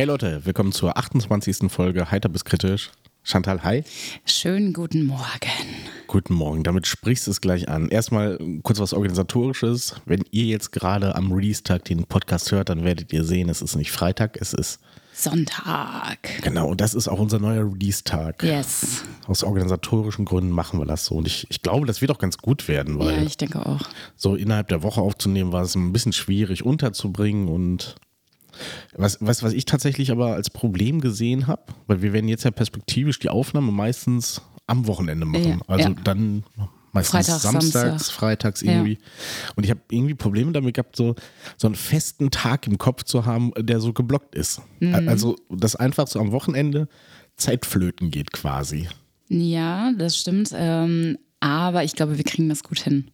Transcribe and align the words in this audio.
Hey 0.00 0.06
Leute, 0.06 0.46
willkommen 0.46 0.72
zur 0.72 0.96
28. 0.96 1.70
Folge 1.70 2.10
Heiter 2.10 2.30
bis 2.30 2.46
kritisch. 2.46 2.90
Chantal, 3.22 3.62
hi. 3.62 3.84
Schönen 4.24 4.72
guten 4.72 5.04
Morgen. 5.04 5.20
Guten 6.06 6.32
Morgen, 6.32 6.62
damit 6.64 6.86
sprichst 6.86 7.26
du 7.26 7.30
es 7.30 7.42
gleich 7.42 7.68
an. 7.68 7.90
Erstmal 7.90 8.38
kurz 8.62 8.80
was 8.80 8.94
Organisatorisches. 8.94 9.96
Wenn 10.06 10.24
ihr 10.30 10.44
jetzt 10.46 10.72
gerade 10.72 11.16
am 11.16 11.30
Release-Tag 11.30 11.84
den 11.84 12.04
Podcast 12.06 12.50
hört, 12.50 12.70
dann 12.70 12.82
werdet 12.82 13.12
ihr 13.12 13.24
sehen, 13.24 13.50
es 13.50 13.60
ist 13.60 13.76
nicht 13.76 13.92
Freitag, 13.92 14.38
es 14.40 14.54
ist 14.54 14.80
Sonntag. 15.12 16.16
Genau, 16.40 16.68
und 16.70 16.80
das 16.80 16.94
ist 16.94 17.06
auch 17.06 17.18
unser 17.18 17.38
neuer 17.38 17.70
Release-Tag. 17.70 18.42
Yes. 18.42 19.04
Aus 19.26 19.44
organisatorischen 19.44 20.24
Gründen 20.24 20.50
machen 20.50 20.80
wir 20.80 20.86
das 20.86 21.04
so. 21.04 21.16
Und 21.16 21.26
ich, 21.26 21.46
ich 21.50 21.60
glaube, 21.60 21.86
das 21.86 22.00
wird 22.00 22.10
auch 22.10 22.18
ganz 22.18 22.38
gut 22.38 22.68
werden, 22.68 22.98
weil 22.98 23.16
Ja, 23.18 23.22
ich 23.22 23.36
denke 23.36 23.66
auch. 23.66 23.82
so 24.16 24.34
innerhalb 24.34 24.68
der 24.68 24.82
Woche 24.82 25.02
aufzunehmen, 25.02 25.52
war 25.52 25.60
es 25.60 25.74
ein 25.74 25.92
bisschen 25.92 26.14
schwierig 26.14 26.64
unterzubringen 26.64 27.48
und 27.48 27.96
was, 28.96 29.18
was, 29.20 29.42
was 29.42 29.52
ich 29.52 29.64
tatsächlich 29.64 30.10
aber 30.10 30.34
als 30.34 30.50
Problem 30.50 31.00
gesehen 31.00 31.46
habe, 31.46 31.62
weil 31.86 32.02
wir 32.02 32.12
werden 32.12 32.28
jetzt 32.28 32.44
ja 32.44 32.50
perspektivisch 32.50 33.18
die 33.18 33.28
Aufnahme 33.28 33.72
meistens 33.72 34.42
am 34.66 34.86
Wochenende 34.86 35.26
machen. 35.26 35.44
Ja, 35.44 35.58
also 35.66 35.88
ja. 35.88 35.96
dann 36.04 36.44
meistens 36.92 37.26
Freitags, 37.26 37.42
samstags, 37.42 37.72
Samstag. 37.72 38.14
freitags 38.14 38.62
Ja. 38.62 38.72
irgendwie. 38.72 38.98
Und 39.56 39.64
ich 39.64 39.70
habe 39.70 39.80
irgendwie 39.90 40.14
Probleme 40.14 40.52
damit 40.52 40.74
gehabt, 40.74 40.96
so, 40.96 41.14
so 41.56 41.68
einen 41.68 41.74
festen 41.74 42.30
Tag 42.30 42.66
im 42.66 42.78
Kopf 42.78 43.04
zu 43.04 43.26
haben, 43.26 43.52
der 43.58 43.80
so 43.80 43.92
geblockt 43.92 44.34
ist. 44.34 44.62
Mhm. 44.80 45.08
Also, 45.08 45.36
dass 45.50 45.76
einfach 45.76 46.06
so 46.06 46.20
am 46.20 46.32
Wochenende 46.32 46.88
Zeitflöten 47.36 48.10
geht 48.10 48.32
quasi. 48.32 48.88
Ja, 49.28 49.92
das 49.92 50.18
stimmt. 50.18 50.50
Ähm, 50.54 51.18
aber 51.40 51.84
ich 51.84 51.94
glaube, 51.94 52.16
wir 52.16 52.24
kriegen 52.24 52.48
das 52.48 52.62
gut 52.62 52.80
hin. 52.80 53.10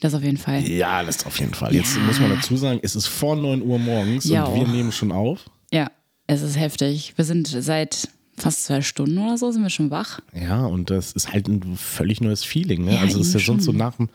Das 0.00 0.14
auf 0.14 0.22
jeden 0.22 0.38
Fall. 0.38 0.66
Ja, 0.68 1.02
das 1.02 1.24
auf 1.26 1.38
jeden 1.38 1.54
Fall. 1.54 1.74
Jetzt 1.74 1.94
Ja. 1.96 2.02
muss 2.02 2.18
man 2.20 2.30
dazu 2.30 2.56
sagen, 2.56 2.80
es 2.82 2.96
ist 2.96 3.06
vor 3.06 3.36
9 3.36 3.62
Uhr 3.62 3.78
morgens 3.78 4.24
Ja. 4.24 4.44
und 4.44 4.54
wir 4.60 4.66
nehmen 4.66 4.92
schon 4.92 5.12
auf. 5.12 5.40
Ja, 5.72 5.90
es 6.26 6.40
ist 6.42 6.58
heftig. 6.58 7.12
Wir 7.16 7.24
sind 7.24 7.46
seit 7.48 8.08
fast 8.38 8.64
zwei 8.64 8.80
Stunden 8.80 9.18
oder 9.18 9.36
so, 9.36 9.50
sind 9.52 9.62
wir 9.62 9.68
schon 9.68 9.90
wach. 9.90 10.20
Ja, 10.34 10.64
und 10.64 10.88
das 10.88 11.12
ist 11.12 11.30
halt 11.32 11.46
ein 11.48 11.76
völlig 11.76 12.22
neues 12.22 12.42
Feeling. 12.44 12.86
Ne? 12.86 12.94
Ja, 12.94 13.00
also 13.00 13.20
es 13.20 13.28
ist 13.28 13.34
ja 13.34 13.40
irgendwie 13.40 13.46
sonst 13.46 13.64
so 13.66 13.72
schon. 13.72 13.78
nach 13.78 13.96
dem, 13.96 14.08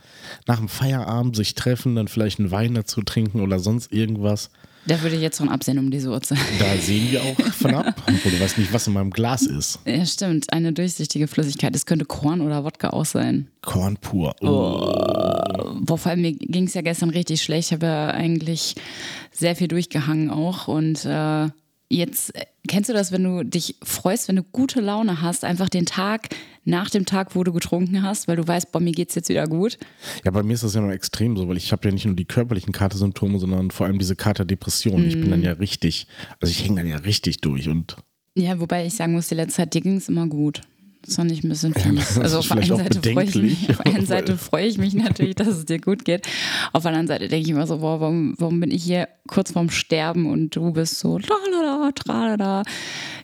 nach 0.47 0.57
dem 0.57 0.67
Feierabend 0.69 1.35
sich 1.35 1.53
treffen, 1.53 1.95
dann 1.95 2.07
vielleicht 2.07 2.39
einen 2.39 2.49
Wein 2.49 2.73
dazu 2.73 3.03
trinken 3.03 3.41
oder 3.41 3.59
sonst 3.59 3.93
irgendwas. 3.93 4.49
Da 4.87 5.01
würde 5.01 5.15
ich 5.15 5.21
jetzt 5.21 5.37
schon 5.37 5.49
absehen 5.49 5.79
um 5.79 5.89
diese 5.89 6.09
Uhrzeit. 6.09 6.37
Da 6.59 6.75
sehen 6.77 7.11
wir 7.11 7.21
auch 7.23 7.39
von 7.53 7.73
ab. 7.73 7.95
Obwohl 8.07 8.31
du 8.31 8.39
weißt 8.39 8.57
nicht, 8.59 8.71
was 8.71 8.85
in 8.85 8.93
meinem 8.93 9.09
Glas 9.09 9.43
ist. 9.43 9.79
Ja, 9.85 10.05
stimmt. 10.05 10.53
Eine 10.53 10.73
durchsichtige 10.73 11.27
Flüssigkeit. 11.27 11.75
Es 11.75 11.85
könnte 11.85 12.05
Korn 12.05 12.41
oder 12.41 12.63
Wodka 12.63 12.91
auch 12.91 13.05
sein. 13.05 13.47
Korn 13.61 13.97
pur. 13.97 14.35
Oh. 14.41 15.79
Boah, 15.81 15.97
vor 15.97 16.11
allem 16.11 16.21
mir 16.21 16.33
ging 16.33 16.67
es 16.67 16.75
ja 16.75 16.81
gestern 16.81 17.09
richtig 17.09 17.41
schlecht. 17.41 17.69
Ich 17.69 17.73
habe 17.73 17.87
ja 17.87 18.07
eigentlich 18.07 18.75
sehr 19.31 19.55
viel 19.55 19.67
durchgehangen 19.67 20.29
auch. 20.29 20.67
Und 20.67 21.03
äh, 21.05 21.49
jetzt, 21.89 22.35
äh, 22.35 22.45
kennst 22.67 22.89
du 22.89 22.93
das, 22.93 23.11
wenn 23.11 23.23
du 23.23 23.43
dich 23.43 23.75
freust, 23.83 24.27
wenn 24.27 24.35
du 24.37 24.43
gute 24.43 24.81
Laune 24.81 25.21
hast, 25.21 25.43
einfach 25.45 25.69
den 25.69 25.85
Tag 25.85 26.29
nach 26.63 26.89
dem 26.89 27.05
Tag, 27.05 27.35
wo 27.35 27.43
du 27.43 27.53
getrunken 27.53 28.01
hast, 28.01 28.27
weil 28.27 28.35
du 28.37 28.47
weißt, 28.47 28.71
boah, 28.71 28.79
mir 28.79 28.91
geht's 28.91 29.13
jetzt 29.15 29.29
wieder 29.29 29.47
gut. 29.47 29.77
Ja, 30.23 30.31
bei 30.31 30.41
mir 30.43 30.53
ist 30.53 30.63
das 30.63 30.73
ja 30.73 30.81
noch 30.81 30.89
extrem 30.91 31.37
so, 31.37 31.47
weil 31.47 31.57
ich 31.57 31.71
habe 31.71 31.87
ja 31.87 31.93
nicht 31.93 32.05
nur 32.05 32.15
die 32.15 32.25
körperlichen 32.25 32.73
Katersymptome, 32.73 33.37
sondern 33.39 33.69
vor 33.71 33.85
allem 33.85 33.99
diese 33.99 34.15
Katerdepression. 34.15 35.05
Ich 35.05 35.15
bin 35.19 35.27
Mhm. 35.27 35.31
dann 35.31 35.43
ja 35.43 35.51
richtig, 35.53 36.07
also 36.41 36.51
ich 36.51 36.63
hänge 36.63 36.77
dann 36.81 36.87
ja 36.87 36.97
richtig 36.97 37.41
durch 37.41 37.69
und 37.69 37.95
Ja, 38.35 38.59
wobei 38.59 38.85
ich 38.85 38.95
sagen 38.95 39.13
muss, 39.13 39.27
die 39.27 39.35
letzte 39.35 39.57
Zeit, 39.57 39.73
dir 39.75 39.81
ging 39.81 39.97
es 39.97 40.09
immer 40.09 40.27
gut. 40.27 40.61
Das 41.05 41.15
fand 41.17 41.31
ich 41.31 41.43
ein 41.43 41.49
bisschen 41.49 41.73
fies. 41.73 42.15
das 42.15 42.19
Also 42.19 42.39
auf 42.39 42.47
der 42.47 42.57
einen 42.57 42.77
Seite 42.77 43.13
freue 43.13 43.25
ich 43.25 43.35
mich, 43.35 43.69
auf 43.69 43.79
einen 43.81 44.05
Seite 44.05 44.37
freue 44.37 44.65
ich 44.65 44.77
mich 44.77 44.93
natürlich, 44.93 45.35
dass 45.35 45.49
es 45.49 45.65
dir 45.65 45.79
gut 45.79 46.03
geht. 46.03 46.27
Auf 46.73 46.83
der 46.83 46.89
anderen 46.91 47.07
Seite 47.07 47.27
denke 47.27 47.45
ich 47.45 47.49
immer 47.49 47.67
so, 47.67 47.77
boah, 47.77 47.99
warum, 47.99 48.33
warum 48.37 48.59
bin 48.59 48.71
ich 48.71 48.83
hier 48.83 49.07
kurz 49.27 49.51
vorm 49.51 49.69
Sterben 49.69 50.29
und 50.29 50.55
du 50.55 50.71
bist 50.71 50.99
so 50.99 51.17
lalala, 51.17 51.91
tralala. 51.91 52.63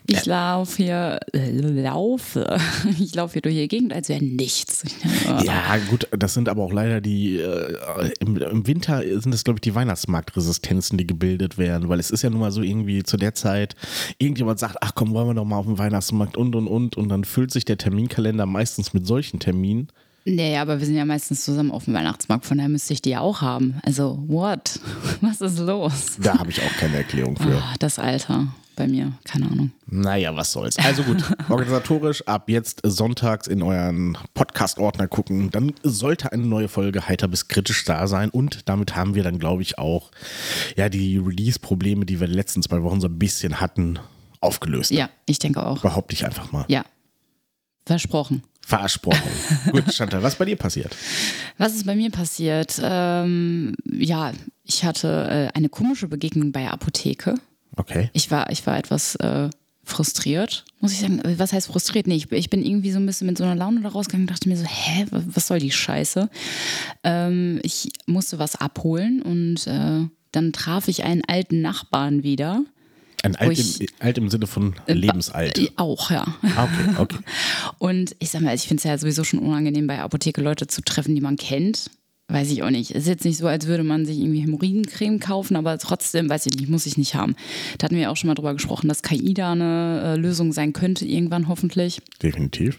Ich 0.06 0.26
laufe 0.26 0.82
hier, 0.82 1.20
äh, 1.32 1.50
laufe, 1.50 2.58
ich 3.00 3.14
laufe 3.14 3.34
hier 3.34 3.42
durch 3.42 3.54
die 3.54 3.68
Gegend, 3.68 3.92
als 3.92 4.08
wäre 4.08 4.22
nichts. 4.22 4.82
Denke, 4.82 5.44
Ja, 5.46 5.76
gut, 5.88 6.08
das 6.10 6.34
sind 6.34 6.48
aber 6.48 6.62
auch 6.62 6.72
leider 6.72 7.00
die, 7.00 7.36
äh, 7.36 7.78
im, 8.18 8.36
im 8.36 8.66
Winter 8.66 9.02
sind 9.20 9.32
das, 9.32 9.44
glaube 9.44 9.58
ich, 9.58 9.62
die 9.62 9.74
Weihnachtsmarktresistenzen, 9.74 10.98
die 10.98 11.06
gebildet 11.06 11.56
werden, 11.56 11.88
weil 11.88 12.00
es 12.00 12.10
ist 12.10 12.22
ja 12.22 12.30
nun 12.30 12.40
mal 12.40 12.50
so 12.50 12.62
irgendwie 12.62 13.04
zu 13.04 13.16
der 13.16 13.34
Zeit, 13.34 13.76
irgendjemand 14.18 14.58
sagt, 14.58 14.78
ach 14.80 14.92
komm, 14.94 15.14
wollen 15.14 15.28
wir 15.28 15.34
doch 15.34 15.44
mal 15.44 15.56
auf 15.56 15.66
den 15.66 15.78
Weihnachtsmarkt 15.78 16.36
und 16.36 16.56
und 16.56 16.66
und 16.66 16.96
und 16.96 17.08
dann 17.08 17.24
füllt 17.24 17.52
sich 17.52 17.64
der 17.64 17.71
Terminkalender 17.76 18.46
meistens 18.46 18.94
mit 18.94 19.06
solchen 19.06 19.40
Terminen. 19.40 19.88
Nee, 20.24 20.56
aber 20.56 20.78
wir 20.78 20.86
sind 20.86 20.94
ja 20.94 21.04
meistens 21.04 21.44
zusammen 21.44 21.72
auf 21.72 21.86
dem 21.86 21.94
Weihnachtsmarkt, 21.94 22.46
von 22.46 22.58
daher 22.58 22.68
müsste 22.68 22.92
ich 22.92 23.02
die 23.02 23.10
ja 23.10 23.20
auch 23.20 23.40
haben. 23.40 23.80
Also, 23.84 24.22
what? 24.28 24.78
Was 25.20 25.40
ist 25.40 25.58
los? 25.58 26.16
Da 26.20 26.38
habe 26.38 26.50
ich 26.50 26.60
auch 26.60 26.72
keine 26.78 26.98
Erklärung 26.98 27.36
für. 27.36 27.56
Ah, 27.56 27.74
das 27.80 27.98
Alter 27.98 28.46
bei 28.76 28.86
mir, 28.86 29.12
keine 29.24 29.50
Ahnung. 29.50 29.70
Naja, 29.86 30.34
was 30.34 30.52
soll's. 30.52 30.78
Also 30.78 31.02
gut, 31.02 31.22
organisatorisch 31.50 32.26
ab 32.26 32.48
jetzt 32.48 32.80
sonntags 32.84 33.46
in 33.46 33.62
euren 33.62 34.16
Podcast-Ordner 34.34 35.08
gucken. 35.08 35.50
Dann 35.50 35.74
sollte 35.82 36.32
eine 36.32 36.46
neue 36.46 36.68
Folge 36.68 37.06
heiter 37.06 37.28
bis 37.28 37.48
kritisch 37.48 37.84
da 37.84 38.06
sein. 38.06 38.30
Und 38.30 38.68
damit 38.68 38.96
haben 38.96 39.14
wir 39.14 39.22
dann, 39.22 39.38
glaube 39.38 39.62
ich, 39.62 39.78
auch 39.78 40.10
ja, 40.76 40.88
die 40.88 41.18
Release-Probleme, 41.18 42.06
die 42.06 42.20
wir 42.20 42.28
die 42.28 42.34
letzten 42.34 42.62
zwei 42.62 42.82
Wochen 42.82 43.00
so 43.00 43.08
ein 43.08 43.18
bisschen 43.18 43.60
hatten, 43.60 43.98
aufgelöst. 44.40 44.90
Ja, 44.90 45.10
ich 45.26 45.38
denke 45.38 45.64
auch. 45.64 45.82
Behaupte 45.82 46.14
ich 46.14 46.24
einfach 46.24 46.50
mal. 46.52 46.64
Ja. 46.68 46.84
Versprochen. 47.86 48.42
Versprochen. 48.64 49.18
gut, 49.72 49.92
Chantal, 49.92 50.22
was 50.22 50.34
ist 50.34 50.38
bei 50.38 50.44
dir 50.44 50.56
passiert? 50.56 50.96
Was 51.58 51.74
ist 51.74 51.84
bei 51.84 51.96
mir 51.96 52.10
passiert? 52.10 52.80
Ähm, 52.82 53.74
ja, 53.90 54.32
ich 54.64 54.84
hatte 54.84 55.50
äh, 55.52 55.56
eine 55.56 55.68
komische 55.68 56.06
Begegnung 56.08 56.52
bei 56.52 56.60
der 56.62 56.72
Apotheke. 56.72 57.34
Okay. 57.76 58.10
Ich 58.12 58.30
war, 58.30 58.50
ich 58.50 58.64
war 58.66 58.78
etwas 58.78 59.16
äh, 59.16 59.50
frustriert, 59.82 60.64
muss 60.80 60.92
ich 60.92 61.00
sagen. 61.00 61.18
Äh, 61.20 61.38
Was 61.40 61.52
heißt 61.52 61.66
frustriert? 61.66 62.06
Nee, 62.06 62.14
ich, 62.14 62.30
ich 62.30 62.50
bin 62.50 62.64
irgendwie 62.64 62.92
so 62.92 62.98
ein 63.00 63.06
bisschen 63.06 63.26
mit 63.26 63.36
so 63.36 63.42
einer 63.44 63.56
Laune 63.56 63.80
da 63.80 63.88
rausgegangen 63.88 64.28
und 64.28 64.30
dachte 64.32 64.48
mir 64.48 64.56
so, 64.56 64.64
hä, 64.64 65.06
wa- 65.10 65.22
was 65.26 65.48
soll 65.48 65.58
die 65.58 65.72
Scheiße? 65.72 66.30
Ähm, 67.02 67.58
ich 67.64 67.90
musste 68.06 68.38
was 68.38 68.54
abholen 68.56 69.22
und 69.22 69.66
äh, 69.66 70.06
dann 70.30 70.52
traf 70.52 70.86
ich 70.88 71.02
einen 71.04 71.24
alten 71.26 71.60
Nachbarn 71.62 72.22
wieder. 72.22 72.62
Ein 73.22 73.36
alt, 73.36 73.58
im, 73.58 73.86
alt 74.00 74.18
im 74.18 74.28
Sinne 74.30 74.46
von 74.46 74.74
lebensalt. 74.86 75.58
Äh, 75.58 75.70
Auch, 75.76 76.10
ja. 76.10 76.26
Ah, 76.56 76.64
Okay, 76.64 76.94
okay. 76.98 77.18
Und 77.78 78.16
ich 78.18 78.30
sag 78.30 78.42
mal, 78.42 78.54
ich 78.54 78.62
finde 78.62 78.80
es 78.80 78.84
ja 78.84 78.98
sowieso 78.98 79.24
schon 79.24 79.38
unangenehm, 79.40 79.86
bei 79.86 80.00
Apotheke 80.00 80.40
Leute 80.40 80.66
zu 80.66 80.82
treffen, 80.82 81.14
die 81.14 81.20
man 81.20 81.36
kennt. 81.36 81.90
Weiß 82.28 82.50
ich 82.50 82.62
auch 82.62 82.70
nicht. 82.70 82.92
Es 82.92 83.02
ist 83.02 83.08
jetzt 83.08 83.24
nicht 83.26 83.36
so, 83.36 83.46
als 83.46 83.66
würde 83.66 83.84
man 83.84 84.06
sich 84.06 84.18
irgendwie 84.18 84.40
Hämorrhoidencreme 84.40 85.20
kaufen, 85.20 85.54
aber 85.54 85.76
trotzdem, 85.76 86.30
weiß 86.30 86.46
ich 86.46 86.54
nicht, 86.54 86.70
muss 86.70 86.86
ich 86.86 86.96
nicht 86.96 87.14
haben. 87.14 87.36
Da 87.76 87.84
hatten 87.84 87.96
wir 87.96 88.10
auch 88.10 88.16
schon 88.16 88.28
mal 88.28 88.34
drüber 88.34 88.54
gesprochen, 88.54 88.88
dass 88.88 89.02
KI 89.02 89.34
da 89.34 89.52
eine 89.52 90.02
äh, 90.02 90.16
Lösung 90.16 90.52
sein 90.52 90.72
könnte, 90.72 91.04
irgendwann 91.04 91.48
hoffentlich. 91.48 92.00
Definitiv. 92.22 92.78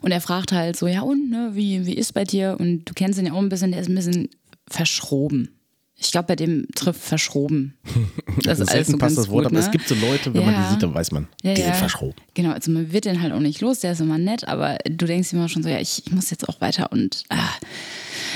Und 0.00 0.12
er 0.12 0.20
fragt 0.22 0.52
halt 0.52 0.76
so, 0.76 0.86
ja 0.86 1.02
und, 1.02 1.28
ne, 1.30 1.50
wie, 1.52 1.84
wie 1.84 1.94
ist 1.94 2.14
bei 2.14 2.24
dir? 2.24 2.56
Und 2.58 2.86
du 2.86 2.94
kennst 2.94 3.18
ihn 3.18 3.26
ja 3.26 3.32
auch 3.34 3.42
ein 3.42 3.50
bisschen, 3.50 3.72
der 3.72 3.82
ist 3.82 3.88
ein 3.90 3.94
bisschen 3.96 4.28
verschroben. 4.68 5.50
Ich 5.98 6.12
glaube, 6.12 6.26
bei 6.28 6.36
dem 6.36 6.66
trifft 6.74 7.00
verschroben. 7.00 7.74
Das 8.42 8.60
ist 8.60 8.68
alles 8.70 8.88
so 8.88 8.98
passt 8.98 9.16
das 9.16 9.28
Wort, 9.28 9.44
gut, 9.44 9.46
aber 9.46 9.54
ne? 9.54 9.60
es 9.60 9.70
gibt 9.70 9.88
so 9.88 9.94
Leute, 9.94 10.34
wenn 10.34 10.44
man 10.44 10.54
Ja. 10.54 10.64
die 10.66 10.72
sieht, 10.74 10.82
dann 10.82 10.94
weiß 10.94 11.10
man, 11.10 11.26
Ja, 11.42 11.54
die 11.54 11.62
ja. 11.62 11.68
sind 11.68 11.76
verschroben. 11.76 12.14
Genau, 12.34 12.50
also 12.52 12.70
man 12.70 12.92
wird 12.92 13.06
den 13.06 13.22
halt 13.22 13.32
auch 13.32 13.40
nicht 13.40 13.62
los, 13.62 13.80
der 13.80 13.92
ist 13.92 14.00
immer 14.00 14.18
nett, 14.18 14.46
aber 14.46 14.76
du 14.84 15.06
denkst 15.06 15.32
immer 15.32 15.48
schon 15.48 15.62
so, 15.62 15.70
ja, 15.70 15.80
ich, 15.80 16.02
ich 16.06 16.12
muss 16.12 16.28
jetzt 16.30 16.46
auch 16.48 16.60
weiter 16.60 16.92
und 16.92 17.24
ah. 17.30 17.48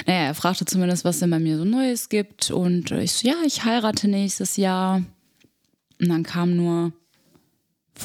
naja, 0.07 0.21
er 0.21 0.35
fragte 0.35 0.65
zumindest, 0.65 1.05
was 1.05 1.19
denn 1.19 1.29
bei 1.29 1.39
mir 1.39 1.59
so 1.59 1.65
Neues 1.67 2.09
gibt 2.09 2.51
und 2.51 2.91
ich 2.93 3.13
so, 3.13 3.29
ja, 3.29 3.35
ich 3.47 3.63
heirate 3.65 4.09
nächstes 4.09 4.57
Jahr. 4.57 5.03
Und 6.01 6.09
dann 6.09 6.23
kam 6.23 6.57
nur 6.57 6.93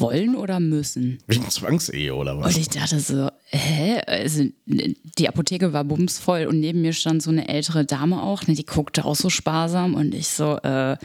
wollen 0.00 0.36
oder 0.36 0.60
müssen. 0.60 1.18
Wegen 1.26 1.48
Zwangsehe 1.48 2.14
oder 2.14 2.38
was? 2.38 2.54
Und 2.54 2.60
ich 2.60 2.68
dachte 2.68 3.00
so, 3.00 3.28
hä? 3.46 4.00
Also, 4.06 4.44
die 4.66 5.28
Apotheke 5.28 5.72
war 5.72 5.84
bumsvoll 5.84 6.46
und 6.46 6.60
neben 6.60 6.82
mir 6.82 6.92
stand 6.92 7.22
so 7.22 7.30
eine 7.30 7.48
ältere 7.48 7.84
Dame 7.84 8.22
auch, 8.22 8.46
ne, 8.46 8.54
die 8.54 8.66
guckte 8.66 9.04
auch 9.04 9.16
so 9.16 9.30
sparsam 9.30 9.94
und 9.94 10.14
ich 10.14 10.28
so, 10.28 10.56
äh, 10.58 10.96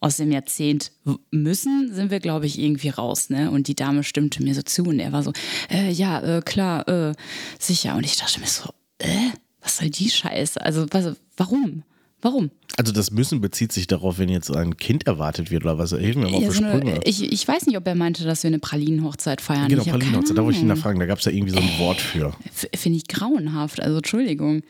aus 0.00 0.16
dem 0.16 0.30
Jahrzehnt 0.30 0.92
müssen, 1.30 1.92
sind 1.92 2.10
wir, 2.10 2.20
glaube 2.20 2.46
ich, 2.46 2.58
irgendwie 2.58 2.88
raus, 2.88 3.30
ne? 3.30 3.50
Und 3.50 3.68
die 3.68 3.74
Dame 3.74 4.04
stimmte 4.04 4.42
mir 4.42 4.54
so 4.54 4.62
zu 4.62 4.84
und 4.84 5.00
er 5.00 5.12
war 5.12 5.22
so, 5.22 5.32
äh, 5.70 5.90
ja, 5.90 6.20
äh, 6.20 6.42
klar, 6.42 6.86
äh, 6.88 7.14
sicher. 7.58 7.96
Und 7.96 8.04
ich 8.04 8.16
dachte 8.16 8.40
mir 8.40 8.46
so, 8.46 8.70
äh, 8.98 9.30
was 9.60 9.78
soll 9.78 9.90
die 9.90 10.08
Scheiße? 10.08 10.60
Also, 10.60 10.86
was, 10.90 11.16
warum? 11.36 11.82
Warum? 12.20 12.50
Also 12.76 12.92
das 12.92 13.10
Müssen 13.12 13.40
bezieht 13.40 13.70
sich 13.72 13.86
darauf, 13.86 14.18
wenn 14.18 14.28
jetzt 14.28 14.50
ein 14.54 14.76
Kind 14.76 15.06
erwartet 15.06 15.50
wird 15.50 15.64
oder 15.64 15.78
was. 15.78 15.90
Hilf 15.90 16.16
mir 16.16 16.28
mal 16.28 16.40
Ja, 16.42 16.48
auf 16.48 16.56
so 16.56 16.64
eine, 16.64 17.00
ich, 17.04 17.22
ich 17.32 17.46
weiß 17.46 17.66
nicht, 17.66 17.76
ob 17.76 17.86
er 17.86 17.94
meinte, 17.94 18.24
dass 18.24 18.42
wir 18.42 18.48
eine 18.48 18.58
Pralinenhochzeit 18.58 19.40
feiern. 19.40 19.68
genau, 19.68 19.82
Ich 19.82 19.88
hab 19.88 19.98
Praline, 20.00 20.20
keine 20.20 20.34
da 20.34 20.42
wollte 20.44 20.56
ich 20.56 20.62
ihn 20.62 20.68
nachfragen. 20.68 20.98
Da 20.98 21.06
gab 21.06 21.18
es 21.18 21.24
ja 21.26 21.32
irgendwie 21.32 21.52
so 21.52 21.58
ein 21.58 21.78
Wort 21.78 22.00
für. 22.00 22.34
Finde 22.74 22.98
ich 22.98 23.06
grauenhaft. 23.06 23.80
Also 23.80 23.98
Entschuldigung. 23.98 24.62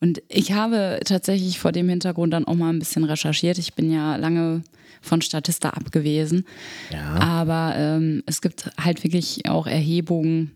Und 0.00 0.22
ich 0.28 0.52
habe 0.52 1.00
tatsächlich 1.04 1.58
vor 1.58 1.72
dem 1.72 1.88
Hintergrund 1.88 2.32
dann 2.32 2.44
auch 2.46 2.54
mal 2.54 2.70
ein 2.70 2.78
bisschen 2.78 3.04
recherchiert. 3.04 3.58
Ich 3.58 3.74
bin 3.74 3.90
ja 3.90 4.16
lange 4.16 4.62
von 5.00 5.20
Statista 5.20 5.70
ab 5.70 5.90
gewesen. 5.92 6.44
Ja. 6.92 7.14
Aber 7.16 7.74
ähm, 7.76 8.22
es 8.26 8.40
gibt 8.40 8.70
halt 8.78 9.02
wirklich 9.02 9.48
auch 9.48 9.66
Erhebungen, 9.66 10.52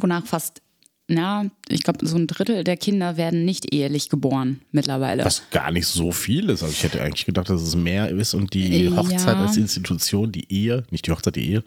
wonach 0.00 0.26
fast 0.26 0.62
na, 1.08 1.46
ich 1.68 1.84
glaube, 1.84 2.04
so 2.06 2.16
ein 2.16 2.26
Drittel 2.26 2.64
der 2.64 2.76
Kinder 2.76 3.16
werden 3.16 3.44
nicht 3.44 3.72
ehelich 3.72 4.08
geboren 4.08 4.60
mittlerweile. 4.72 5.24
Was 5.24 5.42
gar 5.50 5.70
nicht 5.70 5.86
so 5.86 6.10
viel 6.10 6.50
ist. 6.50 6.62
Also 6.64 6.72
ich 6.74 6.82
hätte 6.82 7.00
eigentlich 7.00 7.26
gedacht, 7.26 7.48
dass 7.48 7.62
es 7.62 7.76
mehr 7.76 8.08
ist 8.10 8.34
und 8.34 8.54
die 8.54 8.88
Hochzeit 8.90 9.36
Ja. 9.36 9.42
als 9.46 9.56
Institution, 9.56 10.32
die 10.32 10.52
Ehe, 10.52 10.84
nicht 10.90 11.06
die 11.06 11.12
Hochzeit, 11.12 11.36
die 11.36 11.48
Ehe, 11.50 11.64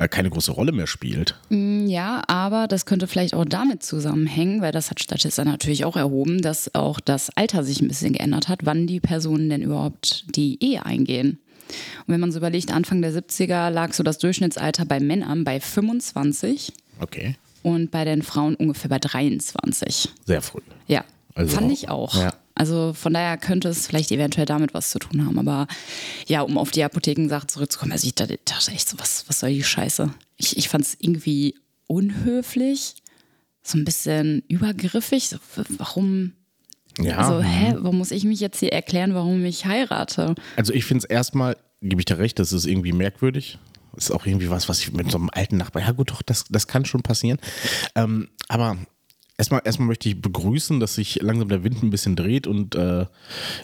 äh, 0.00 0.08
keine 0.08 0.30
große 0.30 0.50
Rolle 0.50 0.72
mehr 0.72 0.88
spielt. 0.88 1.36
Ja, 1.50 2.22
aber 2.26 2.66
das 2.66 2.84
könnte 2.84 3.06
vielleicht 3.06 3.34
auch 3.34 3.44
damit 3.44 3.84
zusammenhängen, 3.84 4.60
weil 4.62 4.72
das 4.72 4.90
hat 4.90 5.00
Statista 5.00 5.44
natürlich 5.44 5.84
auch 5.84 5.96
erhoben, 5.96 6.42
dass 6.42 6.74
auch 6.74 6.98
das 6.98 7.30
Alter 7.36 7.62
sich 7.62 7.80
ein 7.80 7.88
bisschen 7.88 8.14
geändert 8.14 8.48
hat, 8.48 8.60
wann 8.64 8.88
die 8.88 8.98
Personen 9.00 9.48
denn 9.48 9.62
überhaupt 9.62 10.24
die 10.34 10.58
Ehe 10.62 10.84
eingehen. 10.84 11.38
Und 12.06 12.12
wenn 12.14 12.20
man 12.20 12.32
so 12.32 12.38
überlegt, 12.38 12.72
Anfang 12.72 13.00
der 13.00 13.12
70er 13.12 13.70
lag 13.70 13.92
so 13.94 14.02
das 14.02 14.18
Durchschnittsalter 14.18 14.84
bei 14.84 14.98
Männern 14.98 15.44
bei 15.44 15.60
25 15.60 16.72
Okay. 17.00 17.36
Und 17.62 17.90
bei 17.90 18.04
den 18.04 18.22
Frauen 18.22 18.54
ungefähr 18.56 18.88
bei 18.90 18.98
23. 18.98 20.08
Sehr 20.26 20.42
früh. 20.42 20.60
Ja, 20.86 21.04
Also 21.34 21.54
fand 21.56 21.68
auch- 21.68 21.72
ich 21.72 21.88
auch. 21.88 22.14
ja. 22.16 22.34
Also 22.54 22.92
von 22.92 23.14
daher 23.14 23.38
könnte 23.38 23.68
es 23.70 23.86
vielleicht 23.86 24.12
eventuell 24.12 24.44
damit 24.44 24.74
was 24.74 24.90
zu 24.90 24.98
tun 24.98 25.24
haben. 25.26 25.38
Aber 25.38 25.66
ja, 26.26 26.42
um 26.42 26.58
auf 26.58 26.70
die 26.70 26.84
Apothekensache 26.84 27.46
zurückzukommen, 27.46 27.92
also 27.92 28.06
ich 28.06 28.14
dachte 28.14 28.38
echt 28.70 28.88
so, 28.88 28.98
was, 28.98 29.24
was 29.26 29.40
soll 29.40 29.50
die 29.54 29.62
Scheiße? 29.64 30.12
Ich, 30.36 30.58
ich 30.58 30.68
fand 30.68 30.84
es 30.84 30.96
irgendwie 31.00 31.54
unhöflich, 31.86 32.94
so 33.62 33.78
ein 33.78 33.84
bisschen 33.84 34.42
übergriffig. 34.48 35.28
So, 35.30 35.38
warum? 35.78 36.32
Ja. 36.98 37.16
Also, 37.18 37.42
hä, 37.42 37.74
warum 37.78 37.96
muss 37.98 38.10
ich 38.10 38.24
mich 38.24 38.40
jetzt 38.40 38.58
hier 38.60 38.72
erklären, 38.72 39.14
warum 39.14 39.42
ich 39.46 39.64
heirate? 39.64 40.34
Also 40.56 40.74
ich 40.74 40.84
finde 40.84 40.98
es 40.98 41.10
erstmal, 41.10 41.56
gebe 41.80 42.00
ich 42.02 42.04
dir 42.04 42.18
recht, 42.18 42.38
das 42.38 42.52
ist 42.52 42.66
irgendwie 42.66 42.92
merkwürdig. 42.92 43.58
Ist 43.96 44.10
auch 44.10 44.26
irgendwie 44.26 44.50
was, 44.50 44.68
was 44.68 44.80
ich 44.80 44.92
mit 44.92 45.10
so 45.10 45.18
einem 45.18 45.30
alten 45.32 45.56
Nachbar, 45.56 45.82
ja 45.82 45.92
gut, 45.92 46.10
doch, 46.10 46.22
das, 46.22 46.44
das 46.48 46.66
kann 46.66 46.84
schon 46.84 47.02
passieren. 47.02 47.38
Ähm, 47.94 48.28
aber 48.48 48.76
erstmal, 49.36 49.62
erstmal 49.64 49.88
möchte 49.88 50.08
ich 50.08 50.20
begrüßen, 50.20 50.80
dass 50.80 50.94
sich 50.94 51.16
langsam 51.20 51.48
der 51.48 51.64
Wind 51.64 51.82
ein 51.82 51.90
bisschen 51.90 52.16
dreht 52.16 52.46
und 52.46 52.74
äh, 52.74 53.06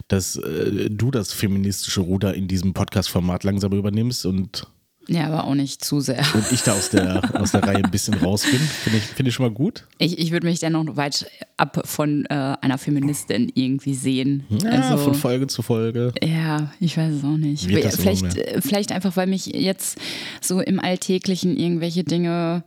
dass 0.08 0.36
äh, 0.36 0.90
du 0.90 1.10
das 1.10 1.32
feministische 1.32 2.00
Ruder 2.00 2.34
in 2.34 2.48
diesem 2.48 2.74
Podcast-Format 2.74 3.44
langsam 3.44 3.72
übernimmst 3.72 4.26
und, 4.26 4.66
Ja, 5.08 5.26
aber 5.26 5.44
auch 5.44 5.54
nicht 5.54 5.82
zu 5.82 6.00
sehr. 6.00 6.22
und 6.34 6.52
ich 6.52 6.62
da 6.62 6.72
aus 6.72 6.90
der, 6.90 7.22
aus 7.40 7.52
der 7.52 7.62
Reihe 7.62 7.82
ein 7.82 7.90
bisschen 7.90 8.14
raus 8.14 8.42
bin. 8.42 8.60
Finde 8.60 8.98
ich, 8.98 9.04
finde 9.04 9.30
ich 9.30 9.34
schon 9.34 9.46
mal 9.46 9.52
gut. 9.52 9.86
Ich, 9.96 10.18
ich 10.18 10.32
würde 10.32 10.46
mich 10.46 10.60
dennoch 10.60 10.96
weit 10.96 11.26
ab 11.56 11.80
von 11.84 12.26
äh, 12.26 12.56
einer 12.60 12.76
Feministin 12.76 13.50
irgendwie 13.54 13.94
sehen. 13.94 14.44
Ja, 14.50 14.70
also, 14.70 14.98
von 14.98 15.14
Folge 15.14 15.46
zu 15.46 15.62
Folge. 15.62 16.12
Ja, 16.22 16.72
ich 16.78 16.96
weiß 16.96 17.14
es 17.14 17.24
auch 17.24 17.38
nicht. 17.38 17.68
Wird 17.68 17.84
das 17.84 17.96
vielleicht, 17.96 18.36
äh, 18.36 18.60
vielleicht 18.60 18.92
einfach, 18.92 19.16
weil 19.16 19.26
mich 19.26 19.46
jetzt 19.46 19.98
so 20.42 20.60
im 20.60 20.78
Alltäglichen 20.78 21.56
irgendwelche 21.56 22.04
Dinge 22.04 22.64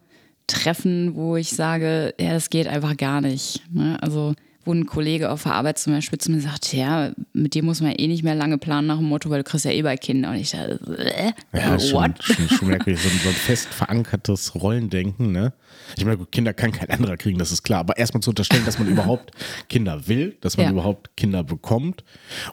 treffen, 0.47 1.15
wo 1.15 1.37
ich 1.37 1.51
sage, 1.51 2.15
ja, 2.19 2.33
das 2.33 2.49
geht 2.49 2.67
einfach 2.67 2.97
gar 2.97 3.21
nicht. 3.21 3.61
Ne? 3.71 4.01
Also, 4.01 4.33
wo 4.65 4.73
ein 4.73 4.85
Kollege 4.85 5.29
auf 5.31 5.43
der 5.43 5.53
Arbeit 5.53 5.79
zum 5.79 5.93
Beispiel 5.93 6.19
zu 6.19 6.31
mir 6.31 6.39
sagt, 6.41 6.73
ja, 6.73 7.11
mit 7.33 7.53
dir 7.55 7.63
muss 7.63 7.81
man 7.81 7.93
eh 7.93 8.07
nicht 8.07 8.23
mehr 8.23 8.35
lange 8.35 8.57
planen 8.57 8.87
nach 8.87 8.97
dem 8.97 9.05
Motto, 9.07 9.29
weil 9.29 9.39
du 9.39 9.43
kriegst 9.49 9.65
ja 9.65 9.71
eh 9.71 9.81
bald 9.81 10.01
Kinder. 10.01 10.29
Und 10.29 10.35
ich 10.37 10.51
dachte, 10.51 10.79
äh, 10.97 11.31
Ja, 11.57 11.75
ist 11.75 11.89
schon, 11.89 12.01
what? 12.01 12.23
schon, 12.23 12.49
schon 12.49 12.67
merkwürdig. 12.69 13.01
So 13.01 13.09
ein, 13.09 13.19
so 13.23 13.29
ein 13.29 13.35
fest 13.35 13.67
verankertes 13.73 14.53
Rollendenken, 14.55 15.31
ne? 15.31 15.53
Ich 15.97 16.05
meine, 16.05 16.17
gut, 16.17 16.31
Kinder 16.31 16.53
kann 16.53 16.71
kein 16.71 16.89
anderer 16.89 17.17
kriegen, 17.17 17.37
das 17.39 17.51
ist 17.51 17.63
klar. 17.63 17.79
Aber 17.79 17.97
erstmal 17.97 18.21
zu 18.21 18.29
unterstellen, 18.29 18.65
dass 18.65 18.77
man 18.79 18.87
überhaupt 18.91 19.31
Kinder 19.69 20.07
will, 20.07 20.37
dass 20.41 20.57
man 20.57 20.67
Ja. 20.67 20.71
überhaupt 20.71 21.15
Kinder 21.17 21.43
bekommt. 21.43 22.03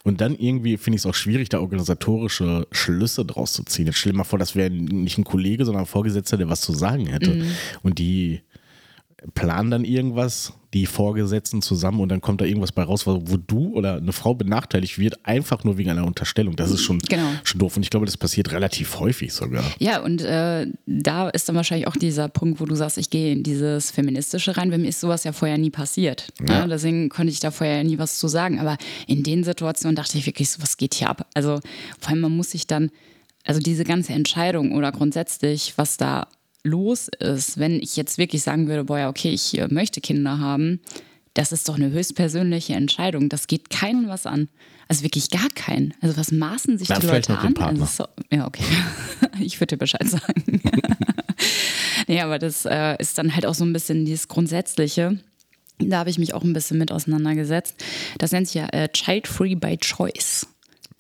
Und 0.05 0.21
dann 0.21 0.35
irgendwie 0.35 0.77
finde 0.77 0.97
ich 0.97 1.03
es 1.03 1.07
auch 1.07 1.15
schwierig, 1.15 1.49
da 1.51 1.61
organisatorische 1.61 2.67
Schlüsse 2.73 3.25
draus 3.25 3.53
zu 3.53 3.65
ziehen. 3.65 3.87
Jetzt 3.87 3.99
stell 3.99 4.13
dir 4.13 4.19
mal 4.19 4.25
vor, 4.25 4.39
das 4.39 4.55
wäre 4.57 4.71
nicht 4.71 5.19
ein 5.19 5.25
Kollege, 5.25 5.65
sondern 5.65 5.83
ein 5.85 5.87
Vorgesetzter, 5.87 6.37
der 6.37 6.49
was 6.49 6.61
zu 6.63 6.73
sagen 6.73 7.07
hätte. 7.07 7.35
Mhm. 7.35 7.51
Und 7.83 7.99
die 7.99 8.41
planen 9.35 9.71
dann 9.71 9.85
irgendwas, 9.85 10.53
die 10.75 10.85
Vorgesetzten 10.87 11.63
zusammen 11.63 11.99
und 12.01 12.11
dann 12.11 12.21
kommt 12.21 12.41
da 12.41 12.45
irgendwas 12.45 12.73
bei 12.73 12.83
raus, 12.83 13.07
wo 13.07 13.23
wo 13.25 13.37
du 13.39 13.73
oder 13.75 13.97
eine 13.97 14.13
Frau 14.13 14.35
benachteiligt 14.35 14.99
wird, 14.99 15.19
einfach 15.25 15.65
nur 15.65 15.79
wegen 15.79 15.91
einer 15.91 16.05
Unterstellung. 16.07 16.57
Das 16.57 16.71
ist 16.71 16.83
schon, 16.83 16.99
Genau. 17.09 17.27
schon 17.43 17.59
doof. 17.59 17.77
Und 17.77 17.83
ich 17.85 17.91
glaube, 17.91 18.05
das 18.05 18.17
passiert 18.19 18.53
relativ 18.53 19.01
häufig 19.01 19.33
sogar. 19.33 19.65
Ja, 19.79 20.01
und 20.03 20.21
äh, 20.21 20.67
da 20.87 21.31
ist 21.31 21.49
dann 21.49 21.57
wahrscheinlich 21.57 21.87
auch 21.89 21.97
dieser 21.97 22.29
Punkt, 22.29 22.61
wo 22.61 22.67
du 22.67 22.75
sagst, 22.75 22.99
ich 22.99 23.09
gehe 23.09 23.33
in 23.33 23.43
dieses 23.43 23.91
Feministische 23.91 24.57
rein. 24.59 24.71
Bei 24.71 24.77
mir 24.79 24.89
ist 24.89 25.01
sowas 25.01 25.25
ja 25.25 25.33
vorher 25.33 25.57
nie 25.57 25.71
passiert. 25.71 26.29
Ja. 26.47 26.61
Ne? 26.67 26.69
Deswegen 26.69 27.09
konnte 27.09 27.33
ich 27.33 27.41
da 27.41 27.51
vorher 27.51 27.83
nie 27.83 27.99
was 27.99 28.19
zu 28.19 28.29
sagen. 28.29 28.61
Aber 28.61 28.77
in 29.07 29.23
den 29.23 29.43
Situationen 29.45 29.97
dachte 29.97 30.19
ich 30.19 30.27
wirklich, 30.27 30.51
so, 30.51 30.61
was 30.63 30.77
geht 30.77 30.95
hier 30.95 31.09
ab? 31.09 31.27
Also 31.35 31.61
vor 31.99 32.11
allem, 32.11 32.21
man 32.21 32.37
muss 32.37 32.51
sich 32.51 32.67
dann, 32.67 32.91
also 33.47 33.59
diese 33.61 33.85
ganze 33.85 34.13
Entscheidung 34.13 34.73
oder 34.73 34.93
grundsätzlich, 34.93 35.73
was 35.77 35.97
da 35.97 36.29
los 36.63 37.09
ist, 37.21 37.59
wenn 37.59 37.81
ich 37.81 37.97
jetzt 37.97 38.19
wirklich 38.19 38.43
sagen 38.43 38.69
würde, 38.69 38.85
boah, 38.85 38.99
ja, 38.99 39.09
okay, 39.09 39.31
ich 39.31 39.59
äh, 39.59 39.69
möchte 39.69 40.01
Kinder 40.01 40.39
haben, 40.39 40.81
das 41.35 41.53
ist 41.53 41.69
doch 41.69 41.77
eine 41.77 41.91
höchstpersönliche 41.91 42.75
Entscheidung. 42.75 43.29
Das 43.29 43.47
geht 43.47 43.71
keinen 43.71 44.09
was 44.09 44.27
an. 44.27 44.49
Also 44.89 45.05
wirklich 45.05 45.31
gar 45.31 45.49
keinen. 45.55 45.95
Also 46.01 46.17
was 46.17 46.33
maßen 46.33 46.79
sich 46.79 46.89
Na, 46.89 46.99
die 46.99 47.07
Leute 47.07 47.39
an? 47.39 47.57
Also 47.57 47.85
so, 47.85 48.05
ja, 48.33 48.47
okay. 48.47 48.65
Ich 49.41 49.61
würde 49.61 49.77
dir 49.77 49.79
Bescheid 49.79 50.09
sagen. 50.09 50.61
nee, 52.09 52.21
aber 52.21 52.41
das 52.41 52.65
äh, 52.65 52.97
ist 52.99 53.19
dann 53.19 53.35
halt 53.35 53.47
auch 53.47 53.55
so 53.55 53.65
ein 53.65 53.73
bisschen 53.73 54.05
dieses 54.05 54.27
Grundsätzliche. 54.27 55.21
Da 55.79 55.99
habe 55.99 56.11
ich 56.11 56.19
mich 56.19 56.35
auch 56.35 56.43
ein 56.43 56.53
bisschen 56.53 56.79
mit 56.79 56.91
auseinandergesetzt. 56.91 57.77
Das 58.19 58.33
nennt 58.33 58.49
sich 58.49 58.55
ja 58.55 58.67
äh, 58.71 58.89
Child 58.89 59.29
Free 59.29 59.55
by 59.55 59.77
Choice. 59.77 60.49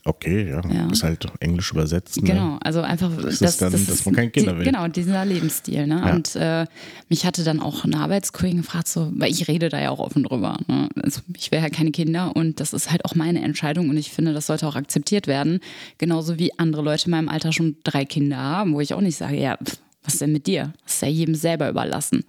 Okay, 0.09 0.49
ja. 0.49 0.63
Ja. 0.73 0.89
Ist 0.91 1.03
halt 1.03 1.27
englisch 1.41 1.71
übersetzt. 1.73 2.17
Ne? 2.23 2.29
Genau, 2.31 2.59
also 2.63 2.81
einfach, 2.81 3.11
Das 3.21 3.41
das, 3.41 3.59
dann, 3.59 3.73
dass 3.73 4.05
man 4.07 4.15
keine 4.15 4.29
die- 4.31 4.41
Kinder 4.41 4.57
will. 4.57 4.65
Genau, 4.65 4.89
dieser 4.89 5.25
Lebensstil. 5.27 5.87
Ne? 5.87 6.03
Ja. 6.05 6.15
Und 6.15 6.35
äh, 6.35 6.65
mich 7.11 7.27
hatte 7.27 7.45
dann 7.45 7.61
auch 7.61 7.85
eine 7.85 7.99
Arbeitskollegin 7.99 8.63
gefragt, 8.63 8.89
so, 8.89 9.13
weil 9.15 9.31
ich 9.31 9.47
rede 9.49 9.69
da 9.69 9.79
ja 9.81 9.91
auch 9.91 9.99
offen 9.99 10.25
drüber. 10.25 10.57
Ne? 10.67 10.89
Also 11.03 11.21
ich 11.37 11.51
will 11.53 11.59
ja 11.61 11.69
keine 11.69 11.91
Kinder 11.91 12.35
und 12.35 12.59
das 12.59 12.73
ist 12.73 12.91
halt 12.91 13.05
auch 13.05 13.15
meine 13.15 13.43
Entscheidung 13.43 13.91
und 13.91 13.99
ich 13.99 14.11
finde, 14.11 14.33
das 14.33 14.47
sollte 14.47 14.67
auch 14.67 14.77
akzeptiert 14.77 15.27
werden. 15.27 15.61
Genauso 15.99 16.39
wie 16.39 16.59
andere 16.59 16.81
Leute 16.83 17.05
in 17.05 17.11
meinem 17.11 17.29
Alter 17.29 17.53
schon 17.53 17.77
drei 17.85 18.07
Kinder 18.07 18.39
haben, 18.39 18.73
wo 18.73 18.81
ich 18.81 18.95
auch 18.95 19.03
nicht 19.03 19.17
sage, 19.17 19.37
ja, 19.39 19.59
was 20.05 20.17
denn 20.19 20.33
mit 20.33 20.47
dir? 20.47 20.73
Das 20.85 20.95
ist 20.95 21.03
ja 21.03 21.09
jedem 21.09 21.35
selber 21.35 21.69
überlassen. 21.69 22.25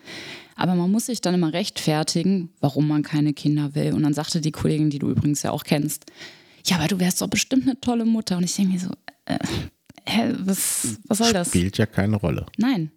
Aber 0.57 0.75
man 0.75 0.91
muss 0.91 1.05
sich 1.05 1.21
dann 1.21 1.33
immer 1.33 1.53
rechtfertigen, 1.53 2.49
warum 2.59 2.89
man 2.89 3.03
keine 3.03 3.31
Kinder 3.31 3.73
will. 3.75 3.93
Und 3.93 4.03
dann 4.03 4.13
sagte 4.13 4.41
die 4.41 4.51
Kollegin, 4.51 4.89
die 4.89 4.99
du 4.99 5.09
übrigens 5.09 5.43
ja 5.43 5.51
auch 5.51 5.63
kennst, 5.63 6.05
ja, 6.65 6.77
aber 6.77 6.87
du 6.87 6.99
wärst 6.99 7.21
doch 7.21 7.27
bestimmt 7.27 7.63
eine 7.63 7.79
tolle 7.79 8.05
Mutter. 8.05 8.37
Und 8.37 8.43
ich 8.43 8.55
denke 8.55 8.73
mir 8.73 8.79
so, 8.79 8.91
äh, 9.25 9.39
hä, 10.05 10.33
was, 10.39 10.99
was 11.07 11.19
soll 11.19 11.33
das? 11.33 11.49
Spielt 11.49 11.77
ja 11.77 11.85
keine 11.85 12.17
Rolle. 12.17 12.45
Nein. 12.57 12.91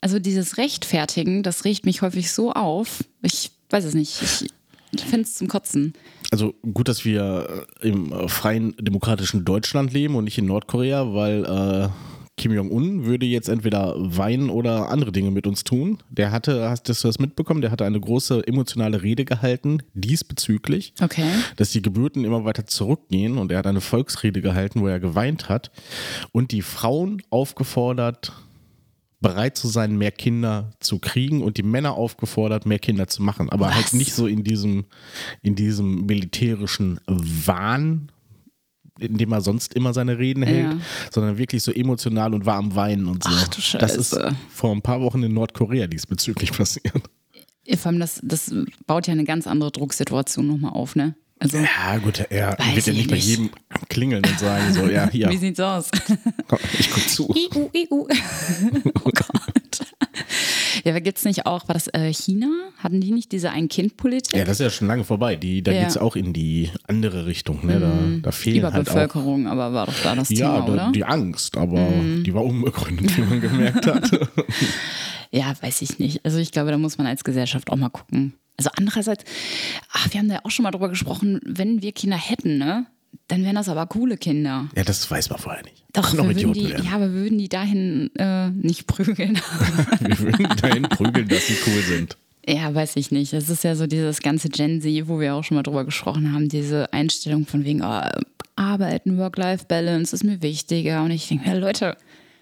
Also 0.00 0.18
dieses 0.18 0.58
Rechtfertigen, 0.58 1.42
das 1.42 1.64
regt 1.64 1.84
mich 1.86 2.02
häufig 2.02 2.30
so 2.30 2.52
auf. 2.52 3.04
Ich 3.22 3.50
weiß 3.70 3.84
es 3.84 3.94
nicht. 3.94 4.22
Ich, 4.22 4.50
ich 4.92 5.02
finde 5.02 5.22
es 5.22 5.34
zum 5.34 5.48
Kotzen. 5.48 5.94
Also 6.30 6.54
gut, 6.72 6.88
dass 6.88 7.04
wir 7.04 7.66
im 7.80 8.28
freien 8.28 8.74
demokratischen 8.78 9.44
Deutschland 9.44 9.92
leben 9.92 10.14
und 10.16 10.24
nicht 10.24 10.38
in 10.38 10.46
Nordkorea, 10.46 11.12
weil 11.12 11.44
äh, 11.44 11.88
Kim 12.36 12.52
Jong-un 12.52 13.06
würde 13.06 13.24
jetzt 13.24 13.48
entweder 13.48 13.94
weinen 13.96 14.50
oder 14.50 14.90
andere 14.90 15.10
Dinge 15.10 15.30
mit 15.30 15.46
uns 15.46 15.64
tun. 15.64 16.02
Der 16.10 16.32
hatte, 16.32 16.68
hast 16.68 16.86
du 16.88 16.92
das 16.92 17.18
mitbekommen, 17.18 17.62
der 17.62 17.70
hatte 17.70 17.86
eine 17.86 17.98
große 17.98 18.46
emotionale 18.46 19.02
Rede 19.02 19.24
gehalten 19.24 19.82
diesbezüglich. 19.94 20.92
Okay. 21.00 21.24
dass 21.56 21.70
die 21.70 21.80
Geburten 21.80 22.24
immer 22.24 22.44
weiter 22.44 22.66
zurückgehen 22.66 23.38
und 23.38 23.52
er 23.52 23.58
hat 23.58 23.66
eine 23.66 23.80
Volksrede 23.80 24.42
gehalten, 24.42 24.80
wo 24.80 24.86
er 24.86 25.00
geweint 25.00 25.48
hat 25.48 25.70
und 26.32 26.52
die 26.52 26.62
Frauen 26.62 27.22
aufgefordert, 27.30 28.32
bereit 29.20 29.56
zu 29.56 29.68
sein, 29.68 29.96
mehr 29.96 30.12
Kinder 30.12 30.72
zu 30.80 30.98
kriegen 30.98 31.42
und 31.42 31.56
die 31.56 31.62
Männer 31.62 31.94
aufgefordert, 31.94 32.66
mehr 32.66 32.78
Kinder 32.78 33.08
zu 33.08 33.22
machen. 33.22 33.48
Aber 33.48 33.74
halt 33.74 33.86
Was? 33.86 33.92
nicht 33.94 34.12
so 34.12 34.26
in 34.26 34.44
diesem, 34.44 34.84
in 35.42 35.54
diesem 35.54 36.04
militärischen 36.06 37.00
Wahn, 37.06 38.10
in 38.98 39.16
dem 39.18 39.32
er 39.32 39.40
sonst 39.40 39.74
immer 39.74 39.92
seine 39.94 40.18
Reden 40.18 40.42
hält, 40.42 40.72
Ja. 40.72 40.78
sondern 41.12 41.38
wirklich 41.38 41.62
so 41.62 41.72
emotional 41.72 42.34
und 42.34 42.46
war 42.46 42.56
am 42.56 42.74
Weinen 42.74 43.06
und 43.06 43.24
so. 43.24 43.30
Ach 43.32 43.48
du 43.48 43.78
Das 43.78 43.96
ist 43.96 44.10
Scheiße. 44.10 44.36
vor 44.52 44.72
ein 44.72 44.82
paar 44.82 45.00
Wochen 45.00 45.22
in 45.22 45.34
Nordkorea 45.34 45.86
diesbezüglich 45.86 46.52
passiert. 46.56 46.92
Vor 47.78 47.86
allem, 47.90 47.98
das, 48.00 48.20
das 48.22 48.54
baut 48.86 49.06
ja 49.08 49.12
eine 49.12 49.24
ganz 49.24 49.46
andere 49.46 49.72
Drucksituation 49.72 50.46
nochmal 50.46 50.72
auf, 50.72 50.94
ne? 50.96 51.14
Also, 51.38 51.58
Ja, 51.58 51.98
gut, 51.98 52.20
er 52.30 52.56
wird 52.74 52.86
ja 52.86 52.92
ich 52.92 52.98
nicht 52.98 53.10
bei 53.10 53.16
nicht. 53.16 53.26
jedem 53.26 53.50
klingeln 53.90 54.22
und 54.24 54.38
sagen, 54.38 54.72
so, 54.72 54.86
ja, 54.86 55.06
hier, 55.12 55.28
wie 55.30 55.36
sieht's 55.36 55.60
aus? 55.60 55.90
komm, 56.48 56.58
ich 56.78 56.90
guck 56.90 57.08
zu. 57.08 57.28
EU, 57.28 57.68
EU. 57.76 58.04
oh 59.04 59.10
Gott. 59.10 59.26
Ja, 60.86 60.92
aber 60.92 61.00
gibt's 61.00 61.24
nicht 61.24 61.46
auch, 61.46 61.66
war 61.66 61.74
das 61.74 61.88
äh, 61.88 62.12
China? 62.12 62.46
Hatten 62.78 63.00
die 63.00 63.10
nicht 63.10 63.32
diese 63.32 63.50
Ein-Kind-Politik? 63.50 64.36
Ja, 64.38 64.44
das 64.44 64.60
ist 64.60 64.64
ja 64.64 64.70
schon 64.70 64.86
lange 64.86 65.02
vorbei. 65.02 65.34
Die, 65.34 65.60
da 65.60 65.72
Ja. 65.72 65.78
Mhm. 65.78 65.82
geht 65.82 65.90
es 65.90 65.96
auch 65.96 66.14
in 66.14 66.32
die 66.32 66.70
andere 66.86 67.26
Richtung. 67.26 67.66
Ne? 67.66 67.80
Da, 67.80 67.92
da 68.22 68.30
fehlen 68.30 68.62
halt 68.62 68.74
auch. 68.74 68.80
Überbevölkerung, 68.82 69.48
aber 69.48 69.72
war 69.72 69.86
doch 69.86 70.00
da 70.04 70.14
das 70.14 70.28
Ja, 70.30 70.60
Thema? 70.60 70.86
Mhm. 70.86 70.92
die 70.92 71.04
Angst, 71.04 71.56
aber 71.56 71.88
die 72.24 72.32
war 72.32 72.44
unbegründet, 72.44 73.16
wie 73.16 73.22
man 73.22 73.40
gemerkt 73.40 73.84
hat. 73.86 74.10
Ja, 75.32 75.52
weiß 75.60 75.82
ich 75.82 75.98
nicht. 75.98 76.24
Also 76.24 76.38
ich 76.38 76.52
glaube, 76.52 76.70
da 76.70 76.78
muss 76.78 76.98
man 76.98 77.06
als 77.08 77.24
Gesellschaft 77.24 77.68
auch 77.70 77.76
mal 77.76 77.88
gucken. 77.88 78.34
Also 78.56 78.70
andererseits, 78.78 79.24
ach, 79.92 80.06
wir 80.12 80.20
haben 80.20 80.28
da 80.28 80.34
ja 80.36 80.40
auch 80.44 80.50
schon 80.52 80.62
mal 80.62 80.70
drüber 80.70 80.88
gesprochen, 80.88 81.40
wenn 81.44 81.82
wir 81.82 81.90
Kinder 81.90 82.16
hätten, 82.16 82.58
ne? 82.58 82.86
Dann 83.28 83.44
wären 83.44 83.56
das 83.56 83.68
aber 83.68 83.86
coole 83.86 84.16
Kinder. 84.16 84.68
ja, 84.76 84.84
das 84.84 85.10
weiß 85.10 85.30
man 85.30 85.38
vorher 85.38 85.62
nicht. 85.64 85.84
Doch, 85.92 86.12
wir 86.12 86.24
würden 86.24 86.52
die, 86.52 86.70
werden. 86.70 86.84
ja, 86.86 86.92
aber 86.92 87.12
wir 87.12 87.22
würden 87.22 87.38
die 87.38 87.48
dahin 87.48 88.10
äh, 88.16 88.50
nicht 88.50 88.86
prügeln. 88.86 89.40
Wir 90.00 90.18
würden 90.18 90.48
dahin 90.60 90.82
prügeln, 90.82 91.26
dass 91.26 91.46
sie 91.46 91.56
cool 91.66 91.80
sind. 91.82 92.16
Ja, 92.46 92.72
weiß 92.72 92.94
ich 92.96 93.10
nicht. 93.10 93.32
Es 93.32 93.48
ist 93.48 93.64
ja 93.64 93.74
so 93.74 93.88
dieses 93.88 94.20
ganze 94.20 94.48
Gen 94.48 94.80
Z, 94.80 95.08
wo 95.08 95.18
wir 95.18 95.34
auch 95.34 95.42
schon 95.42 95.56
mal 95.56 95.62
drüber 95.64 95.84
gesprochen 95.84 96.32
haben, 96.32 96.48
diese 96.48 96.92
Einstellung 96.92 97.46
von 97.46 97.64
wegen, 97.64 97.82
oh, 97.82 98.02
Arbeiten, 98.54 99.18
Work-Life-Balance 99.18 100.14
ist 100.14 100.22
mir 100.22 100.42
wichtiger. 100.42 101.02
Und 101.02 101.10
ich 101.10 101.26
denke 101.26 101.48
mir, 101.48 101.58
Leute, 101.58 101.96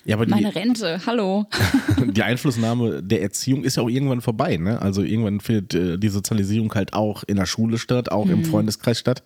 Ja, 0.04 0.16
aber 0.16 0.26
die, 0.26 0.32
meine 0.32 0.54
Rente, 0.54 1.00
hallo. 1.06 1.46
die 2.06 2.23
Einflussnahme 2.23 3.02
der 3.02 3.23
Erziehung 3.23 3.64
ist 3.64 3.76
ja 3.76 3.82
auch 3.82 3.88
irgendwann 3.88 4.20
vorbei. 4.20 4.56
Ne? 4.56 4.80
Also 4.80 5.02
irgendwann 5.02 5.40
findet 5.40 5.75
äh, 5.75 5.99
die 5.99 6.08
Sozialisierung 6.08 6.73
halt 6.75 6.92
auch 6.92 7.25
in 7.25 7.37
der 7.37 7.46
Schule 7.46 7.78
statt, 7.78 8.12
auch 8.12 8.28
im 8.28 8.44
Freundeskreis 8.44 8.99
statt. 8.99 9.23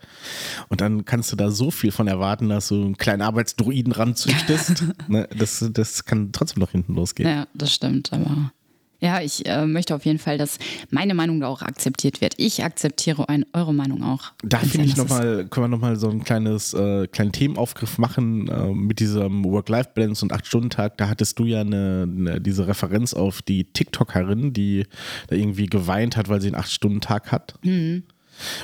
Und 0.68 0.80
dann 0.80 1.04
kannst 1.04 1.32
du 1.32 1.36
da 1.36 1.50
so 1.50 1.70
viel 1.70 1.90
von 1.90 2.06
erwarten, 2.06 2.48
dass 2.48 2.68
du 2.68 2.76
einen 2.76 2.96
kleinen 2.96 3.22
Arbeitsdruiden 3.22 3.92
ranzüchtest. 3.92 4.84
ne? 5.08 5.28
das, 5.36 5.68
das 5.72 6.04
kann 6.04 6.30
trotzdem 6.32 6.60
noch 6.60 6.70
hinten 6.70 6.94
losgehen. 6.94 7.28
Ja, 7.28 7.46
das 7.54 7.72
stimmt, 7.72 8.12
aber. 8.12 8.52
Ja, 9.00 9.20
ich 9.20 9.46
äh, 9.46 9.64
möchte 9.64 9.94
auf 9.94 10.04
jeden 10.04 10.18
Fall, 10.18 10.38
dass 10.38 10.58
meine 10.90 11.14
Meinung 11.14 11.40
da 11.40 11.46
auch 11.46 11.62
akzeptiert 11.62 12.20
wird. 12.20 12.34
Ich 12.36 12.64
akzeptiere 12.64 13.28
ein, 13.28 13.46
eure 13.52 13.72
Meinung 13.72 14.02
auch. 14.02 14.32
Da 14.42 14.58
finde 14.58 14.86
ich 14.86 14.96
nochmal, 14.96 15.46
können 15.46 15.64
wir 15.64 15.68
nochmal 15.68 15.96
so 15.96 16.10
ein 16.10 16.24
kleines, 16.24 16.74
äh, 16.74 17.06
kleinen 17.06 17.30
Themenaufgriff 17.30 17.98
machen 17.98 18.48
äh, 18.48 18.72
mit 18.72 18.98
diesem 18.98 19.44
Work-Life-Balance 19.44 20.24
und 20.24 20.32
8-Stunden-Tag. 20.32 20.98
Da 20.98 21.08
hattest 21.08 21.38
du 21.38 21.44
ja 21.44 21.60
eine, 21.60 22.08
eine, 22.10 22.40
diese 22.40 22.66
Referenz 22.66 23.14
auf 23.14 23.40
die 23.40 23.64
TikTokerin, 23.64 24.52
die 24.52 24.84
da 25.28 25.36
irgendwie 25.36 25.66
geweint 25.66 26.16
hat, 26.16 26.28
weil 26.28 26.40
sie 26.40 26.48
einen 26.48 26.60
8-Stunden-Tag 26.60 27.30
hat. 27.30 27.54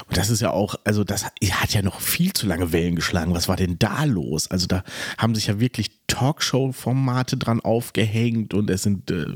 Und 0.09 0.16
das 0.16 0.31
ist 0.31 0.40
ja 0.40 0.50
auch, 0.50 0.76
also 0.85 1.04
das 1.04 1.25
hat 1.25 1.73
ja 1.75 1.83
noch 1.83 2.00
viel 2.00 2.33
zu 2.33 2.47
lange 2.47 2.73
Wellen 2.73 2.97
geschlagen. 2.97 3.35
Was 3.35 3.49
war 3.49 3.57
denn 3.57 3.78
da 3.78 4.04
los? 4.04 4.50
Also 4.50 4.66
da 4.66 4.85
haben 5.19 5.35
sich 5.35 5.47
ja 5.47 5.61
wirklich 5.61 5.90
Talkshow-Formate 6.07 7.37
dran 7.37 7.61
aufgehängt 7.61 8.54
und 8.54 8.71
es 8.71 8.83
sind 8.83 9.11
äh, 9.11 9.26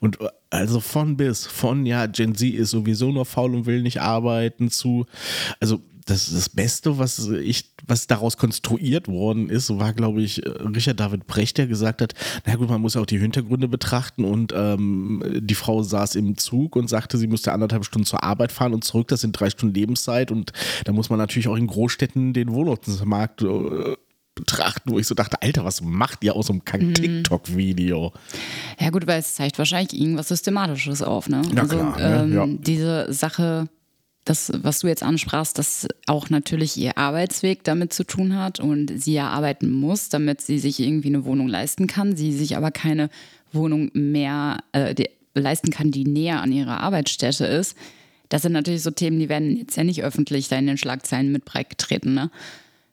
und 0.00 0.20
äh, 0.20 0.28
also 0.50 0.80
von 0.80 1.16
bis, 1.16 1.46
von 1.46 1.86
ja, 1.86 2.06
Gen 2.06 2.34
Z 2.34 2.54
ist 2.54 2.70
sowieso 2.70 3.10
nur 3.12 3.26
faul 3.26 3.54
und 3.54 3.66
will 3.66 3.82
nicht 3.82 4.00
arbeiten 4.00 4.70
zu, 4.70 5.06
also 5.60 5.80
das, 6.06 6.30
das 6.32 6.48
Beste, 6.48 6.98
was 6.98 7.28
ich, 7.28 7.72
was 7.86 8.06
daraus 8.06 8.36
konstruiert 8.36 9.08
worden 9.08 9.50
ist, 9.50 9.76
war, 9.76 9.92
glaube 9.92 10.22
ich, 10.22 10.40
Richard 10.46 11.00
David 11.00 11.26
Brecht, 11.26 11.58
der 11.58 11.66
gesagt 11.66 12.00
hat, 12.00 12.14
na 12.46 12.54
gut, 12.54 12.68
man 12.68 12.80
muss 12.80 12.94
ja 12.94 13.00
auch 13.00 13.06
die 13.06 13.18
Hintergründe 13.18 13.66
betrachten 13.68 14.24
und 14.24 14.52
ähm, 14.56 15.22
die 15.40 15.54
Frau 15.56 15.82
saß 15.82 16.14
im 16.14 16.36
Zug 16.38 16.76
und 16.76 16.88
sagte, 16.88 17.18
sie 17.18 17.26
müsste 17.26 17.52
anderthalb 17.52 17.84
Stunden 17.84 18.06
zur 18.06 18.22
Arbeit 18.22 18.52
fahren 18.52 18.72
und 18.72 18.84
zurück, 18.84 19.08
das 19.08 19.20
sind 19.20 19.32
drei 19.32 19.50
Stunden 19.50 19.74
Lebenszeit 19.74 20.30
und 20.30 20.52
da 20.84 20.92
muss 20.92 21.10
man 21.10 21.18
natürlich 21.18 21.48
auch 21.48 21.56
in 21.56 21.66
Großstädten 21.66 22.32
den 22.32 22.52
Wohnungsmarkt 22.52 23.42
äh, 23.42 23.96
betrachten, 24.36 24.92
wo 24.92 24.98
ich 25.00 25.08
so 25.08 25.14
dachte, 25.16 25.42
Alter, 25.42 25.64
was 25.64 25.80
macht 25.80 26.22
ihr 26.22 26.36
aus 26.36 26.46
so 26.46 26.52
einem 26.52 26.64
kack 26.64 26.82
TikTok-Video? 26.94 28.12
Ja, 28.78 28.90
gut, 28.90 29.06
weil 29.08 29.18
es 29.18 29.34
zeigt 29.34 29.58
wahrscheinlich 29.58 29.98
irgendwas 30.00 30.28
Systematisches 30.28 31.02
auf, 31.02 31.28
ne? 31.28 31.42
Na 31.52 31.62
also 31.62 31.76
klar, 31.76 31.98
ne? 31.98 32.22
ähm, 32.22 32.32
Ja. 32.32 32.46
diese 32.46 33.12
Sache, 33.12 33.68
das, 34.26 34.52
was 34.54 34.80
du 34.80 34.88
jetzt 34.88 35.02
ansprachst, 35.02 35.56
dass 35.56 35.86
auch 36.06 36.30
natürlich 36.30 36.76
ihr 36.76 36.98
Arbeitsweg 36.98 37.64
damit 37.64 37.92
zu 37.92 38.04
tun 38.04 38.36
hat 38.36 38.60
und 38.60 38.92
sie 39.00 39.14
ja 39.14 39.28
arbeiten 39.28 39.70
muss, 39.70 40.08
damit 40.08 40.40
sie 40.40 40.58
sich 40.58 40.80
irgendwie 40.80 41.08
eine 41.08 41.24
Wohnung 41.24 41.48
leisten 41.48 41.86
kann, 41.86 42.16
sie 42.16 42.32
sich 42.32 42.56
aber 42.56 42.72
keine 42.72 43.08
Wohnung 43.52 43.90
mehr 43.94 44.58
äh, 44.72 44.94
die, 44.94 45.08
leisten 45.34 45.70
kann, 45.70 45.92
die 45.92 46.04
näher 46.04 46.42
an 46.42 46.52
ihrer 46.52 46.80
Arbeitsstätte 46.80 47.46
ist. 47.46 47.76
Das 48.28 48.42
sind 48.42 48.52
natürlich 48.52 48.82
so 48.82 48.90
Themen, 48.90 49.20
die 49.20 49.28
werden 49.28 49.56
jetzt 49.56 49.76
ja 49.76 49.84
nicht 49.84 50.02
öffentlich 50.02 50.48
da 50.48 50.56
in 50.56 50.66
den 50.66 50.78
Schlagzeilen 50.78 51.30
mit 51.30 51.44
breit 51.44 51.70
getreten, 51.70 52.14
ne? 52.14 52.30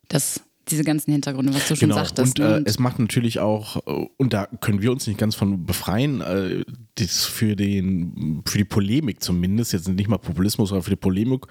Das, 0.09 0.41
diese 0.69 0.83
ganzen 0.83 1.11
Hintergründe, 1.11 1.53
was 1.53 1.67
du 1.67 1.75
schon 1.75 1.89
Genau, 1.89 2.03
sagtest. 2.03 2.39
und 2.39 2.45
ne? 2.45 2.57
äh, 2.57 2.63
es 2.65 2.79
macht 2.79 2.99
natürlich 2.99 3.39
auch, 3.39 3.77
äh, 3.87 4.07
und 4.17 4.33
da 4.33 4.45
können 4.61 4.81
wir 4.81 4.91
uns 4.91 5.05
nicht 5.07 5.17
ganz 5.19 5.35
von 5.35 5.65
befreien, 5.65 6.21
äh, 6.21 6.63
das 6.95 7.25
für, 7.25 7.55
den, 7.55 8.41
für 8.45 8.57
die 8.59 8.63
Polemik 8.65 9.21
zumindest, 9.23 9.73
jetzt 9.73 9.87
nicht 9.89 10.07
mal 10.09 10.17
Populismus, 10.17 10.71
aber 10.71 10.81
für 10.83 10.91
die 10.91 10.95
Polemik 10.95 11.45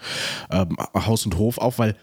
ähm, 0.50 0.76
Haus 0.94 1.24
und 1.26 1.36
Hof 1.36 1.58
auf, 1.58 1.78
weil 1.78 1.96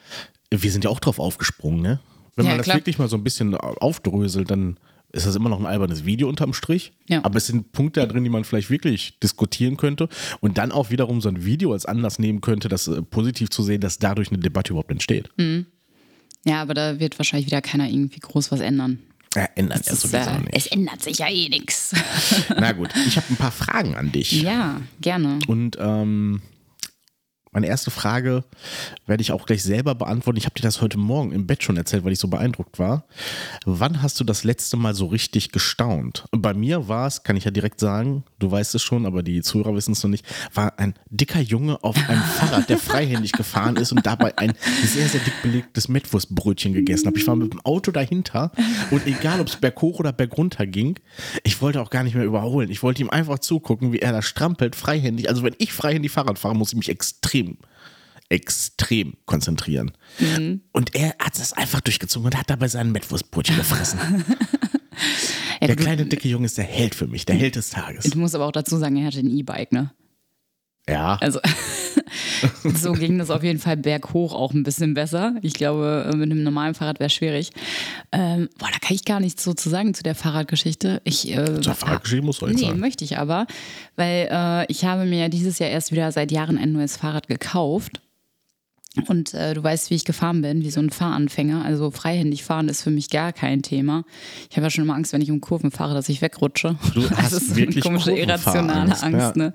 wir 0.52 0.72
sind 0.72 0.84
ja 0.84 0.90
auch 0.90 1.00
drauf 1.00 1.20
aufgesprungen, 1.20 1.82
ne? 1.82 2.00
Wenn 2.36 2.46
Ja, 2.46 2.52
man 2.52 2.58
das 2.60 2.66
klar. 2.66 2.78
wirklich 2.78 2.98
mal 3.00 3.08
so 3.10 3.18
ein 3.18 3.24
bisschen 3.24 3.56
aufdröselt, 3.56 4.50
dann 4.52 4.80
ist 5.12 5.26
das 5.26 5.36
immer 5.36 5.50
noch 5.50 5.60
ein 5.60 5.66
albernes 5.66 6.06
Video 6.06 6.30
unterm 6.30 6.54
Strich. 6.54 6.94
Ja. 7.10 7.26
Aber 7.26 7.38
es 7.38 7.48
sind 7.48 7.72
Punkte 7.72 8.00
da 8.00 8.06
drin, 8.06 8.24
die 8.24 8.30
man 8.30 8.44
vielleicht 8.44 8.70
wirklich 8.70 9.18
diskutieren 9.20 9.76
könnte 9.76 10.08
und 10.40 10.58
dann 10.60 10.72
auch 10.72 10.92
wiederum 10.92 11.20
so 11.20 11.30
ein 11.30 11.44
Video 11.46 11.74
als 11.74 11.86
Anlass 11.88 12.20
nehmen 12.20 12.42
könnte, 12.42 12.70
das 12.70 12.88
äh, 12.88 13.02
positiv 13.02 13.50
zu 13.50 13.64
sehen, 13.64 13.82
dass 13.82 13.98
dadurch 14.00 14.30
eine 14.30 14.38
Debatte 14.40 14.72
überhaupt 14.72 14.92
entsteht. 14.92 15.30
Ja, 16.46 16.62
aber 16.62 16.74
da 16.74 17.00
wird 17.00 17.18
wahrscheinlich 17.20 17.48
wieder 17.48 17.62
keiner 17.62 17.88
irgendwie 17.90 18.20
groß 18.20 18.52
was 18.52 18.60
ändern. 18.60 19.00
Ja, 19.36 19.48
ändern 19.56 19.80
Das 19.86 19.94
ist, 19.94 20.02
sowieso 20.12 20.30
äh, 20.30 20.40
nicht. 20.40 20.50
es 20.54 20.68
ändert 20.68 21.04
sich 21.04 21.20
ja 21.20 21.30
eh 21.30 21.50
nichts. 21.50 21.94
Na 22.58 22.72
gut, 22.72 22.90
ich 23.08 23.16
habe 23.18 23.28
ein 23.30 23.36
paar 23.36 23.52
Fragen 23.52 23.96
an 23.96 24.12
dich. 24.12 24.32
Ja, 24.42 24.82
gerne. 25.02 25.40
Und 25.48 25.78
ähm, 25.80 26.42
meine 27.52 27.66
erste 27.66 27.90
Frage 27.90 28.44
werde 29.08 29.22
ich 29.22 29.32
auch 29.32 29.46
gleich 29.48 29.64
selber 29.64 29.96
beantworten. 29.96 30.38
Ich 30.38 30.46
habe 30.46 30.54
dir 30.54 30.62
das 30.62 30.82
heute 30.82 31.00
Morgen 31.00 31.32
im 31.32 31.48
Bett 31.48 31.64
schon 31.64 31.78
erzählt, 31.78 32.04
weil 32.04 32.12
ich 32.12 32.20
so 32.20 32.28
beeindruckt 32.28 32.78
war. 32.78 33.06
Wann 33.66 34.04
hast 34.04 34.20
du 34.20 34.24
das 34.24 34.44
letzte 34.44 34.78
Mal 34.78 34.94
so 34.94 35.08
richtig 35.08 35.52
gestaunt? 35.52 36.26
Bei 36.32 36.54
mir 36.54 36.88
war 36.88 37.08
es, 37.08 37.24
kann 37.24 37.38
ich 37.38 37.46
ja 37.46 37.52
direkt 37.52 37.80
sagen, 37.80 38.24
du 38.38 38.52
weißt 38.52 38.76
es 38.76 38.84
schon, 38.84 39.08
aber 39.08 39.24
die 39.24 39.42
Zuhörer 39.42 39.74
wissen 39.74 39.94
es 39.94 40.04
noch 40.04 40.12
nicht, 40.12 40.26
war 40.54 40.78
ein 40.78 40.94
dicker 41.10 41.40
Junge 41.40 41.84
auf 41.84 41.98
einem 42.08 42.22
Fahrrad, 42.38 42.70
der 42.70 42.78
freihändig 42.78 43.32
gefahren 43.32 43.78
ist 43.78 43.92
und 43.92 44.06
dabei 44.06 44.38
ein 44.38 44.54
sehr, 44.86 45.08
sehr 45.08 45.22
dick 45.22 45.42
belegtes 45.42 45.88
Mettwurstbrötchen 45.88 46.74
gegessen 46.74 47.08
hat. 47.08 47.18
Ich 47.18 47.26
war 47.26 47.36
mit 47.36 47.52
dem 47.52 47.62
Auto 47.62 47.92
dahinter 47.92 48.52
und 48.92 49.08
egal, 49.08 49.40
ob 49.40 49.48
es 49.48 49.56
berghoch 49.56 50.00
oder 50.00 50.14
bergunter 50.14 50.68
ging, 50.68 51.00
ich 51.44 51.62
wollte 51.64 51.82
auch 51.82 51.90
gar 51.90 52.04
nicht 52.04 52.14
mehr 52.14 52.26
überholen. 52.26 52.70
Ich 52.70 52.84
wollte 52.84 53.02
ihm 53.02 53.10
einfach 53.10 53.40
zugucken, 53.40 53.92
wie 53.92 54.00
er 54.00 54.12
da 54.12 54.22
strampelt, 54.22 54.76
freihändig. 54.76 55.30
Also 55.30 55.42
wenn 55.42 55.56
ich 55.58 55.74
freihändig 55.74 56.12
Fahrrad 56.12 56.38
fahre, 56.38 56.56
muss 56.56 56.74
ich 56.74 56.78
mich 56.78 56.90
extrem 56.90 57.39
extrem 58.30 59.16
konzentrieren. 59.26 59.92
Und 60.72 60.96
er 60.96 61.16
hat 61.20 61.40
das 61.40 61.54
einfach 61.54 61.82
durchgezogen 61.82 62.28
und 62.28 62.38
hat 62.38 62.50
dabei 62.50 62.68
seinen 62.68 62.92
Mettwurstbrötchen 62.92 63.58
gefressen. 63.58 64.00
Ja, 65.62 65.68
Der 65.68 65.76
kleine, 65.76 66.06
dicke 66.06 66.28
Junge 66.30 66.46
ist 66.46 66.58
der 66.58 66.64
Held 66.66 66.96
für 66.96 67.08
mich, 67.08 67.26
der 67.26 67.36
Held 67.36 67.56
des 67.56 67.70
Tages. 67.70 68.06
Du 68.06 68.18
musst 68.18 68.34
aber 68.36 68.46
auch 68.46 68.52
dazu 68.52 68.78
sagen, 68.78 68.96
er 68.98 69.08
hatte 69.08 69.20
ein 69.20 69.30
E-Bike, 69.30 69.72
ne? 69.74 69.92
Ja, 70.88 71.16
Also 71.22 71.40
so 72.76 72.94
ging 72.94 73.18
das 73.18 73.30
auf 73.30 73.44
jeden 73.44 73.60
Fall 73.60 73.78
berghoch 73.78 74.34
auch 74.34 74.54
ein 74.54 74.64
bisschen 74.64 74.94
besser. 74.94 75.36
Ich 75.42 75.54
glaube, 75.54 76.10
mit 76.16 76.32
einem 76.32 76.44
normalen 76.44 76.74
Fahrrad 76.74 77.00
wäre 77.00 77.10
schwierig. 77.10 77.52
Ähm, 78.12 78.50
boah, 78.58 78.70
da 78.72 78.80
kann 78.80 78.96
ich 78.96 79.06
gar 79.06 79.20
nichts 79.20 79.44
so 79.44 79.54
zu 79.54 79.70
sagen 79.70 79.94
zu 79.94 80.04
der 80.04 80.16
Fahrradgeschichte. 80.16 81.02
Ich, 81.04 81.36
äh, 81.36 81.62
zur 81.62 81.76
Fahrradgeschichte 81.76 82.26
muss 82.26 82.42
jetzt 82.42 82.56
Nee, 82.56 82.68
sagen. 82.68 82.80
möchte 82.80 83.04
ich 83.04 83.18
aber, 83.18 83.48
weil 83.96 84.28
äh, 84.32 84.66
ich 84.72 84.86
habe 84.86 85.06
mir 85.06 85.20
ja 85.20 85.30
dieses 85.30 85.60
Jahr 85.60 85.70
erst 85.70 85.92
wieder 85.92 86.12
seit 86.12 86.32
Jahren 86.32 86.58
ein 86.58 86.72
neues 86.72 86.98
Fahrrad 86.98 87.28
gekauft. 87.28 88.02
Und 89.08 89.34
äh, 89.34 89.54
du 89.54 89.64
weißt, 89.64 89.90
wie 89.90 89.96
ich 89.96 90.06
gefahren 90.06 90.42
bin, 90.42 90.64
wie 90.64 90.72
so 90.72 90.80
ein 90.80 90.90
Fahranfänger. 90.90 91.64
Also 91.66 91.92
freihändig 91.92 92.44
fahren 92.44 92.70
ist 92.70 92.84
für 92.84 92.92
mich 92.92 93.10
gar 93.10 93.34
kein 93.34 93.62
Thema. 93.62 94.04
Ich 94.50 94.58
habe 94.58 94.66
ja 94.66 94.70
schon 94.70 94.84
immer 94.84 94.96
Angst, 94.96 95.14
wenn 95.14 95.22
ich 95.22 95.32
um 95.32 95.42
Kurven 95.42 95.72
fahre, 95.72 95.94
dass 95.94 96.10
ich 96.10 96.22
wegrutsche. 96.22 96.76
Du 96.94 97.10
hast 97.12 97.34
das 97.34 97.44
ist 97.44 97.56
wirklich 97.56 97.86
eine 97.86 97.94
komische, 97.94 98.12
irrationale 98.12 99.02
Angst. 99.02 99.04
ja. 99.04 99.34
Ne? 99.36 99.54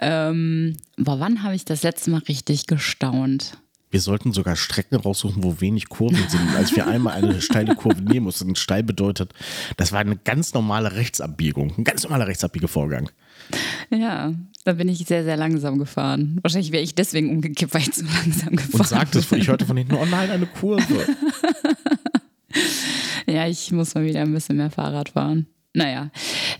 Ähm, 0.00 0.76
boah, 0.96 1.20
wann 1.20 1.42
habe 1.42 1.54
ich 1.54 1.64
das 1.64 1.82
letzte 1.82 2.10
Mal 2.10 2.22
richtig 2.28 2.66
gestaunt? 2.66 3.58
Wir 3.92 4.00
sollten 4.00 4.32
sogar 4.32 4.56
Strecken 4.56 4.96
raussuchen, 4.96 5.44
wo 5.44 5.60
wenig 5.60 5.90
Kurven 5.90 6.26
sind. 6.28 6.56
Als 6.56 6.74
wir 6.74 6.86
einmal 6.86 7.12
eine 7.12 7.42
steile 7.42 7.74
Kurve 7.76 8.00
nehmen 8.00 8.24
mussten, 8.24 8.56
steil 8.56 8.82
bedeutet, 8.82 9.32
das 9.76 9.92
war 9.92 10.00
eine 10.00 10.16
ganz 10.16 10.54
normale 10.54 10.92
Rechtsabbiegung, 10.92 11.74
ein 11.76 11.84
ganz 11.84 12.02
normaler 12.02 12.26
Rechtsabbiegevorgang. 12.26 13.10
Ja, 13.90 14.32
da 14.64 14.72
bin 14.72 14.88
ich 14.88 15.06
sehr, 15.06 15.24
sehr 15.24 15.36
langsam 15.36 15.78
gefahren. 15.78 16.38
Wahrscheinlich 16.42 16.72
wäre 16.72 16.82
ich 16.82 16.94
deswegen 16.94 17.28
umgekippt, 17.30 17.74
weil 17.74 17.82
ich 17.82 17.92
zu 17.92 18.04
langsam 18.04 18.56
gefahren 18.56 18.80
Und 18.80 18.88
sagtest, 18.88 19.28
bin. 19.30 19.40
ich 19.40 19.48
hörte 19.48 19.66
von 19.66 19.76
hinten, 19.76 19.94
oh 19.94 20.06
nein, 20.06 20.30
eine 20.30 20.46
Kurve. 20.46 21.06
Ja, 23.26 23.46
ich 23.46 23.70
muss 23.70 23.94
mal 23.94 24.04
wieder 24.04 24.20
ein 24.20 24.32
bisschen 24.32 24.56
mehr 24.56 24.70
Fahrrad 24.70 25.10
fahren. 25.10 25.46
Naja, 25.74 26.10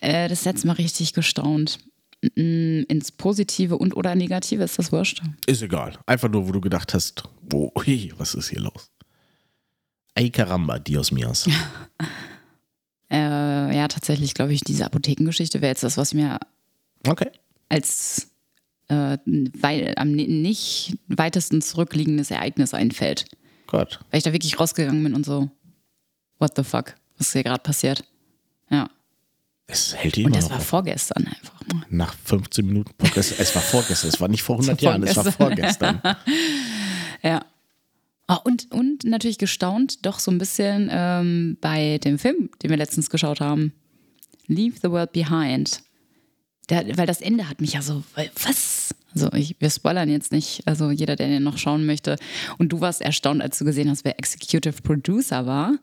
äh, 0.00 0.28
das 0.28 0.44
letzte 0.44 0.68
Mal 0.68 0.74
richtig 0.74 1.12
gestaunt. 1.12 1.78
Ins 2.36 3.10
Positive 3.12 3.76
und 3.76 3.96
oder 3.96 4.14
Negative 4.14 4.62
ist 4.62 4.78
das 4.78 4.92
wurscht. 4.92 5.22
Ist 5.46 5.62
egal. 5.62 5.98
Einfach 6.06 6.28
nur, 6.30 6.46
wo 6.46 6.52
du 6.52 6.60
gedacht 6.60 6.94
hast, 6.94 7.24
oh, 7.52 7.70
ui, 7.76 8.12
was 8.16 8.34
ist 8.34 8.48
hier 8.50 8.60
los? 8.60 8.90
Ay 10.14 10.30
caramba, 10.30 10.78
Dios 10.78 11.10
míos. 11.10 11.48
Äh, 13.10 13.76
ja, 13.76 13.88
tatsächlich 13.88 14.32
glaube 14.32 14.54
ich, 14.54 14.62
diese 14.62 14.86
Apothekengeschichte 14.86 15.60
wäre 15.60 15.70
jetzt 15.72 15.82
das, 15.82 15.98
was 15.98 16.14
mir 16.14 16.38
Okay. 17.06 17.28
als 17.68 18.28
äh, 18.88 19.18
wei 19.26 19.94
am 19.98 20.12
ni- 20.12 20.28
nicht 20.28 20.96
weitesten 21.08 21.60
zurückliegendes 21.60 22.30
Ereignis 22.30 22.72
einfällt. 22.72 23.26
Gott. 23.66 24.00
Weil 24.10 24.16
ich 24.18 24.24
da 24.24 24.32
wirklich 24.32 24.58
rausgegangen 24.58 25.02
bin 25.04 25.12
und 25.14 25.26
so, 25.26 25.50
what 26.38 26.52
the 26.56 26.64
fuck, 26.64 26.94
was 27.18 27.26
ist 27.26 27.32
hier 27.34 27.42
gerade 27.42 27.62
passiert? 27.62 28.02
Es 29.72 29.94
hält 29.96 30.16
die 30.16 30.24
Und 30.24 30.28
immer 30.32 30.36
das 30.36 30.44
noch 30.44 30.50
war 30.52 30.58
auf. 30.58 30.66
vorgestern 30.66 31.26
einfach 31.26 31.66
mal. 31.72 31.82
Nach 31.88 32.14
15 32.24 32.66
Minuten 32.66 32.92
Podcast. 32.98 33.34
Es 33.38 33.54
war 33.54 33.62
vorgestern, 33.62 34.08
es 34.10 34.20
war 34.20 34.28
nicht 34.28 34.42
vor 34.42 34.56
100 34.56 34.76
Es 34.78 34.84
war 34.84 34.92
Jahren, 34.92 35.02
es 35.02 35.16
war 35.16 35.32
vorgestern. 35.32 36.00
Ja. 37.22 37.44
Ah, 38.26 38.34
und, 38.36 38.72
und 38.72 39.04
natürlich 39.04 39.38
gestaunt 39.38 40.04
doch 40.04 40.18
so 40.18 40.30
ein 40.32 40.38
bisschen 40.38 40.88
ähm, 40.90 41.56
bei 41.60 41.98
dem 41.98 42.18
Film, 42.18 42.50
den 42.62 42.70
wir 42.70 42.76
letztens 42.76 43.10
geschaut 43.10 43.40
haben. 43.40 43.72
Leave 44.48 44.74
the 44.82 44.90
World 44.90 45.12
Behind. 45.12 45.82
Der, 46.68 46.96
weil 46.96 47.06
das 47.06 47.20
Ende 47.20 47.48
hat 47.48 47.60
mich 47.60 47.74
ja 47.74 47.82
so, 47.82 48.02
was? 48.42 48.94
Also 49.14 49.32
ich, 49.34 49.54
wir 49.60 49.70
spoilern 49.70 50.08
jetzt 50.08 50.32
nicht, 50.32 50.62
also 50.66 50.90
jeder, 50.90 51.14
der 51.16 51.28
den 51.28 51.42
noch 51.44 51.58
schauen 51.58 51.86
möchte. 51.86 52.16
Und 52.58 52.70
du 52.70 52.80
warst 52.80 53.02
erstaunt, 53.02 53.40
als 53.42 53.58
du 53.58 53.64
gesehen 53.64 53.88
hast, 53.90 54.04
wer 54.04 54.18
Executive 54.18 54.82
Producer 54.82 55.46
war. 55.46 55.74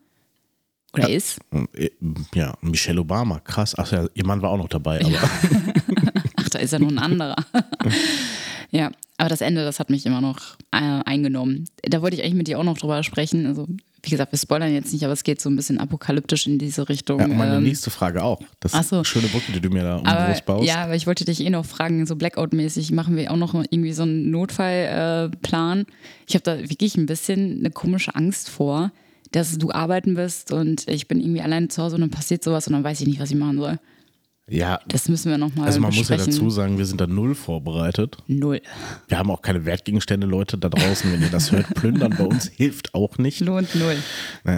Oder 0.93 1.10
ja, 1.10 1.15
ist? 1.15 1.39
Äh, 1.74 1.89
ja, 2.34 2.53
Michelle 2.62 3.01
Obama, 3.01 3.39
krass. 3.39 3.75
Ach 3.77 3.91
ja, 3.91 4.08
ihr 4.13 4.25
Mann 4.25 4.41
war 4.41 4.51
auch 4.51 4.58
noch 4.58 4.69
dabei, 4.69 5.00
aber. 5.01 5.10
Ja. 5.10 5.22
Ach, 6.36 6.50
da 6.50 6.60
ist 6.60 6.74
ja 6.74 6.79
nur 6.79 6.89
ein 6.89 7.00
anderer. 7.00 7.36
ja, 8.72 8.91
aber 9.17 9.29
das 9.29 9.41
Ende, 9.41 9.63
das 9.63 9.79
hat 9.79 9.89
mich 9.89 10.05
immer 10.05 10.22
noch 10.22 10.55
äh, 10.72 11.01
eingenommen. 11.05 11.65
Da 11.84 12.01
wollte 12.01 12.15
ich 12.15 12.24
eigentlich 12.24 12.36
mit 12.36 12.48
dir 12.48 12.58
auch 12.58 12.63
noch 12.63 12.77
drüber 12.77 13.03
sprechen. 13.03 13.46
Also, 13.46 13.67
wie 14.01 14.10
gesagt, 14.10 14.31
wir 14.31 14.39
spoilern 14.39 14.74
jetzt 14.74 14.91
nicht, 14.93 15.03
aber 15.03 15.13
es 15.13 15.24
geht 15.24 15.41
so 15.41 15.50
ein 15.50 15.55
bisschen 15.55 15.77
apokalyptisch 15.77 16.48
in 16.48 16.58
diese 16.58 16.89
Richtung. 16.89 17.19
Ja, 17.19 17.27
meine 17.27 17.58
ähm, 17.58 17.63
nächste 17.63 17.91
Frage 17.91 18.24
auch. 18.24 18.41
Das 18.62 18.74
ist 18.74 18.89
so. 18.89 18.96
eine 18.96 19.05
schöne 19.05 19.27
Brücke, 19.27 19.51
die 19.51 19.60
du 19.60 19.69
mir 19.69 19.84
da 19.84 19.98
umbrust 19.98 20.46
baust. 20.46 20.65
Ja, 20.65 20.86
aber 20.86 20.96
ich 20.96 21.05
wollte 21.05 21.25
dich 21.25 21.41
eh 21.41 21.50
noch 21.50 21.65
fragen, 21.65 22.05
so 22.05 22.15
Blackout-mäßig 22.15 22.93
machen 22.93 23.15
wir 23.15 23.29
auch 23.31 23.38
noch 23.38 23.53
irgendwie 23.53 23.93
so 23.93 24.03
einen 24.03 24.31
Notfallplan. 24.31 25.81
Äh, 25.81 25.86
ich 26.27 26.36
habe 26.36 26.43
da 26.43 26.58
wirklich 26.69 26.96
ein 26.96 27.05
bisschen 27.05 27.60
eine 27.60 27.72
komische 27.72 28.15
Angst 28.15 28.50
vor, 28.50 28.91
dass 29.31 29.57
du 29.57 29.71
arbeiten 29.71 30.15
wirst 30.15 30.51
und 30.51 30.88
ich 30.88 31.07
bin 31.07 31.19
irgendwie 31.19 31.41
alleine 31.41 31.67
zu 31.67 31.81
Hause 31.81 31.95
und 31.95 32.01
dann 32.01 32.09
passiert 32.09 32.43
sowas 32.43 32.67
und 32.67 32.74
dann 32.74 32.83
weiß 32.83 33.01
ich 33.01 33.07
nicht, 33.07 33.19
was 33.19 33.31
ich 33.31 33.38
machen 33.38 33.57
soll. 33.57 33.79
Ja. 34.50 34.79
Das 34.88 35.07
müssen 35.09 35.29
wir 35.29 35.38
nochmal 35.38 35.67
Also 35.67 35.79
man 35.79 35.91
besprechen. 35.91 36.25
muss 36.25 36.25
ja 36.25 36.31
dazu 36.31 36.50
sagen, 36.50 36.77
wir 36.77 36.86
sind 36.86 37.00
da 37.00 37.07
null 37.07 37.36
vorbereitet. 37.36 38.17
Null. 38.27 38.62
Wir 39.07 39.19
haben 39.19 39.29
auch 39.29 39.41
keine 39.41 39.65
Wertgegenstände, 39.65 40.25
Leute 40.25 40.57
da 40.57 40.69
draußen, 40.69 41.12
wenn 41.12 41.21
ihr 41.21 41.29
das 41.29 41.51
hört. 41.51 41.67
Plündern 41.75 42.15
bei 42.17 42.25
uns 42.25 42.48
hilft 42.48 42.93
auch 42.95 43.17
nicht. 43.17 43.41
Lohnt 43.41 43.75
null. 43.75 43.98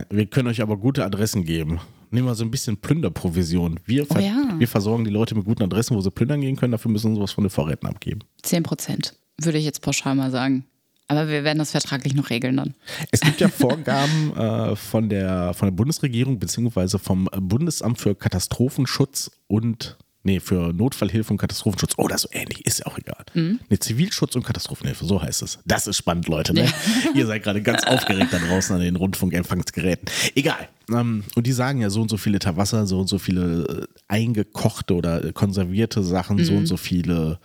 Wir 0.09 0.25
können 0.27 0.47
euch 0.47 0.61
aber 0.61 0.77
gute 0.77 1.03
Adressen 1.05 1.43
geben. 1.43 1.79
Nehmen 2.09 2.27
wir 2.27 2.35
so 2.35 2.43
ein 2.43 2.51
bisschen 2.51 2.77
Plünderprovision. 2.77 3.79
Wir, 3.85 4.05
oh 4.09 4.19
ja. 4.19 4.55
wir 4.57 4.67
versorgen 4.67 5.05
die 5.05 5.11
Leute 5.11 5.35
mit 5.35 5.45
guten 5.45 5.63
Adressen, 5.63 5.95
wo 5.95 6.01
sie 6.01 6.11
plündern 6.11 6.41
gehen 6.41 6.55
können. 6.55 6.71
Dafür 6.71 6.91
müssen 6.91 7.15
sie 7.15 7.21
was 7.21 7.31
von 7.31 7.43
den 7.43 7.49
Vorräten 7.49 7.87
abgeben. 7.87 8.21
Zehn 8.41 8.63
Prozent, 8.63 9.15
würde 9.41 9.57
ich 9.57 9.65
jetzt 9.65 9.81
pauschal 9.81 10.15
mal 10.15 10.31
sagen. 10.31 10.65
Aber 11.11 11.27
wir 11.27 11.43
werden 11.43 11.59
das 11.59 11.71
vertraglich 11.71 12.15
noch 12.15 12.29
regeln 12.29 12.55
dann. 12.55 12.73
Es 13.11 13.19
gibt 13.19 13.41
ja 13.41 13.49
Vorgaben 13.49 14.33
äh, 14.37 14.77
von, 14.77 15.09
der, 15.09 15.53
von 15.53 15.67
der 15.67 15.73
Bundesregierung 15.73 16.39
beziehungsweise 16.39 16.99
vom 16.99 17.27
Bundesamt 17.37 17.99
für 17.99 18.15
Katastrophenschutz 18.15 19.29
und 19.47 19.97
Nee, 20.23 20.39
für 20.39 20.71
Notfallhilfe 20.71 21.33
und 21.33 21.39
Katastrophenschutz. 21.39 21.95
Oh, 21.97 22.07
das 22.07 22.25
ist 22.25 22.31
so 22.31 22.39
ähnlich, 22.39 22.63
ist 22.65 22.79
ja 22.79 22.85
auch 22.85 22.97
egal. 22.99 23.20
Mhm. 23.33 23.59
Ne, 23.69 23.79
Zivilschutz 23.79 24.35
und 24.35 24.43
Katastrophenhilfe, 24.43 25.05
so 25.05 25.21
heißt 25.21 25.41
es. 25.41 25.59
Das 25.65 25.87
ist 25.87 25.97
spannend, 25.97 26.27
Leute. 26.27 26.53
Ne? 26.53 26.65
Ja. 26.65 26.71
Ihr 27.15 27.25
seid 27.25 27.43
gerade 27.43 27.61
ganz 27.61 27.83
aufgeregt 27.83 28.33
da 28.33 28.39
draußen 28.39 28.75
an 28.75 28.81
den 28.81 28.95
Rundfunkempfangsgeräten. 28.95 30.09
Egal. 30.35 30.67
Ähm, 30.89 31.23
und 31.35 31.47
die 31.47 31.51
sagen 31.51 31.81
ja 31.81 31.89
so 31.89 32.01
und 32.01 32.09
so 32.09 32.17
viele 32.17 32.33
Liter 32.33 32.57
Wasser, 32.57 32.85
so 32.85 32.99
und 32.99 33.07
so 33.07 33.17
viele 33.17 33.87
äh, 33.87 33.87
eingekochte 34.07 34.95
oder 34.95 35.31
konservierte 35.33 36.03
Sachen, 36.03 36.37
mhm. 36.37 36.43
so 36.43 36.53
und 36.53 36.65
so 36.65 36.77
viele 36.77 37.39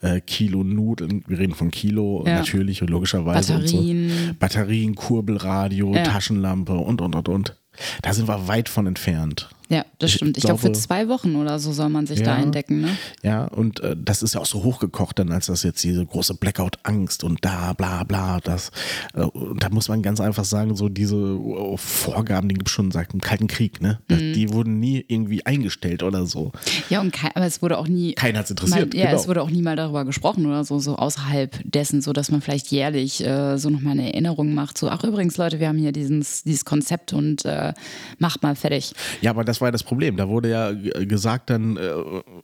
äh, 0.00 0.20
Kilo 0.20 0.64
Nudeln. 0.64 1.24
Wir 1.26 1.38
reden 1.38 1.54
von 1.54 1.70
Kilo 1.70 2.24
ja. 2.26 2.38
natürlich 2.38 2.82
und 2.82 2.90
logischerweise. 2.90 3.54
Batterien. 3.54 4.10
Und 4.10 4.26
so. 4.28 4.34
Batterien, 4.38 4.94
Kurbelradio, 4.94 5.94
ja. 5.94 6.04
Taschenlampe 6.04 6.74
und, 6.74 7.00
und, 7.00 7.14
und, 7.14 7.28
und. 7.28 7.56
Da 8.02 8.14
sind 8.14 8.28
wir 8.28 8.46
weit 8.46 8.68
von 8.68 8.86
entfernt. 8.86 9.48
Ja, 9.70 9.84
das 9.98 10.12
stimmt. 10.12 10.36
Ich, 10.36 10.44
ich 10.44 10.46
glaube, 10.46 10.60
glaub, 10.60 10.74
für 10.74 10.80
zwei 10.80 11.08
Wochen 11.08 11.36
oder 11.36 11.58
so 11.58 11.72
soll 11.72 11.88
man 11.88 12.06
sich 12.06 12.18
ja, 12.18 12.26
da 12.26 12.34
eindecken. 12.34 12.82
Ne? 12.82 12.96
Ja, 13.22 13.46
und 13.46 13.80
äh, 13.80 13.96
das 13.98 14.22
ist 14.22 14.34
ja 14.34 14.40
auch 14.40 14.46
so 14.46 14.62
hochgekocht, 14.62 15.18
dann 15.18 15.32
als 15.32 15.46
das 15.46 15.62
jetzt 15.62 15.82
diese 15.84 16.04
große 16.04 16.34
Blackout-Angst 16.34 17.24
und 17.24 17.44
da, 17.44 17.72
bla, 17.72 18.04
bla, 18.04 18.40
das. 18.40 18.70
Äh, 19.14 19.22
und 19.22 19.62
da 19.62 19.70
muss 19.70 19.88
man 19.88 20.02
ganz 20.02 20.20
einfach 20.20 20.44
sagen, 20.44 20.76
so 20.76 20.88
diese 20.88 21.16
uh, 21.16 21.76
Vorgaben, 21.78 22.48
die 22.48 22.56
gibt 22.56 22.68
es 22.68 22.74
schon 22.74 22.90
seit 22.90 23.12
dem 23.12 23.20
Kalten 23.20 23.46
Krieg, 23.46 23.80
ne? 23.80 24.00
Mhm. 24.08 24.34
Die 24.34 24.52
wurden 24.52 24.80
nie 24.80 25.04
irgendwie 25.08 25.46
eingestellt 25.46 26.02
oder 26.02 26.26
so. 26.26 26.52
Ja, 26.90 27.00
und 27.00 27.12
kein, 27.12 27.32
aber 27.34 27.46
es 27.46 27.62
wurde 27.62 27.78
auch 27.78 27.88
nie. 27.88 28.12
Keiner 28.14 28.40
hat 28.40 28.44
es 28.44 28.50
interessiert. 28.50 28.92
Mal, 28.92 29.00
ja, 29.00 29.06
genau. 29.06 29.20
es 29.20 29.28
wurde 29.28 29.42
auch 29.42 29.50
nie 29.50 29.62
mal 29.62 29.76
darüber 29.76 30.04
gesprochen 30.04 30.44
oder 30.46 30.64
so, 30.64 30.78
so 30.78 30.96
außerhalb 30.96 31.58
dessen, 31.64 32.02
so 32.02 32.12
dass 32.12 32.30
man 32.30 32.42
vielleicht 32.42 32.70
jährlich 32.70 33.24
äh, 33.24 33.56
so 33.56 33.70
nochmal 33.70 33.92
eine 33.92 34.12
Erinnerung 34.12 34.52
macht. 34.52 34.76
So, 34.76 34.90
ach 34.90 35.04
übrigens, 35.04 35.38
Leute, 35.38 35.58
wir 35.58 35.68
haben 35.68 35.78
hier 35.78 35.92
dieses, 35.92 36.44
dieses 36.44 36.64
Konzept 36.64 37.12
und 37.14 37.44
äh, 37.46 37.72
macht 38.18 38.42
mal 38.42 38.54
fertig. 38.54 38.92
Ja, 39.22 39.30
aber 39.30 39.44
das 39.44 39.53
war 39.60 39.68
ja 39.68 39.72
das 39.72 39.82
Problem. 39.82 40.16
Da 40.16 40.28
wurde 40.28 40.50
ja 40.50 40.72
gesagt 40.72 41.50
dann 41.50 41.76
äh, 41.76 41.92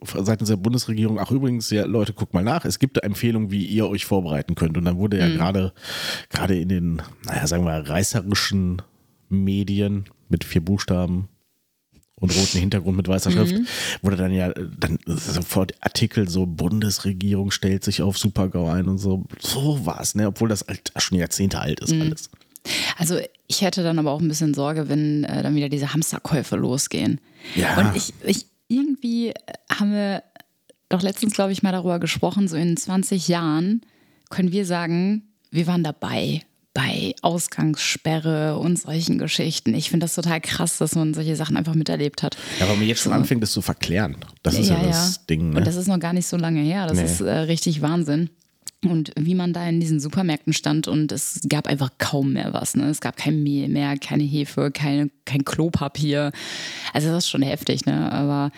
seitens 0.02 0.48
der 0.48 0.56
Bundesregierung, 0.56 1.18
ach 1.18 1.30
übrigens, 1.30 1.70
ja, 1.70 1.84
Leute, 1.84 2.12
guckt 2.12 2.34
mal 2.34 2.44
nach, 2.44 2.64
es 2.64 2.78
gibt 2.78 3.02
Empfehlungen, 3.02 3.50
wie 3.50 3.64
ihr 3.64 3.88
euch 3.88 4.04
vorbereiten 4.04 4.54
könnt. 4.54 4.76
Und 4.76 4.84
dann 4.84 4.96
wurde 4.96 5.18
ja 5.18 5.28
mhm. 5.28 5.34
gerade 5.34 5.72
gerade 6.28 6.58
in 6.58 6.68
den, 6.68 7.02
naja, 7.24 7.46
sagen 7.46 7.64
wir, 7.64 7.88
reißerischen 7.88 8.82
Medien 9.28 10.04
mit 10.28 10.44
vier 10.44 10.64
Buchstaben 10.64 11.28
und 12.16 12.36
roten 12.36 12.58
Hintergrund 12.58 12.96
mit 12.96 13.08
weißer 13.08 13.30
Schrift, 13.30 13.54
mhm. 13.54 13.66
wurde 14.02 14.16
dann 14.16 14.32
ja 14.32 14.52
dann 14.52 14.98
sofort 15.06 15.72
Artikel 15.80 16.28
so 16.28 16.46
Bundesregierung 16.46 17.50
stellt 17.50 17.82
sich 17.82 18.02
auf 18.02 18.18
Supergau 18.18 18.68
ein 18.68 18.86
und 18.88 18.98
so. 18.98 19.24
So 19.40 19.84
war 19.86 20.00
es, 20.00 20.14
ne? 20.14 20.28
Obwohl 20.28 20.48
das 20.48 20.64
halt 20.68 20.92
schon 20.98 21.18
Jahrzehnte 21.18 21.60
alt 21.60 21.80
ist 21.80 21.94
mhm. 21.94 22.02
alles. 22.02 22.30
Also 22.98 23.18
ich 23.46 23.62
hätte 23.62 23.82
dann 23.82 23.98
aber 23.98 24.12
auch 24.12 24.20
ein 24.20 24.28
bisschen 24.28 24.54
Sorge, 24.54 24.88
wenn 24.88 25.24
äh, 25.24 25.42
dann 25.42 25.54
wieder 25.54 25.68
diese 25.68 25.92
Hamsterkäufe 25.92 26.56
losgehen. 26.56 27.20
Ja. 27.54 27.78
Und 27.78 27.96
ich, 27.96 28.12
ich 28.24 28.46
irgendwie 28.68 29.28
äh, 29.30 29.34
haben 29.72 29.92
wir 29.92 30.22
doch 30.88 31.02
letztens, 31.02 31.34
glaube 31.34 31.52
ich, 31.52 31.62
mal 31.62 31.72
darüber 31.72 31.98
gesprochen, 31.98 32.48
so 32.48 32.56
in 32.56 32.76
20 32.76 33.28
Jahren 33.28 33.82
können 34.28 34.52
wir 34.52 34.66
sagen, 34.66 35.22
wir 35.50 35.66
waren 35.66 35.82
dabei 35.82 36.42
bei 36.72 37.14
Ausgangssperre 37.22 38.56
und 38.58 38.78
solchen 38.78 39.18
Geschichten. 39.18 39.74
Ich 39.74 39.90
finde 39.90 40.04
das 40.04 40.14
total 40.14 40.40
krass, 40.40 40.78
dass 40.78 40.94
man 40.94 41.14
solche 41.14 41.34
Sachen 41.34 41.56
einfach 41.56 41.74
miterlebt 41.74 42.22
hat. 42.22 42.36
Ja, 42.60 42.68
weil 42.68 42.76
man 42.76 42.86
jetzt 42.86 43.02
schon 43.02 43.12
so. 43.12 43.18
anfängt, 43.18 43.42
das 43.42 43.50
zu 43.50 43.60
verklären. 43.60 44.16
Das 44.42 44.56
ist 44.56 44.68
ja, 44.68 44.80
ja 44.80 44.86
das 44.86 45.16
ja. 45.16 45.22
Ding. 45.28 45.50
Ne? 45.50 45.58
Und 45.58 45.66
das 45.66 45.74
ist 45.74 45.88
noch 45.88 45.98
gar 45.98 46.12
nicht 46.12 46.26
so 46.26 46.36
lange 46.36 46.60
her. 46.60 46.86
Das 46.86 46.98
nee. 46.98 47.04
ist 47.04 47.20
äh, 47.20 47.30
richtig 47.30 47.82
Wahnsinn 47.82 48.30
und 48.84 49.12
wie 49.18 49.34
man 49.34 49.52
da 49.52 49.68
in 49.68 49.80
diesen 49.80 50.00
Supermärkten 50.00 50.52
stand 50.52 50.88
und 50.88 51.12
es 51.12 51.40
gab 51.48 51.66
einfach 51.66 51.90
kaum 51.98 52.32
mehr 52.32 52.52
was. 52.54 52.76
Ne? 52.76 52.88
Es 52.88 53.00
gab 53.00 53.16
kein 53.16 53.42
Mehl 53.42 53.68
mehr, 53.68 53.98
keine 53.98 54.24
Hefe, 54.24 54.70
keine, 54.70 55.10
kein 55.26 55.44
Klopapier. 55.44 56.32
Also 56.94 57.08
das 57.08 57.24
ist 57.24 57.30
schon 57.30 57.42
heftig, 57.42 57.84
ne? 57.84 58.10
Aber 58.10 58.50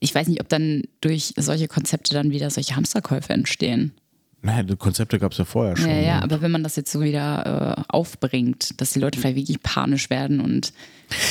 ich 0.00 0.14
weiß 0.14 0.28
nicht, 0.28 0.40
ob 0.40 0.48
dann 0.48 0.82
durch 1.00 1.34
solche 1.36 1.66
Konzepte 1.66 2.14
dann 2.14 2.30
wieder 2.30 2.50
solche 2.50 2.76
Hamsterkäufe 2.76 3.32
entstehen. 3.32 3.92
Naja, 4.40 4.62
die 4.62 4.76
Konzepte 4.76 5.18
gab 5.18 5.32
es 5.32 5.38
ja 5.38 5.44
vorher 5.44 5.76
schon. 5.76 5.88
Ja, 5.88 5.98
ja, 5.98 6.22
aber 6.22 6.40
wenn 6.40 6.52
man 6.52 6.62
das 6.62 6.76
jetzt 6.76 6.92
so 6.92 7.00
wieder 7.00 7.76
äh, 7.76 7.82
aufbringt, 7.88 8.80
dass 8.80 8.92
die 8.92 9.00
Leute 9.00 9.18
vielleicht 9.18 9.36
wirklich 9.36 9.60
panisch 9.60 10.10
werden 10.10 10.40
und 10.40 10.72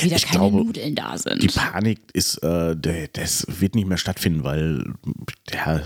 wieder 0.02 0.18
ich 0.18 0.26
keine 0.26 0.40
glaube, 0.40 0.58
Nudeln 0.58 0.96
da 0.96 1.18
sind. 1.18 1.42
Die 1.42 1.48
Panik 1.48 2.00
ist, 2.12 2.44
äh, 2.44 2.76
das 3.14 3.48
wird 3.48 3.76
nicht 3.76 3.88
mehr 3.88 3.98
stattfinden, 3.98 4.44
weil 4.44 4.84
ja, 5.54 5.84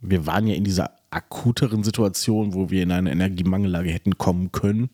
wir 0.00 0.24
waren 0.24 0.46
ja 0.46 0.54
in 0.54 0.64
dieser 0.64 0.97
akuteren 1.10 1.84
Situation, 1.84 2.54
wo 2.54 2.70
wir 2.70 2.82
in 2.82 2.92
eine 2.92 3.10
Energiemangellage 3.10 3.90
hätten 3.90 4.18
kommen 4.18 4.52
können, 4.52 4.90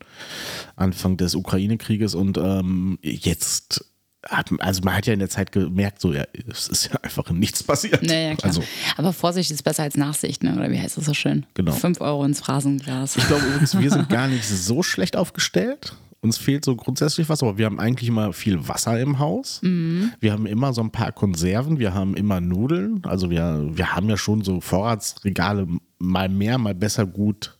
Anfang 0.75 1.17
des 1.17 1.35
Ukraine-Krieges 1.35 2.15
und 2.15 2.37
ähm, 2.37 2.97
jetzt 3.01 3.85
hat, 4.27 4.49
also 4.59 4.81
man 4.83 4.95
hat 4.95 5.05
ja 5.05 5.13
in 5.13 5.19
der 5.19 5.29
Zeit 5.29 5.51
gemerkt, 5.51 6.01
so 6.01 6.13
ja, 6.13 6.23
es 6.49 6.67
ist 6.67 6.89
ja 6.91 6.99
einfach 7.01 7.29
nichts 7.29 7.61
passiert. 7.63 8.01
Naja, 8.03 8.35
klar. 8.35 8.49
Also, 8.49 8.63
Aber 8.97 9.13
Vorsicht 9.13 9.51
ist 9.51 9.63
besser 9.63 9.83
als 9.83 9.97
Nachsicht, 9.97 10.43
ne? 10.43 10.55
oder 10.55 10.71
wie 10.71 10.79
heißt 10.79 10.97
das 10.97 11.05
so 11.05 11.13
schön? 11.13 11.45
Genau. 11.53 11.73
Fünf 11.73 12.01
Euro 12.01 12.25
ins 12.25 12.39
Phrasenglas. 12.39 13.17
Ich 13.17 13.27
glaube 13.27 13.45
übrigens, 13.45 13.77
wir 13.77 13.91
sind 13.91 14.09
gar 14.09 14.27
nicht 14.27 14.47
so 14.47 14.81
schlecht 14.83 15.15
aufgestellt. 15.15 15.95
Uns 16.25 16.37
fehlt 16.37 16.65
so 16.65 16.75
grundsätzlich 16.75 17.29
was, 17.29 17.43
aber 17.43 17.59
wir 17.59 17.67
haben 17.67 17.79
eigentlich 17.79 18.09
immer 18.09 18.33
viel 18.33 18.67
Wasser 18.67 18.99
im 18.99 19.19
Haus. 19.19 19.61
Mhm. 19.61 20.11
Wir 20.19 20.33
haben 20.33 20.47
immer 20.47 20.73
so 20.73 20.81
ein 20.81 20.89
paar 20.89 21.11
Konserven, 21.11 21.77
wir 21.77 21.93
haben 21.93 22.15
immer 22.15 22.41
Nudeln. 22.41 23.01
Also 23.05 23.29
wir, 23.29 23.69
wir 23.71 23.95
haben 23.95 24.09
ja 24.09 24.17
schon 24.17 24.41
so 24.41 24.59
Vorratsregale 24.59 25.67
mal 25.99 26.27
mehr, 26.27 26.57
mal 26.57 26.73
besser 26.73 27.05
gut 27.05 27.59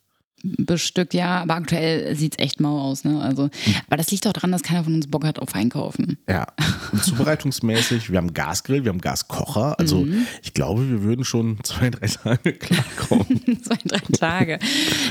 bestückt, 0.57 1.13
ja, 1.13 1.41
aber 1.41 1.55
aktuell 1.55 2.15
sieht 2.15 2.35
es 2.37 2.43
echt 2.43 2.59
mau 2.59 2.79
aus. 2.79 3.03
Ne? 3.03 3.21
Also, 3.21 3.49
aber 3.87 3.97
das 3.97 4.11
liegt 4.11 4.27
auch 4.27 4.33
daran, 4.33 4.51
dass 4.51 4.63
keiner 4.63 4.83
von 4.83 4.93
uns 4.93 5.07
Bock 5.07 5.25
hat 5.25 5.39
auf 5.39 5.55
Einkaufen. 5.55 6.17
Ja, 6.29 6.47
und 6.91 7.03
zubereitungsmäßig, 7.03 8.11
wir 8.11 8.17
haben 8.17 8.33
Gasgrill, 8.33 8.83
wir 8.83 8.89
haben 8.89 9.01
Gaskocher. 9.01 9.79
Also 9.79 10.01
mhm. 10.01 10.27
ich 10.43 10.53
glaube, 10.53 10.89
wir 10.89 11.03
würden 11.03 11.25
schon 11.25 11.57
zwei, 11.63 11.89
drei 11.89 12.07
Tage 12.07 12.53
klarkommen. 12.53 13.41
zwei, 13.63 13.77
drei 13.83 13.99
Tage. 14.17 14.59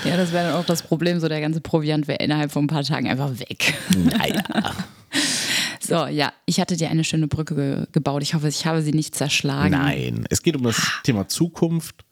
Ja, 0.05 0.17
das 0.17 0.33
wäre 0.33 0.49
dann 0.49 0.55
auch 0.55 0.67
das 0.67 0.83
Problem, 0.83 1.21
so 1.21 1.29
der 1.29 1.41
ganze 1.41 1.61
Proviant 1.61 2.09
wäre 2.09 2.23
innerhalb 2.23 2.53
von 2.53 2.65
ein 2.65 2.69
paar 2.69 2.85
Tagen 2.85 3.09
einfach 3.09 3.39
weg. 3.41 3.75
Naja. 3.97 4.43
So, 5.87 6.07
ja, 6.07 6.33
ich 6.47 6.61
hatte 6.61 6.79
dir 6.79 6.89
eine 6.89 7.05
schöne 7.05 7.29
Brücke 7.29 7.55
ge 7.55 7.87
gebaut. 7.93 8.23
Ich 8.23 8.33
hoffe, 8.35 8.49
ich 8.49 8.65
habe 8.65 8.81
sie 8.81 8.93
nicht 8.93 9.15
zerschlagen. 9.15 9.73
Nein, 9.73 10.25
es 10.31 10.43
geht 10.43 10.57
um 10.57 10.63
das 10.63 10.81
Thema 11.03 11.29
Zukunft. 11.29 12.07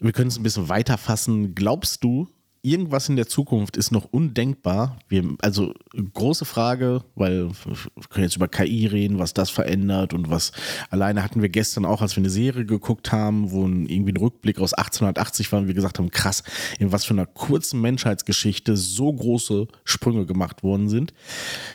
Wir 0.00 0.12
können 0.12 0.28
es 0.28 0.36
ein 0.38 0.42
bisschen 0.42 0.68
weiter 0.68 0.98
fassen. 0.98 1.54
Glaubst 1.54 2.04
du, 2.04 2.28
irgendwas 2.66 3.08
in 3.08 3.14
der 3.14 3.28
Zukunft 3.28 3.76
ist 3.76 3.92
noch 3.92 4.06
undenkbar. 4.10 4.98
Wir, 5.08 5.24
also 5.40 5.72
große 6.14 6.44
Frage, 6.44 7.04
weil 7.14 7.48
wir 7.48 7.76
können 8.10 8.24
jetzt 8.24 8.36
über 8.36 8.48
KI 8.48 8.86
reden, 8.86 9.20
was 9.20 9.34
das 9.34 9.50
verändert 9.50 10.12
und 10.12 10.30
was 10.30 10.50
alleine 10.90 11.22
hatten 11.22 11.42
wir 11.42 11.48
gestern 11.48 11.84
auch, 11.84 12.02
als 12.02 12.16
wir 12.16 12.22
eine 12.22 12.30
Serie 12.30 12.66
geguckt 12.66 13.12
haben, 13.12 13.52
wo 13.52 13.64
ein, 13.64 13.86
irgendwie 13.88 14.12
ein 14.12 14.16
Rückblick 14.16 14.58
aus 14.58 14.74
1880 14.74 15.52
war 15.52 15.60
und 15.60 15.68
wir 15.68 15.74
gesagt 15.74 16.00
haben, 16.00 16.10
krass, 16.10 16.42
in 16.80 16.90
was 16.90 17.04
für 17.04 17.14
einer 17.14 17.26
kurzen 17.26 17.80
Menschheitsgeschichte 17.80 18.76
so 18.76 19.12
große 19.12 19.68
Sprünge 19.84 20.26
gemacht 20.26 20.64
worden 20.64 20.88
sind. 20.88 21.14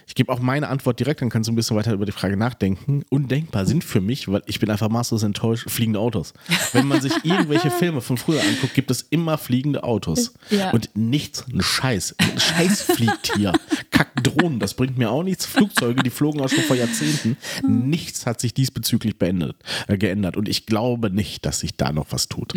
Ich 0.07 0.15
gebe 0.15 0.31
auch 0.31 0.39
meine 0.39 0.67
Antwort 0.67 0.99
direkt, 0.99 1.21
dann 1.21 1.29
kannst 1.29 1.47
du 1.47 1.53
ein 1.53 1.55
bisschen 1.55 1.77
weiter 1.77 1.93
über 1.93 2.05
die 2.05 2.11
Frage 2.11 2.35
nachdenken. 2.35 3.03
Undenkbar 3.09 3.65
sind 3.65 3.85
für 3.85 4.01
mich, 4.01 4.27
weil 4.27 4.43
ich 4.45 4.59
bin 4.59 4.69
einfach 4.69 4.89
maßlos 4.89 5.23
enttäuscht, 5.23 5.69
fliegende 5.69 5.99
Autos. 5.99 6.33
Wenn 6.73 6.87
man 6.87 6.99
sich 6.99 7.13
irgendwelche 7.23 7.71
Filme 7.71 8.01
von 8.01 8.17
früher 8.17 8.41
anguckt, 8.41 8.73
gibt 8.73 8.91
es 8.91 9.03
immer 9.03 9.37
fliegende 9.37 9.85
Autos. 9.85 10.33
Ja. 10.49 10.71
Und 10.71 10.80
nichts, 10.95 11.45
ein 11.51 11.61
Scheiß. 11.61 12.15
Ein 12.17 12.39
Scheiß 12.39 12.81
fliegt 12.83 13.33
hier. 13.35 13.53
Kack 13.91 14.23
Drohnen, 14.23 14.59
das 14.59 14.73
bringt 14.73 14.97
mir 14.97 15.11
auch 15.11 15.23
nichts. 15.23 15.45
Flugzeuge, 15.45 16.03
die 16.03 16.09
flogen 16.09 16.41
auch 16.41 16.49
schon 16.49 16.63
vor 16.63 16.75
Jahrzehnten. 16.75 17.37
Nichts 17.67 18.25
hat 18.25 18.39
sich 18.39 18.53
diesbezüglich 18.53 19.17
beendet, 19.17 19.57
äh, 19.87 19.97
geändert. 19.97 20.37
Und 20.37 20.49
ich 20.49 20.65
glaube 20.65 21.09
nicht, 21.09 21.45
dass 21.45 21.59
sich 21.59 21.75
da 21.75 21.91
noch 21.91 22.07
was 22.11 22.27
tut. 22.27 22.53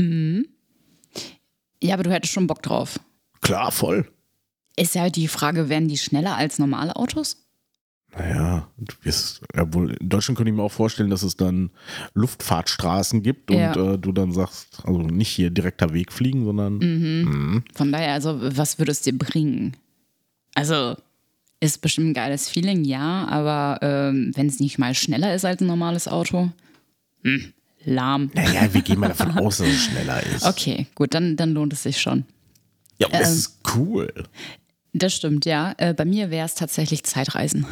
Ja, 1.83 1.95
aber 1.95 2.03
du 2.03 2.13
hättest 2.13 2.33
schon 2.33 2.47
Bock 2.47 2.63
drauf. 2.63 2.99
Klar, 3.41 3.73
voll. 3.73 4.11
Ist 4.77 4.95
ja 4.95 5.09
die 5.11 5.29
Frage, 5.29 5.69
werden 5.69 5.89
die 5.89 5.99
schneller 5.99 6.37
als 6.37 6.59
normale 6.59 6.97
Autos? 6.97 7.44
Naja, 8.17 8.69
du 8.79 8.95
wirst, 9.03 9.43
obwohl 9.57 9.93
in 9.95 10.09
Deutschland 10.09 10.37
könnte 10.37 10.51
ich 10.51 10.57
mir 10.57 10.63
auch 10.63 10.71
vorstellen, 10.73 11.11
dass 11.11 11.23
es 11.25 11.37
dann 11.37 11.71
Luftfahrtstraßen 12.15 13.23
gibt 13.23 13.51
und 13.51 13.57
Ja. 13.57 13.95
äh, 13.95 13.99
du 13.99 14.13
dann 14.13 14.33
sagst, 14.33 14.81
also 14.85 14.99
nicht 15.03 15.29
hier 15.31 15.51
direkter 15.51 15.93
Weg 15.93 16.13
fliegen, 16.13 16.45
sondern 16.45 16.79
Mhm. 16.79 17.65
Von 17.75 17.91
daher, 17.93 18.13
also, 18.13 18.39
was 18.41 18.79
würde 18.79 18.93
es 18.93 19.01
dir 19.03 19.17
bringen? 19.19 19.77
Also, 20.55 20.97
ist 21.61 21.81
bestimmt 21.81 22.09
ein 22.11 22.15
geiles 22.15 22.49
Feeling, 22.49 22.85
ja, 22.85 23.27
aber 23.27 23.79
ähm, 23.83 24.31
wenn 24.35 24.47
es 24.47 24.61
nicht 24.61 24.79
mal 24.79 24.95
schneller 24.95 25.35
ist 25.35 25.45
als 25.45 25.61
ein 25.61 25.67
normales 25.67 26.07
Auto, 26.07 26.51
hm, 27.23 27.53
lahm. 27.85 28.31
naja, 28.35 28.73
wir 28.73 28.83
gehen 28.83 29.01
mal 29.01 29.09
davon 29.09 29.31
aus, 29.39 29.59
dass 29.59 29.67
es 29.69 29.85
schneller 29.87 30.23
ist. 30.25 30.45
Okay, 30.45 30.87
gut, 30.95 31.15
dann, 31.15 31.37
dann 31.37 31.53
lohnt 31.55 31.73
es 31.73 31.83
sich 31.83 32.01
schon. 32.01 32.25
Ja, 32.99 33.09
es 33.11 33.29
Ähm. 33.31 33.35
ist 33.35 33.59
cool. 33.77 34.13
Das 34.93 35.15
stimmt, 35.15 35.45
ja. 35.47 35.75
Äh, 35.79 35.95
bei 35.95 36.05
mir 36.05 36.31
wäre 36.31 36.47
es 36.47 36.55
tatsächlich 36.55 37.03
Zeitreisen. 37.03 37.67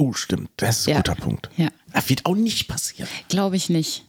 Oh, 0.00 0.14
stimmt, 0.14 0.48
das 0.56 0.80
ist 0.80 0.88
ein 0.88 0.92
Ja. 0.92 0.96
guter 0.98 1.14
Punkt. 1.14 1.50
Ja, 1.58 1.68
Das 1.92 2.08
wird 2.08 2.24
auch 2.24 2.34
nicht 2.34 2.68
passieren. 2.68 3.08
glaube 3.28 3.56
ich 3.56 3.68
nicht. 3.68 4.04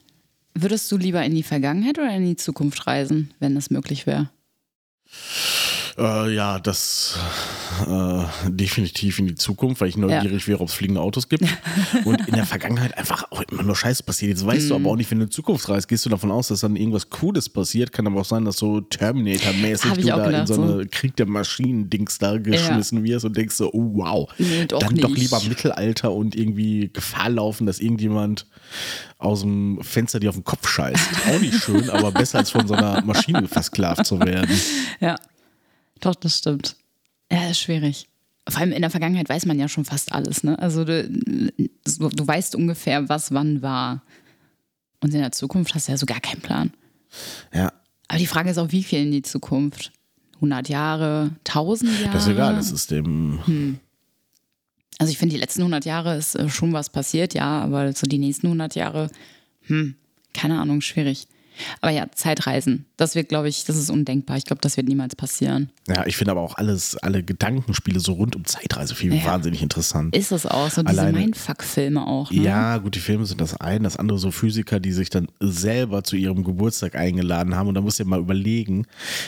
Würdest 0.53 0.89
du 0.91 0.95
lieber 0.97 1.21
in 1.23 1.35
die 1.35 1.43
Vergangenheit 1.43 1.97
oder 1.99 2.15
in 2.15 2.25
die 2.25 2.37
Zukunft 2.37 2.87
reisen, 2.87 3.33
wenn 3.39 3.55
das 3.55 3.69
möglich 3.71 4.05
wäre? 4.07 4.29
Äh, 5.97 6.33
ja, 6.33 6.59
das 6.59 7.17
äh, 7.87 8.23
definitiv 8.49 9.19
in 9.19 9.27
die 9.27 9.35
Zukunft, 9.35 9.81
weil 9.81 9.89
ich 9.89 9.97
neugierig 9.97 10.47
wäre, 10.47 10.59
ob 10.61 10.67
es 10.69 10.73
fliegende 10.73 11.01
Autos 11.01 11.29
gibt. 11.29 11.43
Und 12.05 12.27
in 12.27 12.35
der 12.35 12.45
Vergangenheit 12.45 12.97
einfach 12.97 13.31
auch 13.31 13.41
immer 13.51 13.63
nur 13.63 13.75
Scheiße 13.75 14.03
passiert. 14.03 14.29
Jetzt 14.31 14.45
weißt 14.45 14.65
Mhm. 14.65 14.69
du 14.69 14.75
aber 14.75 14.89
auch 14.91 14.95
nicht, 14.95 15.09
wenn 15.11 15.19
du 15.19 15.25
in 15.25 15.31
Zukunft 15.31 15.67
reist, 15.69 15.87
gehst 15.87 16.05
du 16.05 16.09
davon 16.09 16.31
aus, 16.31 16.47
dass 16.49 16.61
dann 16.61 16.75
irgendwas 16.75 17.09
Cooles 17.09 17.49
passiert. 17.49 17.91
Kann 17.91 18.07
aber 18.07 18.21
auch 18.21 18.25
sein, 18.25 18.45
dass 18.45 18.57
so 18.57 18.81
Terminator-mäßig 18.81 19.93
du 19.93 20.01
da 20.07 20.17
in 20.17 20.23
gedacht, 20.25 20.47
so 20.47 20.61
eine. 20.61 20.85
Krieg 20.87 21.15
der 21.15 21.25
Maschinen-Dings 21.27 22.17
da 22.19 22.37
geschmissen 22.37 23.03
wirst 23.03 23.25
und 23.25 23.35
denkst 23.37 23.55
so, 23.55 23.69
oh 23.73 23.91
wow. 23.95 24.29
Nee, 24.37 24.65
doch 24.67 24.79
dann 24.79 24.95
doch 24.95 25.09
nicht. 25.09 25.21
lieber 25.21 25.41
Mittelalter 25.47 26.11
und 26.11 26.35
irgendwie 26.35 26.89
Gefahr 26.93 27.29
laufen, 27.29 27.65
dass 27.65 27.79
irgendjemand 27.79 28.45
aus 29.17 29.41
dem 29.41 29.79
Fenster 29.81 30.19
dir 30.19 30.29
auf 30.29 30.35
den 30.35 30.43
Kopf 30.43 30.67
scheißt. 30.67 31.03
Auch 31.29 31.39
nicht 31.39 31.55
schön, 31.61 31.89
aber 31.89 32.11
besser 32.11 32.39
als 32.39 32.49
von 32.49 32.67
so 32.67 32.73
einer 32.73 33.01
Maschine 33.03 33.47
versklavt 33.47 34.05
zu 34.05 34.19
werden. 34.19 34.49
Ja, 34.99 35.15
doch, 36.01 36.15
das 36.15 36.37
stimmt. 36.37 36.75
Ja, 37.31 37.49
ist 37.49 37.59
schwierig. 37.59 38.07
Vor 38.49 38.59
allem 38.59 38.71
in 38.71 38.81
der 38.81 38.89
Vergangenheit 38.89 39.29
weiß 39.29 39.45
man 39.45 39.59
ja 39.59 39.67
schon 39.69 39.85
fast 39.85 40.11
alles, 40.11 40.43
ne? 40.43 40.57
Also 40.59 40.83
du, 40.83 41.07
du 41.07 42.27
weißt 42.27 42.55
ungefähr, 42.55 43.07
was 43.07 43.31
wann 43.31 43.61
war. 43.61 44.01
Und 44.99 45.13
in 45.13 45.21
der 45.21 45.31
Zukunft 45.31 45.73
hast 45.73 45.87
du 45.87 45.93
ja 45.93 45.97
so 45.97 46.05
gar 46.05 46.19
keinen 46.19 46.41
Plan. 46.41 46.71
Ja, 47.53 47.71
Aber 48.07 48.19
die 48.19 48.27
Frage 48.27 48.49
ist 48.49 48.57
auch, 48.57 48.71
wie 48.71 48.83
viel 48.83 48.99
in 48.99 49.11
die 49.11 49.21
Zukunft? 49.21 49.91
100 50.35 50.69
Jahre, 50.69 51.31
1000 51.47 51.99
Jahre? 52.01 52.13
Das 52.13 52.23
ist 52.23 52.29
egal, 52.29 52.55
das 52.55 52.71
ist 52.71 52.89
dem. 52.91 53.79
Also 54.97 55.11
ich 55.11 55.17
finde, 55.17 55.35
die 55.35 55.39
letzten 55.41 55.61
100 55.61 55.85
Jahre 55.85 56.17
ist 56.17 56.35
äh, 56.35 56.49
schon 56.49 56.73
was 56.73 56.89
passiert, 56.89 57.33
ja, 57.33 57.61
aber 57.61 57.93
so 57.93 58.07
die 58.07 58.17
nächsten 58.17 58.47
100 58.47 58.75
Jahre, 58.75 59.09
hm, 59.67 59.95
keine 60.33 60.59
Ahnung, 60.59 60.81
schwierig. 60.81 61.27
Aber 61.81 61.91
ja, 61.91 62.05
Zeitreisen, 62.13 62.85
das 62.97 63.15
wird, 63.15 63.29
glaube 63.29 63.49
ich, 63.49 63.65
das 63.65 63.75
ist 63.77 63.89
undenkbar. 63.89 64.37
Ich 64.37 64.45
glaube, 64.45 64.61
das 64.61 64.77
wird 64.77 64.87
niemals 64.87 65.15
passieren. 65.15 65.69
Ja, 65.87 66.05
ich 66.05 66.17
finde 66.17 66.31
aber 66.31 66.41
auch 66.41 66.55
alles, 66.55 66.95
alle 66.97 67.23
Gedankenspiele 67.23 67.99
so 67.99 68.13
rund 68.13 68.35
um 68.35 68.45
Zeitreise 68.45 68.95
viel 68.95 69.13
Ja. 69.13 69.25
wahnsinnig 69.25 69.61
interessant. 69.61 70.15
Ist 70.15 70.31
es 70.31 70.45
auch, 70.45 70.69
so 70.69 70.83
diese 70.83 71.11
Mindfuck-Filme 71.11 72.05
auch, 72.05 72.31
ne? 72.31 72.41
Ja, 72.43 72.77
gut, 72.77 72.95
die 72.95 72.99
Filme 72.99 73.25
sind 73.25 73.41
das 73.41 73.59
eine, 73.59 73.83
das 73.83 73.97
andere 73.97 74.17
so 74.19 74.31
Physiker, 74.31 74.79
die 74.79 74.91
sich 74.93 75.09
dann 75.09 75.27
selber 75.39 76.03
zu 76.03 76.15
ihrem 76.15 76.43
Geburtstag 76.43 76.95
eingeladen 76.95 77.55
haben 77.55 77.67
und 77.67 77.75
da 77.75 77.81
musst 77.81 77.99
du 77.99 78.03
dir 78.03 78.09
mal 78.09 78.19
überlegen, 78.19 78.85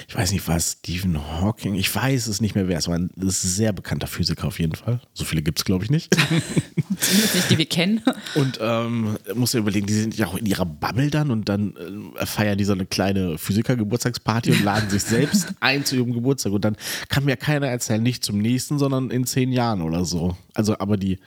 ich 0.07 0.15
weiß 0.15 0.31
nicht 0.31 0.47
was, 0.47 0.77
Stephen 0.79 1.17
Hawking, 1.41 1.75
ich 1.75 1.93
weiß 1.93 2.27
es 2.27 2.41
nicht 2.41 2.55
mehr, 2.55 2.67
wer 2.67 2.77
es 2.77 2.87
war, 2.87 2.95
ein 2.95 3.09
sehr 3.17 3.73
bekannter 3.73 4.07
Physiker 4.07 4.47
auf 4.47 4.59
jeden 4.59 4.75
Fall. 4.75 4.99
So 5.13 5.25
viele 5.25 5.41
gibt 5.41 5.59
es, 5.59 5.65
glaube 5.65 5.83
ich, 5.83 5.89
nicht. 5.91 6.13
Zumindest 6.99 7.35
nicht, 7.35 7.49
die 7.49 7.57
wir 7.57 7.65
kennen. 7.65 8.01
Und 8.35 8.59
ähm, 8.61 9.17
musst 9.35 9.53
dir 9.53 9.59
überlegen, 9.59 9.87
die 9.87 9.93
sind 9.93 10.17
ja 10.17 10.27
auch 10.27 10.35
in 10.37 10.45
ihrer 10.45 10.65
Bubble 10.65 11.09
dann 11.09 11.31
und 11.31 11.49
dann 11.49 11.75
äh, 11.75 12.22
feiern 12.25 12.57
die 12.57 12.65
so 12.65 12.73
eine 12.73 12.85
kleine 12.85 13.37
Physiker-Geburtstagsparty 13.37 14.51
und 14.51 14.63
laden 14.63 14.89
sich 14.89 15.03
selbst 15.03 15.53
ein 15.59 15.85
zu 15.85 15.95
ihrem 15.95 16.13
Geburtstag. 16.13 16.53
Und 16.53 16.65
dann 16.65 16.77
kann 17.09 17.25
mir 17.25 17.37
keiner 17.37 17.67
erzählen, 17.67 18.01
nicht 18.01 18.23
zum 18.23 18.37
nächsten, 18.37 18.79
sondern 18.79 19.11
in 19.11 19.25
zehn 19.25 19.51
Jahren 19.51 19.81
oder 19.81 20.05
so. 20.05 20.37
Also, 20.53 20.77
aber 20.79 20.97
die, 20.97 21.19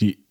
die, 0.00 0.25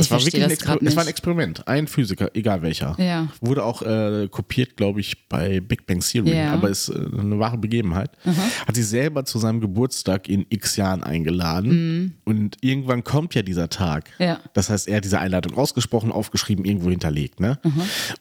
Ich 0.00 0.04
es 0.06 0.10
war 0.12 0.20
verstehe 0.20 0.48
das 0.48 0.58
gerade 0.58 0.78
Exper 0.80 0.86
es 0.88 0.96
war 0.96 1.02
ein 1.02 1.06
nicht. 1.06 1.10
Experiment. 1.10 1.66
Ein 1.68 1.86
Physiker, 1.88 2.30
egal 2.34 2.62
welcher. 2.62 2.94
Ja. 2.98 3.28
Wurde 3.40 3.64
auch 3.64 3.82
äh, 3.82 4.28
kopiert, 4.30 4.76
glaube 4.76 5.00
ich, 5.00 5.28
bei 5.28 5.58
Big 5.60 5.86
Bang 5.86 6.00
Theory, 6.00 6.36
Ja. 6.36 6.52
aber 6.54 6.68
ist 6.70 6.88
äh, 6.88 6.94
eine 7.18 7.38
wahre 7.40 7.58
Begebenheit. 7.58 8.10
Hat 8.24 8.76
sie 8.76 8.84
selber 8.84 9.24
zu 9.24 9.38
seinem 9.38 9.60
Geburtstag 9.60 10.28
in 10.28 10.46
x 10.48 10.76
Jahren 10.76 11.02
eingeladen. 11.02 12.16
Und 12.24 12.56
irgendwann 12.60 13.02
kommt 13.02 13.34
ja 13.34 13.42
dieser 13.42 13.68
Tag. 13.70 14.10
Mhm. 14.18 14.24
Ja. 14.24 14.40
Das 14.54 14.70
heißt, 14.70 14.86
er 14.88 14.98
hat 14.98 15.04
diese 15.04 15.18
Einladung 15.18 15.56
ausgesprochen, 15.58 16.12
aufgeschrieben, 16.12 16.64
irgendwo 16.64 16.90
hinterlegt. 16.90 17.40
Ne? 17.40 17.58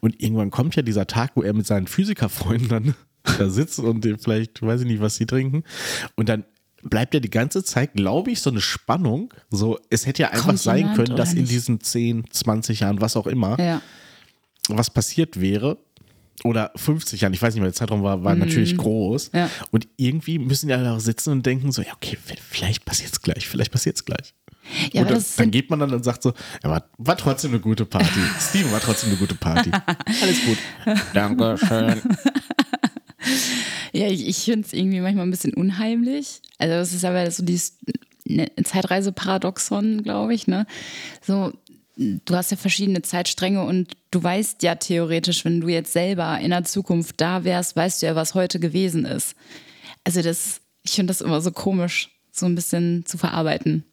Und 0.01 0.21
irgendwann 0.21 0.49
kommt 0.49 0.75
ja 0.75 0.81
dieser 0.81 1.05
Tag, 1.07 1.31
wo 1.35 1.43
er 1.43 1.53
mit 1.53 1.67
seinen 1.67 1.87
Physikerfreunden 1.87 2.69
dann 2.69 2.95
da 3.37 3.49
sitzt 3.49 3.79
und 3.79 4.03
vielleicht, 4.21 4.61
weiß 4.61 4.81
ich 4.81 4.87
nicht, 4.87 5.01
was 5.01 5.15
sie 5.17 5.25
trinken. 5.25 5.63
Und 6.15 6.27
dann 6.29 6.43
bleibt 6.83 7.13
ja 7.13 7.19
die 7.19 7.29
ganze 7.29 7.63
Zeit, 7.63 7.93
glaube 7.93 8.31
ich, 8.31 8.41
so 8.41 8.49
eine 8.49 8.61
Spannung. 8.61 9.33
So, 9.49 9.79
es 9.89 10.05
hätte 10.05 10.23
ja 10.23 10.29
einfach 10.29 10.47
Kommt 10.47 10.59
sein 10.59 10.93
können, 10.93 11.15
dass 11.15 11.33
in 11.33 11.45
diesen 11.45 11.81
10, 11.81 12.25
20 12.29 12.81
Jahren, 12.81 13.01
was 13.01 13.15
auch 13.15 13.27
immer, 13.27 13.59
Ja. 13.59 13.81
was 14.69 14.89
passiert 14.89 15.39
wäre. 15.39 15.77
Oder 16.43 16.71
50 16.75 17.21
Jahren, 17.21 17.33
ich 17.33 17.41
weiß 17.41 17.55
nicht 17.55 17.61
mehr, 17.61 17.69
der 17.71 17.73
Zeitraum 17.75 18.03
war, 18.03 18.23
war 18.23 18.35
natürlich 18.35 18.77
groß. 18.77 19.33
Mhm. 19.33 19.39
Ja. 19.39 19.49
Und 19.71 19.87
irgendwie 19.97 20.37
müssen 20.37 20.67
die 20.67 20.73
alle 20.73 20.91
auch 20.91 20.99
sitzen 20.99 21.31
und 21.31 21.45
denken 21.45 21.71
so, 21.71 21.81
ja, 21.81 21.93
okay, 21.93 22.15
vielleicht 22.21 22.85
passiert 22.85 23.11
es 23.11 23.21
gleich, 23.21 23.47
vielleicht 23.47 23.71
passiert 23.71 23.95
es 23.95 24.05
gleich. 24.05 24.35
Ja, 24.91 25.01
und 25.01 25.09
dann, 25.11 25.25
dann 25.37 25.49
geht 25.51 25.69
man 25.71 25.79
dann 25.79 25.93
und 25.93 26.03
sagt 26.03 26.21
so, 26.21 26.33
ja, 26.63 26.69
war, 26.69 26.83
war 26.99 27.17
trotzdem 27.17 27.51
eine 27.51 27.59
gute 27.59 27.85
Party. 27.85 28.19
Steven 28.39 28.71
war 28.71 28.81
trotzdem 28.81 29.09
eine 29.09 29.17
gute 29.17 29.33
Party. 29.33 29.71
Alles 30.21 30.45
gut. 30.45 30.57
Dankeschön. 31.13 32.01
Ja, 33.93 34.07
ich, 34.07 34.27
ich 34.27 34.37
finde 34.37 34.65
es 34.67 34.73
irgendwie 34.73 34.99
manchmal 34.99 35.25
ein 35.25 35.31
bisschen 35.31 35.53
unheimlich. 35.53 36.41
Also 36.57 36.75
es 36.75 36.93
ist 36.93 37.05
aber 37.05 37.29
so 37.31 37.43
dieses 37.43 37.77
ne, 38.25 38.51
Zeitreise-Paradoxon, 38.61 40.03
glaube 40.03 40.33
ich, 40.33 40.47
ne? 40.47 40.65
So, 41.21 41.53
du 41.97 42.35
hast 42.35 42.51
ja 42.51 42.57
verschiedene 42.57 43.01
Zeitstränge 43.01 43.63
und 43.63 43.95
du 44.11 44.21
weißt 44.21 44.63
ja 44.63 44.75
theoretisch, 44.75 45.43
wenn 45.45 45.61
du 45.61 45.67
jetzt 45.67 45.93
selber 45.93 46.39
in 46.39 46.51
der 46.51 46.63
Zukunft 46.63 47.19
da 47.19 47.43
wärst, 47.43 47.75
weißt 47.75 48.01
du 48.01 48.05
ja, 48.07 48.15
was 48.15 48.35
heute 48.35 48.59
gewesen 48.59 49.05
ist. 49.05 49.35
Also 50.03 50.21
das, 50.21 50.61
ich 50.83 50.91
finde 50.91 51.11
das 51.11 51.21
immer 51.21 51.41
so 51.41 51.51
komisch, 51.51 52.09
so 52.31 52.45
ein 52.45 52.55
bisschen 52.55 53.05
zu 53.05 53.17
verarbeiten. 53.17 53.83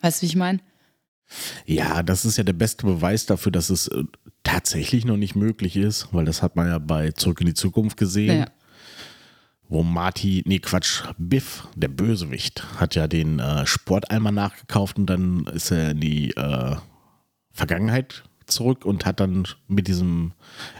Weißt 0.00 0.20
du, 0.20 0.22
wie 0.22 0.28
ich 0.28 0.36
meine? 0.36 0.60
Ja, 1.64 2.02
das 2.02 2.24
ist 2.24 2.36
ja 2.36 2.44
der 2.44 2.52
beste 2.52 2.84
Beweis 2.84 3.26
dafür, 3.26 3.50
dass 3.50 3.70
es 3.70 3.88
äh, 3.88 4.04
tatsächlich 4.42 5.04
noch 5.04 5.16
nicht 5.16 5.34
möglich 5.34 5.76
ist, 5.76 6.08
weil 6.12 6.26
das 6.26 6.42
hat 6.42 6.54
man 6.54 6.68
ja 6.68 6.78
bei 6.78 7.12
Zurück 7.12 7.40
in 7.40 7.46
die 7.46 7.54
Zukunft 7.54 7.96
gesehen. 7.96 8.40
Ja. 8.40 8.46
Wo 9.74 9.82
Marty, 9.82 10.42
nee 10.46 10.60
Quatsch, 10.60 11.02
Biff, 11.18 11.66
der 11.74 11.88
Bösewicht, 11.88 12.64
hat 12.78 12.94
ja 12.94 13.08
den 13.08 13.40
äh, 13.40 13.66
Sportalmer 13.66 14.32
nachgekauft 14.32 14.96
und 14.96 15.06
dann 15.06 15.46
ist 15.52 15.70
er 15.70 15.90
in 15.90 16.00
die 16.00 16.30
äh, 16.30 16.76
Vergangenheit 17.52 18.22
zurück 18.46 18.84
und 18.86 19.04
hat 19.04 19.20
dann 19.20 19.46
mit 19.66 19.88
diesem 19.88 20.32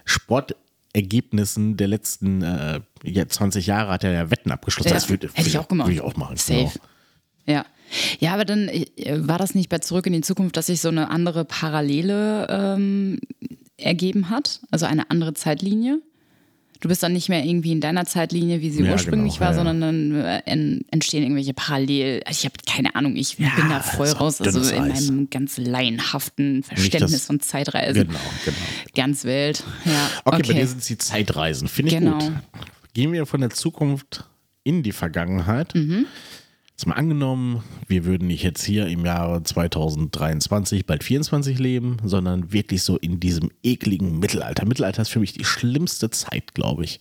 Sportergebnissen 0.04 1.76
der 1.76 1.88
letzten 1.88 2.42
äh, 2.42 2.80
ja, 3.02 3.28
20 3.28 3.66
Jahre 3.66 3.90
hat 3.90 4.04
er 4.04 4.12
ja 4.12 4.30
Wetten 4.30 4.52
abgeschlossen. 4.52 4.88
Ja, 4.88 4.94
das 4.94 5.10
würde 5.10 5.28
hätte 5.34 5.48
ich 5.48 5.58
auch 5.58 5.68
gemacht. 5.68 5.88
Würde 5.88 5.96
ich 5.96 6.02
auch 6.02 6.16
machen. 6.16 6.36
Safe. 6.36 6.54
Genau. 6.54 6.72
Ja. 7.46 7.66
Ja, 8.18 8.32
aber 8.32 8.44
dann 8.44 8.68
äh, 8.68 8.86
war 8.96 9.38
das 9.38 9.54
nicht 9.54 9.68
bei 9.68 9.78
Zurück 9.78 10.06
in 10.06 10.14
die 10.14 10.20
Zukunft, 10.22 10.56
dass 10.56 10.66
sich 10.66 10.80
so 10.80 10.88
eine 10.88 11.10
andere 11.10 11.44
Parallele 11.44 12.46
ähm, 12.48 13.20
ergeben 13.76 14.30
hat? 14.30 14.60
Also 14.70 14.86
eine 14.86 15.10
andere 15.10 15.34
Zeitlinie? 15.34 16.00
Du 16.84 16.88
bist 16.88 17.02
dann 17.02 17.14
nicht 17.14 17.30
mehr 17.30 17.42
irgendwie 17.42 17.72
in 17.72 17.80
deiner 17.80 18.04
Zeitlinie, 18.04 18.60
wie 18.60 18.68
sie 18.68 18.82
Ja, 18.82 18.92
ursprünglich 18.92 19.38
genau, 19.38 19.40
war, 19.40 19.48
ja, 19.48 19.52
ja. 19.52 19.56
sondern 19.56 19.80
dann 19.80 20.20
äh, 20.22 20.42
en- 20.44 20.84
entstehen 20.90 21.22
irgendwelche 21.22 21.54
Parallel. 21.54 22.20
Also 22.26 22.40
ich 22.40 22.44
habe 22.44 22.54
keine 22.70 22.94
Ahnung, 22.94 23.16
ich 23.16 23.38
bin 23.38 23.48
da 23.70 23.80
voll 23.80 24.08
raus. 24.10 24.38
Also 24.42 24.60
in 24.70 24.82
Eis. 24.92 25.08
meinem 25.08 25.30
ganz 25.30 25.56
laienhaften 25.56 26.62
Verständnis 26.62 27.24
von 27.24 27.40
Zeitreisen. 27.40 28.06
Genau, 28.08 28.18
genau. 28.44 28.56
Ganz 28.94 29.24
wild. 29.24 29.64
Ja, 29.86 29.92
Okay, 30.26 30.36
okay. 30.40 30.48
bei 30.52 30.58
dir 30.60 30.66
sind 30.66 30.80
es 30.82 30.86
die 30.88 30.98
Zeitreisen. 30.98 31.68
Finde 31.68 31.92
ich 31.92 31.98
Genau. 31.98 32.18
gut. 32.18 32.32
Gehen 32.92 33.12
wir 33.14 33.24
von 33.24 33.40
der 33.40 33.48
Zukunft 33.48 34.24
in 34.62 34.82
die 34.82 34.92
Vergangenheit. 34.92 35.74
Mhm. 35.74 36.04
Jetzt 36.76 36.88
mal 36.88 36.94
angenommen, 36.96 37.62
wir 37.86 38.04
würden 38.04 38.26
nicht 38.26 38.42
jetzt 38.42 38.64
hier 38.64 38.88
im 38.88 39.06
Jahre 39.06 39.44
2023, 39.44 40.84
bald 40.86 41.04
24 41.04 41.56
leben, 41.60 41.98
sondern 42.02 42.52
wirklich 42.52 42.82
so 42.82 42.96
in 42.96 43.20
diesem 43.20 43.52
ekligen 43.62 44.18
Mittelalter. 44.18 44.66
Mittelalter 44.66 45.02
ist 45.02 45.10
für 45.10 45.20
mich 45.20 45.32
die 45.32 45.44
schlimmste 45.44 46.10
Zeit, 46.10 46.52
glaube 46.52 46.82
ich. 46.82 46.98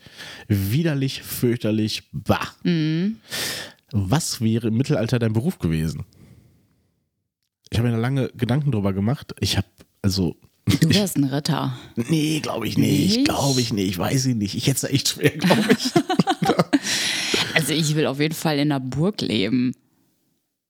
Widerlich, 0.47 1.23
fürchterlich, 1.23 2.03
bah. 2.11 2.53
Mhm. 2.61 3.17
Was 3.91 4.41
wäre 4.41 4.67
im 4.67 4.77
Mittelalter 4.77 5.17
dein 5.17 5.33
Beruf 5.33 5.57
gewesen? 5.57 6.03
Ich 7.71 7.79
habe 7.79 7.89
mir 7.89 7.95
da 7.95 7.99
lange 7.99 8.29
Gedanken 8.37 8.71
drüber 8.71 8.93
gemacht. 8.93 9.33
Ich 9.39 9.57
habe, 9.57 9.67
also, 10.03 10.35
Du 10.65 10.93
wärst 10.93 11.17
ein 11.17 11.23
Ritter. 11.23 11.75
Nee, 11.95 12.39
glaube 12.41 12.67
ich 12.67 12.77
nicht. 12.77 13.25
Glaube 13.25 13.59
ich 13.59 13.73
nicht. 13.73 13.97
Weiß 13.97 14.27
ich 14.27 14.35
nicht. 14.35 14.55
Ich 14.55 14.67
hätte 14.67 14.85
es 14.85 14.93
echt 14.93 15.09
schwer, 15.09 15.31
glaube 15.31 15.71
ich. 15.71 15.91
Also 17.63 17.73
ich 17.73 17.95
will 17.95 18.07
auf 18.07 18.19
jeden 18.19 18.35
Fall 18.35 18.55
in 18.59 18.71
einer 18.71 18.81
Burg 18.81 19.21
leben. 19.21 19.73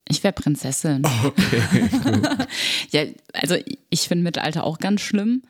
Ich 0.08 0.24
wäre 0.24 0.34
Prinzessin. 0.34 1.02
Okay. 1.24 1.90
Ja, 2.92 3.06
also 3.34 3.56
ich 3.90 4.02
finde 4.08 4.24
Mittelalter 4.24 4.64
auch 4.64 4.78
ganz 4.78 5.02
schlimm. 5.02 5.42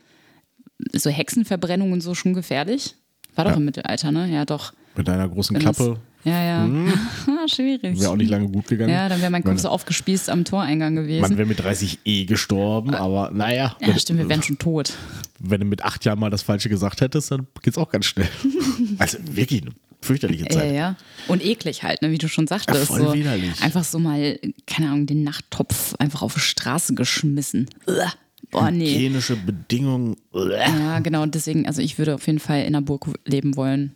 So 0.93 1.09
Hexenverbrennung 1.09 1.91
und 1.91 1.99
so 1.99 2.15
schon 2.15 2.33
gefährlich. 2.33 2.95
War 3.35 3.43
doch 3.43 3.51
Ja. 3.51 3.57
im 3.57 3.65
Mittelalter, 3.65 4.11
ne? 4.13 4.29
Ja, 4.31 4.45
doch. 4.45 4.71
Mit 4.95 5.07
deiner 5.09 5.27
großen 5.27 5.55
Wenn 5.57 5.63
das- 5.65 5.75
Klappe 5.75 5.99
Ja, 6.23 6.41
ja. 6.41 6.69
Schwierig. 7.47 7.99
wäre 7.99 8.11
auch 8.11 8.15
nicht 8.15 8.29
lange 8.29 8.47
gut 8.47 8.67
gegangen. 8.67 8.93
Ja, 8.93 9.09
dann 9.09 9.19
wäre 9.19 9.29
mein 9.31 9.43
Kopf 9.43 9.59
so 9.59 9.67
aufgespießt 9.67 10.29
am 10.29 10.45
Toreingang 10.45 10.93
Man 10.93 11.03
gewesen. 11.03 11.37
wäre 11.37 11.47
mit 11.47 11.59
30 11.59 11.99
eh 12.05 12.23
gestorben, 12.23 12.93
aber 12.95 13.31
naja, 13.33 13.75
Ja, 13.81 13.99
stimmt, 13.99 14.19
wir 14.19 14.29
wären 14.29 14.43
schon 14.43 14.57
tot. 14.57 14.93
wenn 15.39 15.59
du 15.59 15.65
mit 15.65 15.83
acht 15.83 16.05
Jahren 16.05 16.19
mal 16.19 16.29
das 16.29 16.43
Falsche 16.43 16.69
gesagt 16.69 17.01
hättest, 17.01 17.31
dann 17.31 17.47
geht's 17.61 17.77
auch 17.77 17.89
ganz 17.89 18.05
schnell. 18.05 18.29
also 18.99 19.17
wirklich 19.31 19.63
eine 19.63 19.71
fürchterliche 20.03 20.43
Ja, 20.45 20.49
Zeit. 20.51 20.75
ja. 20.75 20.95
Und 21.27 21.43
eklig 21.43 21.83
halt, 21.83 22.01
ne, 22.01 22.11
wie 22.11 22.17
du 22.17 22.27
schon 22.27 22.45
sagtest. 22.47 22.79
Ja, 22.79 22.85
voll 22.85 23.01
so 23.07 23.13
widerlich. 23.13 23.61
Einfach 23.61 23.83
so 23.83 23.97
mal, 23.99 24.39
keine 24.67 24.89
Ahnung, 24.89 25.05
den 25.07 25.23
Nachttopf 25.23 25.95
einfach 25.99 26.21
auf 26.21 26.35
die 26.35 26.39
Straße 26.41 26.93
geschmissen. 26.93 27.67
Uah. 27.87 28.13
Boah, 28.51 28.69
nee. 28.69 28.93
Hygienische 28.93 29.35
Bedingungen. 29.35 30.15
Ja, 30.33 30.99
genau. 30.99 31.23
Und 31.23 31.33
deswegen, 31.33 31.65
also 31.65 31.81
ich 31.81 31.97
würde 31.97 32.13
auf 32.13 32.27
jeden 32.27 32.37
Fall 32.39 32.59
in 32.61 32.67
einer 32.67 32.81
Burg 32.83 33.07
leben 33.25 33.55
wollen. 33.55 33.93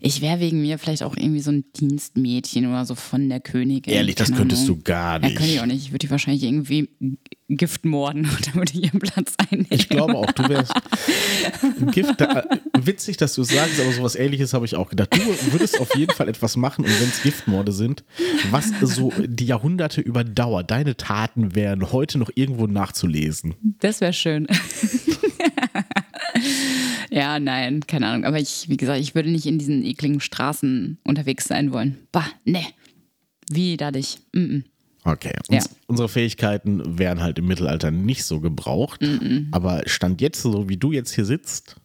Ich 0.00 0.20
wäre 0.20 0.40
wegen 0.40 0.60
mir 0.60 0.78
vielleicht 0.78 1.02
auch 1.02 1.16
irgendwie 1.16 1.40
so 1.40 1.50
ein 1.50 1.64
Dienstmädchen 1.76 2.66
oder 2.66 2.84
so 2.84 2.94
von 2.94 3.28
der 3.28 3.40
Königin. 3.40 3.92
Ehrlich, 3.94 4.14
das 4.14 4.32
könntest 4.32 4.64
Ahnung. 4.64 4.78
du 4.78 4.82
gar 4.84 5.14
Ja, 5.14 5.18
nicht. 5.28 5.36
könnte 5.36 5.52
ich 5.52 5.60
auch 5.60 5.66
nicht. 5.66 5.82
Ich 5.84 5.88
würde 5.90 6.06
die 6.06 6.10
wahrscheinlich 6.10 6.42
irgendwie 6.42 6.90
Gift 7.48 7.84
morden 7.84 8.28
und 8.36 8.46
dann 8.46 8.54
würde 8.56 8.72
ich 8.74 8.84
ihren 8.84 9.00
Platz 9.00 9.34
einnehmen. 9.50 9.68
Ich 9.70 9.88
glaube 9.88 10.14
auch, 10.14 10.30
du 10.32 10.48
wärst 10.48 10.74
Gift. 11.92 12.14
Witzig, 12.78 13.16
dass 13.16 13.34
du 13.34 13.42
es 13.42 13.48
sagst, 13.48 13.80
aber 13.80 13.92
sowas 13.92 14.16
ähnliches 14.16 14.52
habe 14.52 14.66
ich 14.66 14.76
auch 14.76 14.88
gedacht. 14.90 15.14
Du 15.14 15.52
würdest 15.52 15.80
auf 15.80 15.94
jeden 15.96 16.12
Fall 16.12 16.28
etwas 16.28 16.56
machen 16.56 16.84
und 16.84 17.00
wenn 17.00 17.08
es 17.08 17.22
Giftmorde 17.22 17.72
sind, 17.72 18.04
was 18.50 18.70
so 18.82 19.12
die 19.26 19.46
Jahrhunderte 19.46 20.00
überdauert, 20.00 20.70
deine 20.70 20.96
Taten 20.96 21.54
wären 21.54 21.92
heute 21.92 22.18
noch 22.18 22.30
irgendwo 22.34 22.66
nachzulesen. 22.66 23.54
Das 23.80 24.00
wäre 24.00 24.12
schön. 24.12 24.46
Ja, 27.16 27.38
nein, 27.40 27.80
keine 27.86 28.08
Ahnung. 28.08 28.26
Aber 28.26 28.38
ich, 28.38 28.68
wie 28.68 28.76
gesagt, 28.76 29.00
ich 29.00 29.14
würde 29.14 29.30
nicht 29.30 29.46
in 29.46 29.58
diesen 29.58 29.82
ekligen 29.82 30.20
Straßen 30.20 30.98
unterwegs 31.02 31.46
sein 31.46 31.72
wollen. 31.72 31.96
Bah, 32.12 32.26
ne. 32.44 32.62
Widerlich. 33.48 34.18
Mm 34.34 34.38
-mm. 34.38 34.64
Okay. 35.02 35.32
Ja. 35.48 35.58
Uns, 35.58 35.70
Unsere 35.86 36.08
Fähigkeiten 36.10 36.98
wären 36.98 37.22
halt 37.22 37.38
im 37.38 37.46
Mittelalter 37.46 37.90
nicht 37.90 38.24
so 38.24 38.40
gebraucht. 38.40 39.00
Aber 39.52 39.82
Stand 39.86 40.20
jetzt, 40.20 40.42
so 40.42 40.68
wie 40.68 40.76
du 40.76 40.92
jetzt 40.92 41.14
hier 41.14 41.24
sitzt, 41.24 41.76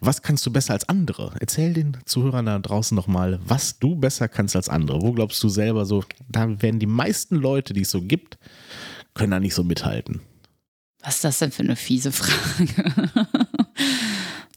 was 0.00 0.20
kannst 0.20 0.44
du 0.44 0.52
besser 0.52 0.74
als 0.74 0.86
andere? 0.86 1.32
Erzähl 1.40 1.72
den 1.72 1.96
Zuhörern 2.04 2.44
da 2.44 2.58
draußen 2.58 2.94
nochmal, 2.94 3.40
was 3.46 3.78
du 3.78 3.96
besser 3.96 4.28
kannst 4.28 4.54
als 4.54 4.68
andere. 4.68 5.00
Wo 5.00 5.12
glaubst 5.12 5.42
du 5.42 5.48
selber 5.48 5.86
so, 5.86 6.04
da 6.28 6.60
werden 6.60 6.78
die 6.78 6.86
meisten 6.86 7.36
Leute, 7.36 7.72
die 7.72 7.82
es 7.82 7.90
so 7.90 8.02
gibt, 8.02 8.36
können 9.14 9.30
da 9.30 9.40
nicht 9.40 9.54
so 9.54 9.64
mithalten. 9.64 10.20
Was 11.02 11.16
ist 11.16 11.24
das 11.24 11.38
denn 11.38 11.52
für 11.52 11.62
eine 11.62 11.76
fiese 11.76 12.12
Frage? 12.12 13.10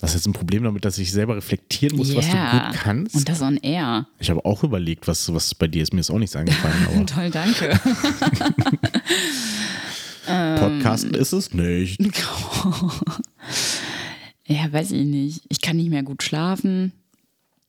Das 0.08 0.16
ist 0.16 0.22
jetzt 0.22 0.28
ein 0.28 0.34
Problem 0.40 0.64
damit, 0.64 0.86
dass 0.86 0.98
ich 1.00 1.12
selber 1.12 1.36
reflektieren 1.36 1.98
muss, 1.98 2.16
was 2.16 2.26
du 2.30 2.32
gut 2.32 2.74
kannst. 2.82 3.14
Und 3.14 3.28
das 3.28 3.42
on 3.42 3.58
air. 3.58 4.08
ich 4.20 4.30
habe 4.30 4.46
auch 4.46 4.64
überlegt, 4.64 5.06
was, 5.06 5.34
was 5.34 5.54
bei 5.54 5.68
dir 5.68 5.84
ist. 5.84 5.94
Mir 5.94 6.00
ist 6.00 6.10
auch 6.10 6.18
nichts 6.18 6.34
eingefallen, 6.34 7.06
Toll, 7.08 7.30
danke. 7.30 7.78
Podcasten 10.26 11.14
ist 11.14 11.34
es 11.34 11.54
nicht. 11.54 12.00
ja, 14.46 14.72
weiß 14.72 14.92
ich 14.92 15.06
nicht. 15.06 15.42
Ich 15.50 15.60
kann 15.60 15.76
nicht 15.76 15.90
mehr 15.90 16.04
gut 16.04 16.24
schlafen. 16.24 16.94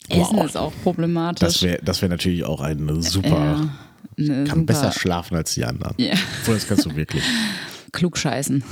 Essen 0.09 0.37
Wow. 0.37 0.47
ist 0.47 0.57
auch 0.57 0.73
problematisch. 0.85 1.41
Das 1.41 1.61
wäre 1.63 1.81
das 1.83 2.03
wär 2.03 2.09
natürlich 2.09 2.45
auch 2.45 2.61
ein 2.61 3.03
super. 3.03 3.69
eine 4.17 4.45
kann 4.45 4.47
super 4.47 4.63
besser 4.63 4.93
schlafen 4.93 5.37
als 5.37 5.55
die 5.55 5.65
anderen. 5.65 5.95
Ja. 5.99 6.15
Obwohl, 6.43 6.55
das 6.55 6.69
kannst 6.69 6.87
du 6.87 6.95
wirklich. 6.95 7.25
klugscheißen. 7.91 8.63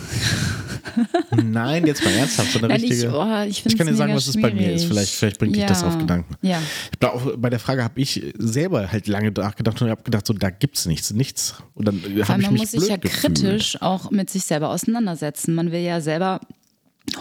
Nein, 1.44 1.86
jetzt 1.86 2.04
mal 2.04 2.12
ernsthaft, 2.12 2.52
so 2.52 2.58
eine 2.58 2.68
Nein, 2.68 2.82
ich, 2.82 2.90
richtige. 2.90 3.12
oh, 3.14 3.42
ich, 3.48 3.64
ich 3.66 3.76
kann 3.76 3.86
dir 3.86 3.94
sagen, 3.94 4.14
was 4.14 4.26
es 4.26 4.40
bei 4.40 4.52
mir 4.52 4.72
ist. 4.72 4.84
Vielleicht, 4.84 5.12
vielleicht 5.14 5.38
bringt 5.38 5.56
dich 5.56 5.64
das 5.64 5.82
Ja. 5.82 5.88
auf 5.88 5.98
Gedanken. 5.98 6.34
Ja. 6.42 6.60
Ich 6.98 7.06
auch, 7.06 7.36
bei 7.36 7.50
der 7.50 7.58
Frage 7.58 7.82
habe 7.84 8.00
ich 8.00 8.22
selber 8.38 8.90
halt 8.90 9.06
lange 9.08 9.30
nachgedacht 9.30 9.80
und 9.82 9.90
habe 9.90 10.02
gedacht, 10.02 10.26
so 10.26 10.32
da 10.32 10.50
gibt's 10.50 10.86
nichts, 10.86 11.12
nichts. 11.12 11.54
Und 11.74 11.86
dann 11.88 12.00
Vor 12.00 12.10
habe 12.28 12.32
allem, 12.32 12.40
ich 12.40 12.46
man 12.46 12.52
mich 12.54 12.62
muss 12.62 12.70
sich 12.72 12.88
ja 12.88 12.96
gefühlt. 12.96 13.36
kritisch 13.36 13.80
auch 13.82 14.10
mit 14.10 14.30
sich 14.30 14.44
selber 14.44 14.70
auseinandersetzen. 14.70 15.54
Man 15.54 15.72
will 15.72 15.80
ja 15.80 16.00
selber 16.00 16.40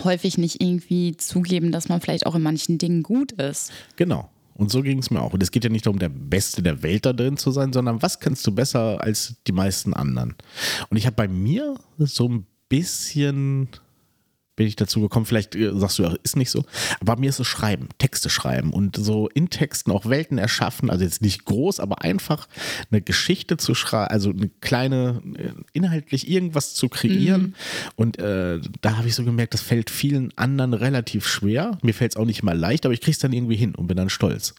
häufig 0.03 0.37
nicht 0.37 0.61
irgendwie 0.61 1.15
zugeben, 1.17 1.71
dass 1.71 1.89
man 1.89 2.01
vielleicht 2.01 2.25
auch 2.25 2.35
in 2.35 2.41
manchen 2.41 2.77
Dingen 2.77 3.03
gut 3.03 3.31
ist. 3.33 3.71
Genau. 3.95 4.29
Und 4.57 4.71
so 4.71 4.81
ging 4.81 4.99
es 4.99 5.11
mir 5.11 5.21
auch. 5.21 5.33
Und 5.33 5.43
es 5.43 5.51
geht 5.51 5.65
ja 5.65 5.69
nicht 5.69 5.85
darum, 5.85 5.99
der 5.99 6.07
Beste 6.07 6.63
der 6.63 6.81
Welt 6.81 7.05
da 7.05 7.11
drin 7.11 7.35
zu 7.35 7.51
sein, 7.51 7.73
sondern 7.73 8.01
was 8.01 8.21
kannst 8.21 8.47
du 8.47 8.51
besser 8.53 9.01
als 9.01 9.35
die 9.47 9.51
meisten 9.51 9.93
anderen? 9.93 10.33
Und 10.89 10.95
ich 10.95 11.05
habe 11.05 11.15
bei 11.17 11.27
mir 11.27 11.75
so 11.99 12.29
ein 12.29 12.45
bisschen 12.69 13.69
bin 14.55 14.67
ich 14.67 14.75
dazu 14.75 15.01
gekommen, 15.01 15.25
vielleicht 15.25 15.55
äh, 15.55 15.71
sagst 15.75 15.99
du 15.99 16.03
ja, 16.03 16.15
ist 16.23 16.37
nicht 16.37 16.49
so, 16.49 16.63
aber 17.01 17.17
mir 17.17 17.29
ist 17.29 17.39
es 17.39 17.47
Schreiben, 17.47 17.89
Texte 17.97 18.29
schreiben 18.29 18.71
und 18.71 18.95
so 18.95 19.27
in 19.33 19.49
Texten 19.49 19.91
auch 19.91 20.05
Welten 20.05 20.37
erschaffen, 20.37 20.89
also 20.89 21.03
jetzt 21.03 21.21
nicht 21.21 21.45
groß, 21.45 21.79
aber 21.79 22.03
einfach 22.03 22.47
eine 22.89 23.01
Geschichte 23.01 23.57
zu 23.57 23.75
schreiben, 23.75 24.11
also 24.11 24.29
eine 24.29 24.49
kleine, 24.61 25.21
äh, 25.37 25.51
inhaltlich 25.73 26.29
irgendwas 26.29 26.73
zu 26.73 26.89
kreieren. 26.89 27.55
Und 27.95 28.17
äh, 28.19 28.59
da 28.81 28.97
habe 28.97 29.07
ich 29.07 29.15
so 29.15 29.23
gemerkt, 29.23 29.53
das 29.53 29.61
fällt 29.61 29.89
vielen 29.89 30.31
anderen 30.37 30.73
relativ 30.73 31.27
schwer, 31.27 31.77
mir 31.81 31.93
fällt 31.93 32.13
es 32.13 32.17
auch 32.17 32.25
nicht 32.25 32.43
mal 32.43 32.57
leicht, 32.57 32.85
aber 32.85 32.93
ich 32.93 33.01
kriege 33.01 33.11
es 33.11 33.19
dann 33.19 33.33
irgendwie 33.33 33.57
hin 33.57 33.75
und 33.75 33.87
bin 33.87 33.97
dann 33.97 34.09
stolz. 34.09 34.55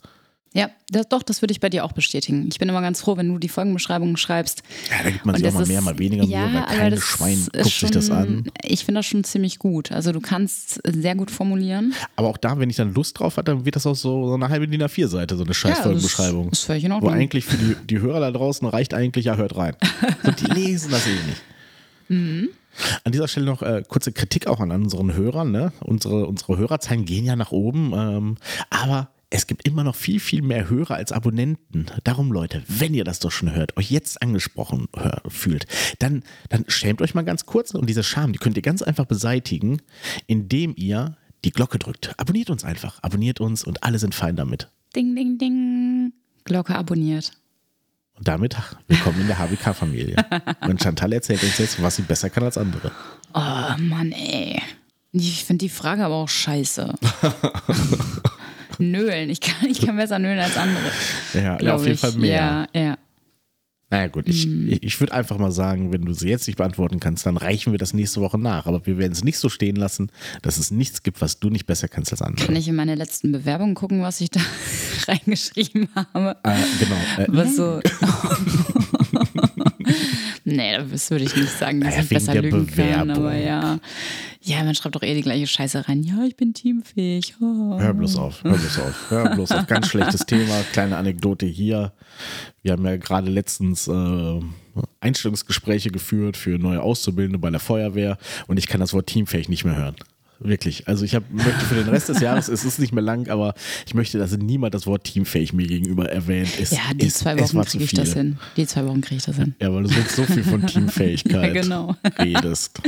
Ja, 0.55 0.71
das, 0.89 1.09
doch, 1.11 1.23
das 1.23 1.43
würde 1.43 1.53
ich 1.53 1.61
bei 1.61 1.69
dir 1.69 1.85
auch 1.85 1.93
bestätigen. 1.93 2.49
Ich 2.51 2.59
bin 2.59 2.69
immer 2.71 2.81
ganz 2.81 3.03
froh, 3.03 3.19
wenn 3.19 3.29
du 3.29 3.39
die 3.39 3.51
Folgenbeschreibungen 3.51 4.17
schreibst. 4.17 4.63
Ja, 4.91 5.03
da 5.05 5.11
gibt 5.11 5.27
man 5.27 5.35
Und 5.35 5.41
sich 5.41 5.49
auch 5.49 5.59
das 5.59 5.61
mal 5.61 5.67
mehr, 5.69 5.79
ist- 5.81 5.85
mal 5.85 5.99
weniger 5.99 6.25
ja, 6.25 6.47
Mühe, 6.49 6.55
weil 6.67 6.77
kein 6.79 6.91
das 6.93 7.01
Schwein 7.01 7.47
guckt 7.53 7.65
sich 7.67 7.91
das 7.91 8.07
schon- 8.07 8.17
an. 8.17 8.45
Ich 8.65 8.85
finde 8.87 9.01
das 9.01 9.07
schon 9.07 9.23
ziemlich 9.25 9.59
gut. 9.59 9.93
Also 9.93 10.13
du 10.13 10.21
kannst 10.21 10.81
sehr 10.87 11.15
gut 11.15 11.31
formulieren. 11.31 11.93
Aber 12.17 12.29
auch 12.29 12.39
da, 12.39 12.59
wenn 12.59 12.71
ich 12.71 12.77
dann 12.77 12.95
Lust 12.95 13.19
drauf 13.19 13.37
hatte, 13.37 13.53
dann 13.53 13.67
wird 13.67 13.77
das 13.77 13.87
auch 13.87 13.97
so, 13.97 14.29
so 14.29 14.35
eine 14.35 14.49
halbe 14.49 14.67
DIN 14.67 14.83
A4-Seite, 14.83 15.37
so 15.37 15.45
eine 15.45 15.53
scheiß 15.53 15.77
Ja, 15.77 15.83
Folgenbeschreibung. 15.83 16.49
das 16.49 16.61
ist 16.61 16.65
völlig 16.65 16.85
in 16.85 16.91
Wo 16.91 16.95
Ordnung. 16.97 17.13
eigentlich 17.13 17.45
für 17.45 17.59
die, 17.59 17.77
die 17.87 17.99
Hörer 18.01 18.21
da 18.21 18.31
draußen 18.31 18.67
reicht 18.67 18.95
eigentlich, 18.95 19.27
ja, 19.27 19.37
hört 19.37 19.57
rein. 19.59 19.77
So, 20.25 20.31
die 20.31 20.45
lesen 20.55 20.91
das 20.91 21.07
eh 21.07 21.11
nicht. 21.11 21.43
Mhm. 22.09 22.49
An 23.05 23.13
dieser 23.13 23.29
Stelle 23.29 23.47
noch 23.47 23.61
äh, 23.63 23.83
kurze 23.87 24.13
Kritik 24.13 24.47
auch 24.47 24.61
an 24.61 24.71
unseren 24.71 25.13
Hörern. 25.15 25.51
Ne? 25.51 25.73
Unsere, 25.81 26.27
unsere 26.27 26.57
Hörerzahlen 26.57 27.05
gehen 27.05 27.25
ja 27.27 27.35
nach 27.37 27.51
oben, 27.53 27.93
ähm, 27.95 28.37
aber 28.71 29.09
es 29.31 29.47
gibt 29.47 29.67
immer 29.67 29.83
noch 29.83 29.97
viel, 29.97 30.21
viel 30.21 30.43
mehr 30.43 30.69
Hörer 30.71 30.95
als 30.95 31.11
Abonnenten. 31.13 31.87
Darum, 32.05 32.33
Leute, 32.33 32.63
wenn 32.69 32.95
ihr 32.95 33.05
das 33.05 33.19
doch 33.19 33.33
schon 33.33 33.53
hört, 33.53 33.77
euch 33.77 33.91
jetzt 33.91 34.23
angesprochen 34.23 34.89
hör, 34.95 35.23
fühlt, 35.29 35.67
dann, 35.99 36.23
dann 36.49 36.65
schämt 36.69 37.03
euch 37.03 37.15
mal 37.15 37.25
ganz 37.25 37.47
kurz 37.47 37.75
und 37.75 37.89
diese 37.89 38.05
Scham, 38.05 38.33
die 38.33 38.39
könnt 38.39 38.57
ihr 38.57 38.63
ganz 38.63 38.83
einfach 38.83 39.07
beseitigen, 39.07 39.83
indem 40.27 40.75
ihr 40.77 41.17
die 41.45 41.51
Glocke 41.51 41.79
drückt. 41.79 42.15
Abonniert 42.19 42.51
uns 42.51 42.65
einfach, 42.65 43.01
abonniert 43.03 43.41
uns 43.41 43.65
und 43.65 43.83
alle 43.83 43.99
sind 43.99 44.15
fein 44.15 44.37
damit. 44.37 44.71
Ding, 44.95 45.15
ding, 45.17 45.39
ding. 45.39 46.13
Glocke 46.45 46.77
abonniert. 46.77 47.33
Und 48.15 48.29
damit 48.29 48.57
ach, 48.57 48.77
willkommen 48.87 49.21
in 49.21 49.27
der 49.27 49.39
HBK-Familie. 49.39 50.17
Und 50.63 50.83
Chantal 50.83 51.13
erzählt 51.13 51.43
uns 51.43 51.59
jetzt, 51.59 51.83
was 51.83 51.97
sie 51.97 52.03
besser 52.03 52.31
kann 52.31 52.45
als 52.45 52.57
andere. 52.57 52.93
Oh 53.35 53.79
Mann, 53.79 54.13
ey. 54.13 54.63
Ich 55.13 55.45
finde 55.45 55.65
die 55.65 55.69
Frage 55.69 56.05
aber 56.05 56.15
auch 56.15 56.29
scheiße. 56.29 56.95
nölen. 58.79 59.31
Ich 59.31 59.41
kann, 59.41 59.69
ich 59.69 59.81
kann 59.81 59.97
besser 59.97 60.19
nölen 60.19 60.39
als 60.39 60.57
andere. 60.57 60.85
Ja, 61.35 61.61
ja 61.61 61.75
auf 61.75 61.83
jeden 61.83 61.95
ich. 61.95 62.01
Fall 62.01 62.13
mehr. 62.13 62.69
Ja, 62.75 62.81
ja. 62.81 62.99
Naja 63.89 64.09
gut, 64.09 64.27
ich, 64.27 64.49
ich, 64.49 64.83
ich 64.83 65.01
würde 65.01 65.15
einfach 65.15 65.39
mal 65.39 65.53
sagen, 65.53 65.93
wenn 65.93 66.05
du 66.05 66.13
sie 66.13 66.29
jetzt 66.29 66.49
nicht 66.49 66.57
beantworten 66.57 66.99
kannst, 66.99 67.25
dann 67.25 67.37
reichen 67.37 67.73
wir 67.73 67.79
das 67.79 67.95
nächste 67.95 68.21
Woche 68.21 68.37
nach. 68.37 68.67
Aber 68.67 68.85
wir 68.85 68.99
werden 68.99 69.13
es 69.13 69.23
nicht 69.23 69.39
so 69.39 69.49
stehen 69.49 69.77
lassen, 69.77 70.11
dass 70.43 70.59
es 70.59 70.73
nichts 70.73 71.05
gibt, 71.05 71.21
was 71.21 71.39
du 71.39 71.51
nicht 71.51 71.67
besser 71.67 71.87
kannst 71.87 72.11
als 72.11 72.21
andere. 72.21 72.47
Kann 72.47 72.57
ich 72.57 72.67
in 72.67 72.75
meine 72.75 72.97
letzten 72.97 73.31
Bewerbungen 73.31 73.77
gucken, 73.77 74.03
was 74.03 74.21
ich 74.21 74.31
da 74.31 74.41
reingeschrieben 75.07 75.89
habe? 75.95 76.37
Äh, 76.43 76.57
genau. 76.81 76.97
Äh, 77.19 77.27
Was 77.29 77.55
so. 77.55 77.81
nee, 80.47 80.79
das 80.91 81.11
würde 81.11 81.25
ich 81.25 81.37
nicht 81.37 81.51
sagen, 81.51 81.81
dass 81.81 81.91
Naja, 81.91 82.03
ich 82.03 82.09
besser 82.09 82.35
lügen 82.41 82.67
kann, 82.67 82.67
Bewerbung. 82.67 83.11
aber 83.11 83.35
ja. 83.37 83.79
Ja, 84.41 84.63
man 84.63 84.75
schreibt 84.77 84.95
doch 84.95 85.03
eh 85.03 85.13
die 85.15 85.23
gleiche 85.23 85.47
Scheiße 85.47 85.89
rein. 85.89 86.03
Ja, 86.05 86.25
ich 86.25 86.37
bin 86.37 86.55
teamfähig. 86.55 87.35
Oh. 87.41 87.79
Hör 87.79 87.93
bloß 87.93 88.17
auf, 88.17 88.45
hör 88.45 88.53
bloß 88.57 88.79
auf, 88.79 89.11
hör 89.11 89.35
bloß 89.35 89.51
auf. 89.53 89.67
Ganz 89.67 89.89
schlechtes 89.89 90.25
Thema, 90.25 90.63
kleine 90.73 90.97
Anekdote 90.97 91.47
hier. 91.47 91.93
Wir 92.63 92.73
haben 92.73 92.85
ja 92.87 92.97
gerade 92.97 93.29
letztens 93.29 93.89
äh, 93.89 94.41
Einstellungsgespräche 95.01 95.91
geführt 95.91 96.37
für 96.37 96.59
neue 96.59 96.81
Auszubildende 96.81 97.39
bei 97.39 97.51
der 97.51 97.61
Feuerwehr 97.61 98.19
und 98.47 98.59
ich 98.59 98.69
kann 98.69 98.81
das 98.81 98.93
Wort 98.93 99.09
teamfähig 99.09 99.49
nicht 99.49 99.65
mehr 99.65 99.77
hören. 99.77 99.97
Wirklich. 100.39 100.87
Also 100.87 101.05
ich 101.05 101.15
hab, 101.15 101.31
möchte 101.33 101.65
für 101.65 101.75
den 101.77 101.89
Rest 101.89 102.09
des 102.11 102.21
Jahres, 102.21 102.49
es 102.49 102.65
ist 102.65 102.79
nicht 102.79 102.93
mehr 102.93 103.03
lang, 103.03 103.29
aber 103.29 103.55
ich 103.87 103.95
möchte, 103.95 104.19
dass 104.19 104.37
niemand 104.37 104.75
das 104.75 104.87
Wort 104.87 105.05
teamfähig 105.05 105.53
mir 105.55 105.67
gegenüber 105.67 106.11
erwähnt. 106.11 106.51
Es, 106.61 106.73
Ja, 106.73 106.93
die 106.95 107.07
es, 107.07 107.15
zwei 107.15 107.35
es 107.35 107.55
Wochen 107.55 107.65
kriege 107.65 107.85
ich 107.85 107.93
das 107.95 108.13
hin. 108.13 108.39
Die 108.57 108.67
zwei 108.67 108.87
Wochen 108.87 109.01
kriege 109.01 109.17
ich 109.17 109.25
das 109.25 109.37
hin. 109.37 109.55
Ja, 109.61 109.73
weil 109.73 109.85
du 109.85 109.89
so 109.89 110.25
viel 110.25 110.45
von 110.45 110.67
Teamfähigkeit 110.67 111.55
Ja, 111.55 111.63
genau. 111.63 111.97
redest. 112.19 112.81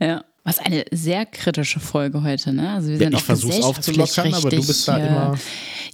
Ja. 0.00 0.24
Was 0.46 0.58
eine 0.58 0.84
sehr 0.90 1.24
kritische 1.24 1.80
Folge 1.80 2.22
heute, 2.22 2.52
ne? 2.52 2.70
Also 2.74 2.88
wir 2.88 2.94
Ja, 2.96 2.98
sind 2.98 3.12
ich 3.12 3.16
auch 3.16 3.20
versuch's 3.22 3.56
gesellschaftlich 3.56 3.98
aufzulockern, 4.00 4.34
aber 4.34 4.50
du 4.50 4.66
bist 4.66 4.88
da 4.88 4.98
äh, 4.98 5.06
immer- 5.08 5.38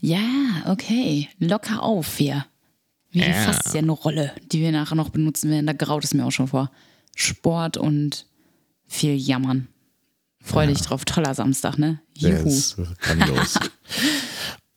Ja, 0.00 0.18
okay. 0.66 1.28
Locker 1.38 1.82
auf 1.82 2.16
hier. 2.16 2.46
Wie 3.12 3.20
die 3.20 3.26
Ja. 3.28 3.32
Faszienrolle, 3.34 4.32
die 4.50 4.60
wir 4.60 4.72
nachher 4.72 4.94
noch 4.96 5.10
benutzen 5.10 5.50
werden. 5.50 5.66
Da 5.66 5.72
graut 5.72 6.02
es 6.04 6.14
mir 6.14 6.24
auch 6.24 6.30
schon 6.32 6.48
vor. 6.48 6.70
Sport 7.14 7.76
und 7.76 8.26
viel 8.88 9.14
Jammern. 9.16 9.68
Freu 10.42 10.66
dich 10.66 10.80
drauf. 10.80 11.04
Toller 11.04 11.34
Samstag, 11.34 11.78
ne? 11.78 12.00
Juhu. 12.16 12.48
ist 12.48 12.78
äh, 12.78 12.84
grandios. 13.00 13.58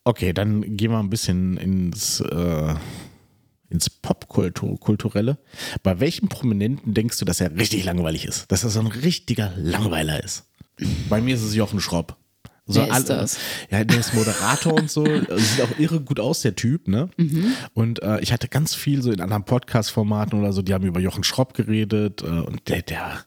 okay, 0.03 0.33
dann 0.33 0.77
gehen 0.77 0.91
wir 0.91 0.99
ein 0.99 1.09
bisschen 1.09 1.57
ins, 1.57 2.19
äh, 2.19 2.75
ins 3.69 3.89
Popkulturelle. 3.89 5.37
Bei 5.81 5.99
welchem 5.99 6.27
Prominenten 6.27 6.93
denkst 6.93 7.17
du, 7.17 7.25
dass 7.25 7.41
er 7.41 7.55
richtig 7.55 7.85
langweilig 7.85 8.25
ist? 8.25 8.51
Dass 8.51 8.63
er 8.63 8.69
so 8.69 8.81
ein 8.81 8.87
richtiger 8.87 9.53
Langweiler 9.57 10.23
ist? 10.23 10.45
Bei 11.09 11.21
mir 11.21 11.35
ist 11.35 11.43
es 11.43 11.55
Jochen 11.55 11.79
Schropp. 11.79 12.17
So 12.65 12.79
Wer 12.79 12.97
ist 12.97 13.09
das? 13.09 13.37
Ja, 13.69 13.83
der 13.83 13.99
ist 13.99 14.13
Moderator 14.13 14.73
und 14.73 14.89
so. 14.89 15.03
Sieht 15.35 15.61
auch 15.61 15.79
irre 15.79 15.99
gut 15.99 16.19
aus, 16.19 16.41
der 16.41 16.55
Typ, 16.55 16.87
ne? 16.87 17.09
Mhm. 17.17 17.53
Und 17.73 18.01
äh, 18.01 18.21
ich 18.21 18.31
hatte 18.31 18.47
ganz 18.47 18.73
viel 18.73 19.01
so 19.01 19.11
in 19.11 19.19
anderen 19.19 19.43
Podcast-Formaten 19.43 20.39
oder 20.39 20.53
so, 20.53 20.61
die 20.61 20.73
haben 20.73 20.85
über 20.85 21.01
Jochen 21.01 21.25
Schropp 21.25 21.53
geredet 21.55 22.21
äh, 22.21 22.27
und 22.27 22.69
der, 22.69 22.81
der 22.81 23.25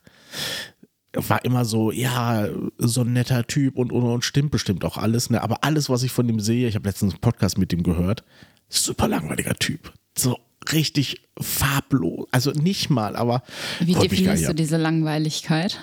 war 1.17 1.45
immer 1.45 1.65
so, 1.65 1.91
ja, 1.91 2.49
so 2.79 3.03
ein 3.03 3.13
netter 3.13 3.47
Typ 3.47 3.77
und, 3.77 3.93
und, 3.93 4.03
und 4.03 4.25
stimmt 4.25 4.51
bestimmt 4.51 4.85
auch 4.85 4.97
alles, 4.97 5.31
ne? 5.31 5.43
Aber 5.43 5.65
alles, 5.65 5.89
was 5.89 6.03
ich 6.03 6.13
von 6.13 6.27
dem 6.27 6.41
sehe, 6.41 6.69
ich 6.69 6.75
habe 6.75 6.89
letztens 6.89 7.15
einen 7.15 7.21
Podcast 7.21 7.59
mit 7.59 7.73
dem 7.73 7.83
gehört, 7.83 8.25
super 8.69 9.09
langweiliger 9.09 9.55
Typ. 9.55 9.93
So 10.17 10.39
richtig 10.73 11.23
farblos. 11.41 12.27
Also 12.31 12.51
nicht 12.51 12.91
mal, 12.91 13.17
aber 13.17 13.43
Wie 13.81 13.93
gar 13.93 14.03
definierst 14.03 14.49
du 14.49 14.55
diese 14.55 14.77
Langweiligkeit? 14.77 15.81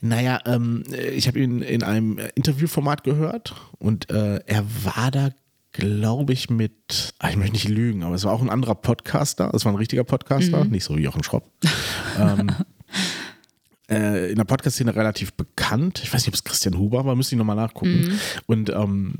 naja, 0.00 0.40
ähm, 0.46 0.82
ich 1.14 1.28
habe 1.28 1.38
ihn 1.38 1.62
in 1.62 1.82
einem 1.82 2.18
Interviewformat 2.34 3.04
gehört 3.04 3.54
und 3.78 4.10
äh, 4.10 4.40
er 4.46 4.64
war 4.84 5.10
da, 5.10 5.30
glaube 5.72 6.32
ich, 6.32 6.50
mit, 6.50 7.14
ah, 7.18 7.28
ich 7.28 7.36
möchte 7.36 7.52
nicht 7.52 7.68
lügen, 7.68 8.02
aber 8.02 8.14
es 8.14 8.24
war 8.24 8.32
auch 8.32 8.42
ein 8.42 8.50
anderer 8.50 8.74
Podcaster, 8.74 9.52
es 9.54 9.64
war 9.64 9.72
ein 9.72 9.76
richtiger 9.76 10.04
Podcaster, 10.04 10.64
nicht 10.64 10.84
so 10.84 10.96
Jochen 10.96 11.22
Schropp. 11.22 11.50
ähm, 12.18 12.50
äh, 13.90 14.30
in 14.30 14.36
der 14.36 14.44
Podcast-Szene 14.44 14.94
relativ 14.94 15.32
bekannt. 15.34 16.00
Ich 16.02 16.12
weiß 16.12 16.22
nicht, 16.22 16.28
ob 16.28 16.34
es 16.34 16.44
Christian 16.44 16.78
Huber 16.78 17.04
war, 17.04 17.14
müsste 17.14 17.34
ich 17.34 17.38
nochmal 17.38 17.56
nachgucken. 17.56 18.18
Und 18.46 18.70
ähm, 18.70 19.14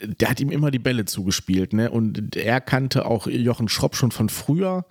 der 0.00 0.30
hat 0.30 0.40
ihm 0.40 0.50
immer 0.50 0.70
die 0.70 0.78
Bälle 0.78 1.04
zugespielt, 1.04 1.72
ne? 1.72 1.90
Und 1.90 2.36
er 2.36 2.60
kannte 2.60 3.06
auch 3.06 3.26
Jochen 3.26 3.68
Schropp 3.68 3.96
schon 3.96 4.10
von 4.10 4.28
früher. 4.28 4.84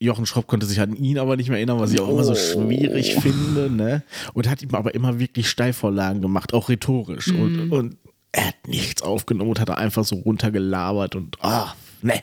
Jochen 0.00 0.26
Schropp 0.26 0.46
konnte 0.46 0.66
sich 0.66 0.80
an 0.80 0.94
ihn 0.94 1.18
aber 1.18 1.36
nicht 1.36 1.48
mehr 1.48 1.58
erinnern, 1.58 1.80
was 1.80 1.92
ich 1.92 2.00
auch 2.00 2.08
immer 2.08 2.24
so 2.24 2.34
schwierig 2.34 3.16
finde, 3.16 3.70
ne? 3.70 4.02
Und 4.34 4.48
hat 4.48 4.62
ihm 4.62 4.74
aber 4.74 4.94
immer 4.94 5.18
wirklich 5.18 5.48
Steilvorlagen 5.48 6.22
gemacht, 6.22 6.54
auch 6.54 6.68
rhetorisch. 6.68 7.28
Und, 7.28 7.72
und 7.72 7.96
er 8.32 8.48
hat 8.48 8.68
nichts 8.68 9.02
aufgenommen 9.02 9.50
und 9.50 9.60
hat 9.60 9.70
einfach 9.70 10.04
so 10.04 10.16
runtergelabert 10.16 11.16
und 11.16 11.42
ah, 11.42 11.74
ne. 12.02 12.22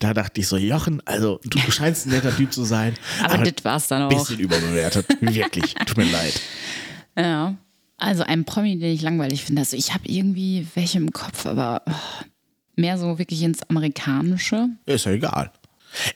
Da 0.00 0.14
dachte 0.14 0.40
ich 0.40 0.48
so, 0.48 0.56
Jochen, 0.56 1.02
also 1.04 1.40
du 1.44 1.58
scheinst 1.70 2.06
ein 2.06 2.10
netter 2.10 2.34
Typ 2.36 2.52
zu 2.52 2.64
sein. 2.64 2.94
Aber 3.22 3.38
das 3.38 3.64
war's 3.64 3.88
dann 3.88 4.02
ein 4.02 4.06
auch. 4.08 4.18
bisschen 4.18 4.38
überbewertet. 4.38 5.06
Wirklich. 5.20 5.74
Tut 5.74 5.96
mir 5.96 6.10
leid. 6.10 6.40
Ja. 7.16 7.56
Also 7.96 8.22
ein 8.22 8.44
Promi, 8.44 8.78
den 8.78 8.94
ich 8.94 9.02
langweilig 9.02 9.44
finde. 9.44 9.62
Also 9.62 9.76
ich 9.76 9.92
habe 9.92 10.04
irgendwie 10.06 10.64
welche 10.76 10.98
im 10.98 11.12
Kopf, 11.12 11.46
aber 11.46 11.82
oh, 11.84 12.24
mehr 12.76 12.96
so 12.96 13.18
wirklich 13.18 13.42
ins 13.42 13.68
Amerikanische. 13.68 14.68
Ist 14.86 15.06
ja 15.06 15.12
egal. 15.12 15.50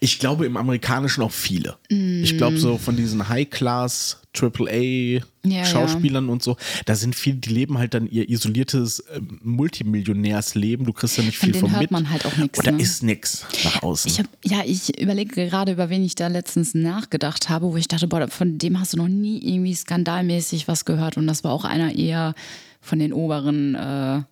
Ich 0.00 0.18
glaube 0.18 0.46
im 0.46 0.56
Amerikanischen 0.56 1.22
auch 1.22 1.32
viele. 1.32 1.76
Ich 1.88 2.37
glaube 2.37 2.58
so 2.58 2.78
von 2.78 2.96
diesen 2.96 3.28
High-Class, 3.28 4.18
AAA-Schauspielern 4.35 6.28
und 6.28 6.42
so, 6.42 6.56
da 6.87 6.94
sind 6.94 7.14
viele, 7.14 7.37
die 7.37 7.50
leben 7.50 7.78
halt 7.78 7.94
dann 7.94 8.06
ihr 8.06 8.28
isoliertes 8.28 9.04
ähm, 9.14 9.40
Multimillionärsleben. 9.42 10.87
Du 10.87 10.92
kriegst 10.92 11.18
ja 11.18 11.22
nicht 11.22 11.38
viel 11.38 11.54
von 11.54 11.70
hört 11.70 11.82
mit. 11.82 11.90
man 11.90 12.11
halt 12.11 12.24
auch 12.24 12.37
Und 12.38 12.66
da 12.66 12.70
ne? 12.70 12.80
ist 12.80 13.02
nix 13.02 13.44
nach 13.64 13.82
außen. 13.82 14.11
Ich 14.11 14.18
hab, 14.18 14.26
ja, 14.44 14.62
ich 14.64 14.98
überlege 15.00 15.35
gerade, 15.35 15.72
über 15.72 15.90
wen 15.90 16.04
ich 16.04 16.14
da 16.14 16.28
letztens 16.28 16.74
nachgedacht 16.74 17.48
habe, 17.48 17.66
wo 17.66 17.76
ich 17.76 17.88
dachte, 17.88 18.08
boah, 18.08 18.28
von 18.28 18.58
dem 18.58 18.80
hast 18.80 18.94
du 18.94 18.96
noch 18.96 19.08
nie 19.08 19.38
irgendwie 19.42 19.74
skandalmäßig 19.74 20.68
was 20.68 20.85
gehört. 20.85 21.16
Und 21.16 21.26
das 21.26 21.44
war 21.44 21.52
auch 21.52 21.64
einer 21.64 21.94
eher 21.94 22.35
von 22.80 22.98
den 22.98 23.12
oberen 23.12 23.74
äh, 23.74 24.22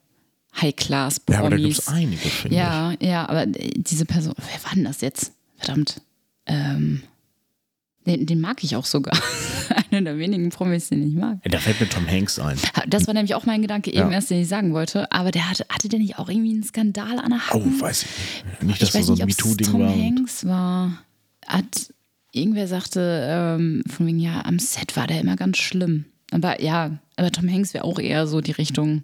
High-Class-Promis. 0.62 1.38
ja, 1.38 1.46
aber 1.46 1.51
da 1.51 1.57
gibt 1.62 1.79
es 1.79 1.88
einige, 1.88 2.16
finde 2.29 2.55
ich. 2.57 2.61
Ja, 2.61 2.92
ja, 3.01 3.29
aber 3.29 3.46
diese 3.46 4.05
Person, 4.05 4.35
wer 4.37 4.64
war 4.64 4.75
denn 4.75 4.85
das 4.85 5.01
jetzt? 5.01 5.33
Verdammt. 5.57 6.01
Ähm, 6.46 7.03
den, 8.07 8.25
den 8.27 8.40
mag 8.40 8.64
ich 8.64 8.77
auch 8.77 8.87
sogar. 8.87 9.16
Einer 9.90 10.03
der 10.03 10.18
wenigen 10.18 10.49
Promis, 10.51 10.88
den 10.88 11.07
ich 11.07 11.14
mag. 11.14 11.38
Ja, 11.44 11.51
Da 11.51 11.59
fällt 11.59 11.81
mir 11.81 11.88
Tom 11.88 12.07
Hanks 12.09 12.38
ein. 12.38 12.57
Das 12.88 13.07
war 13.07 13.14
nämlich 13.14 13.35
auch 13.35 13.44
mein 13.44 13.61
Gedanke 13.62 13.90
eben 13.90 14.09
Ja. 14.09 14.11
erst, 14.12 14.31
den 14.31 14.40
ich 14.42 14.49
sagen 14.49 14.73
wollte. 14.73 15.11
Aber 15.12 15.31
der 15.31 15.49
hatte, 15.51 15.66
hatte 15.68 15.88
der 15.88 15.99
nicht 15.99 16.18
auch 16.18 16.29
irgendwie 16.29 16.51
einen 16.53 16.62
Skandal 16.62 17.18
an 17.18 17.31
der 17.31 17.40
Oh, 17.53 17.62
Hand? 17.62 17.81
weiß 17.81 18.03
ich 18.05 18.09
nicht. 18.09 18.62
Nicht, 18.62 18.83
dass 18.83 18.88
ich 18.88 18.92
das 18.94 19.01
weiß 19.01 19.07
so 19.07 19.23
ein 19.23 19.27
MeToo-Ding 19.29 19.66
Tom 19.70 19.81
war. 19.83 19.92
und- 19.92 20.03
Hanks 20.03 20.44
war. 20.46 21.03
Hat, 21.46 21.92
irgendwer 22.33 22.66
sagte, 22.68 23.27
ähm, 23.29 23.83
von 23.87 24.07
wegen, 24.07 24.18
ja, 24.18 24.44
am 24.44 24.59
Set 24.59 24.96
war 24.96 25.07
der 25.07 25.20
immer 25.20 25.37
ganz 25.37 25.59
schlimm. 25.59 26.07
Aber 26.33 26.61
ja, 26.62 26.99
aber 27.16 27.31
Tom 27.33 27.49
Hanks 27.53 27.75
wäre 27.75 27.85
auch 27.85 27.99
eher 27.99 28.27
so 28.27 28.40
die 28.40 28.53
Richtung, 28.53 29.03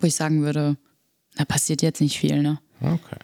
wo 0.00 0.06
ich 0.06 0.14
sagen 0.14 0.42
würde, 0.42 0.76
da 1.36 1.44
passiert 1.44 1.82
jetzt 1.82 2.00
nicht 2.00 2.18
viel, 2.18 2.42
ne? 2.42 2.58
Okay. 2.80 3.18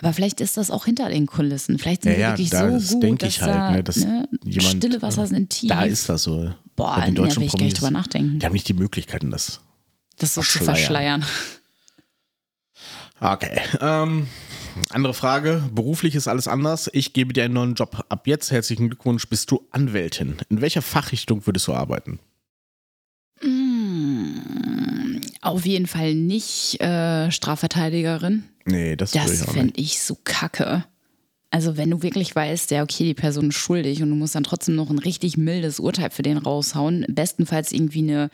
Aber 0.00 0.12
vielleicht 0.12 0.40
ist 0.40 0.56
das 0.56 0.70
auch 0.70 0.86
hinter 0.86 1.08
den 1.08 1.26
Kulissen. 1.26 1.78
Vielleicht 1.78 2.02
sind 2.02 2.18
Ja, 2.18 2.34
die 2.34 2.44
ja, 2.44 2.50
wirklich 2.50 2.50
das 2.50 2.88
so 2.88 2.94
gut, 2.94 3.02
denke 3.02 3.24
dass 3.26 3.34
ich 3.34 3.42
halt, 3.42 3.54
da, 3.54 3.70
ne, 3.70 3.84
dass 3.84 3.96
ne, 3.96 4.28
jemand, 4.44 4.76
stille 4.76 5.02
Wasser 5.02 5.22
äh, 5.24 5.26
sind 5.28 5.50
tief. 5.50 5.68
Da 5.68 5.82
ist 5.84 6.08
das 6.08 6.24
so. 6.24 6.52
Boah, 6.74 6.96
Bei 6.96 7.06
den 7.06 7.14
da 7.14 7.22
deutschen 7.22 7.40
will 7.40 7.46
ich 7.46 7.52
gar 7.52 7.58
nicht 7.62 7.74
Promis, 7.74 7.74
drüber 7.74 7.90
nachdenken. 7.90 8.38
Die 8.38 8.46
haben 8.46 8.52
nicht 8.52 8.68
die 8.68 8.74
Möglichkeiten, 8.74 9.30
das 9.30 9.60
das 10.18 10.34
so 10.34 10.40
zu 10.40 10.64
verschleiern. 10.64 11.22
verschleiern. 11.22 11.26
Okay. 13.20 13.60
Ähm, 13.80 14.26
andere 14.90 15.14
Frage. 15.14 15.62
Beruflich 15.72 16.14
ist 16.14 16.26
alles 16.26 16.48
anders. 16.48 16.90
Ich 16.92 17.12
gebe 17.12 17.32
dir 17.32 17.44
einen 17.44 17.54
neuen 17.54 17.74
Job. 17.74 18.04
Ab 18.08 18.26
jetzt 18.26 18.50
herzlichen 18.50 18.88
Glückwunsch, 18.88 19.28
bist 19.28 19.50
du 19.50 19.66
Anwältin. 19.70 20.36
In 20.48 20.60
welcher 20.60 20.82
Fachrichtung 20.82 21.46
würdest 21.46 21.68
du 21.68 21.74
arbeiten? 21.74 22.18
Mm, 23.42 25.20
Auf 25.42 25.66
jeden 25.66 25.86
Fall 25.86 26.14
nicht 26.14 26.80
äh, 26.80 27.30
Strafverteidigerin. 27.30 28.44
Nee, 28.64 28.96
das, 28.96 29.10
Das 29.10 29.44
fände 29.44 29.74
ich 29.76 30.00
so 30.00 30.16
kacke. 30.22 30.84
Also 31.50 31.76
wenn 31.76 31.90
du 31.90 32.02
wirklich 32.02 32.34
weißt, 32.34 32.70
ja, 32.70 32.82
okay, 32.82 33.04
die 33.04 33.12
Person 33.12 33.50
ist 33.50 33.56
schuldig 33.56 34.02
und 34.02 34.08
du 34.08 34.14
musst 34.14 34.34
dann 34.34 34.44
trotzdem 34.44 34.74
noch 34.74 34.88
ein 34.88 34.98
richtig 35.00 35.36
mildes 35.36 35.80
Urteil 35.80 36.10
für 36.10 36.22
den 36.22 36.38
raushauen, 36.38 37.04
bestenfalls 37.08 37.72
irgendwie 37.72 37.98
eine 37.98 38.30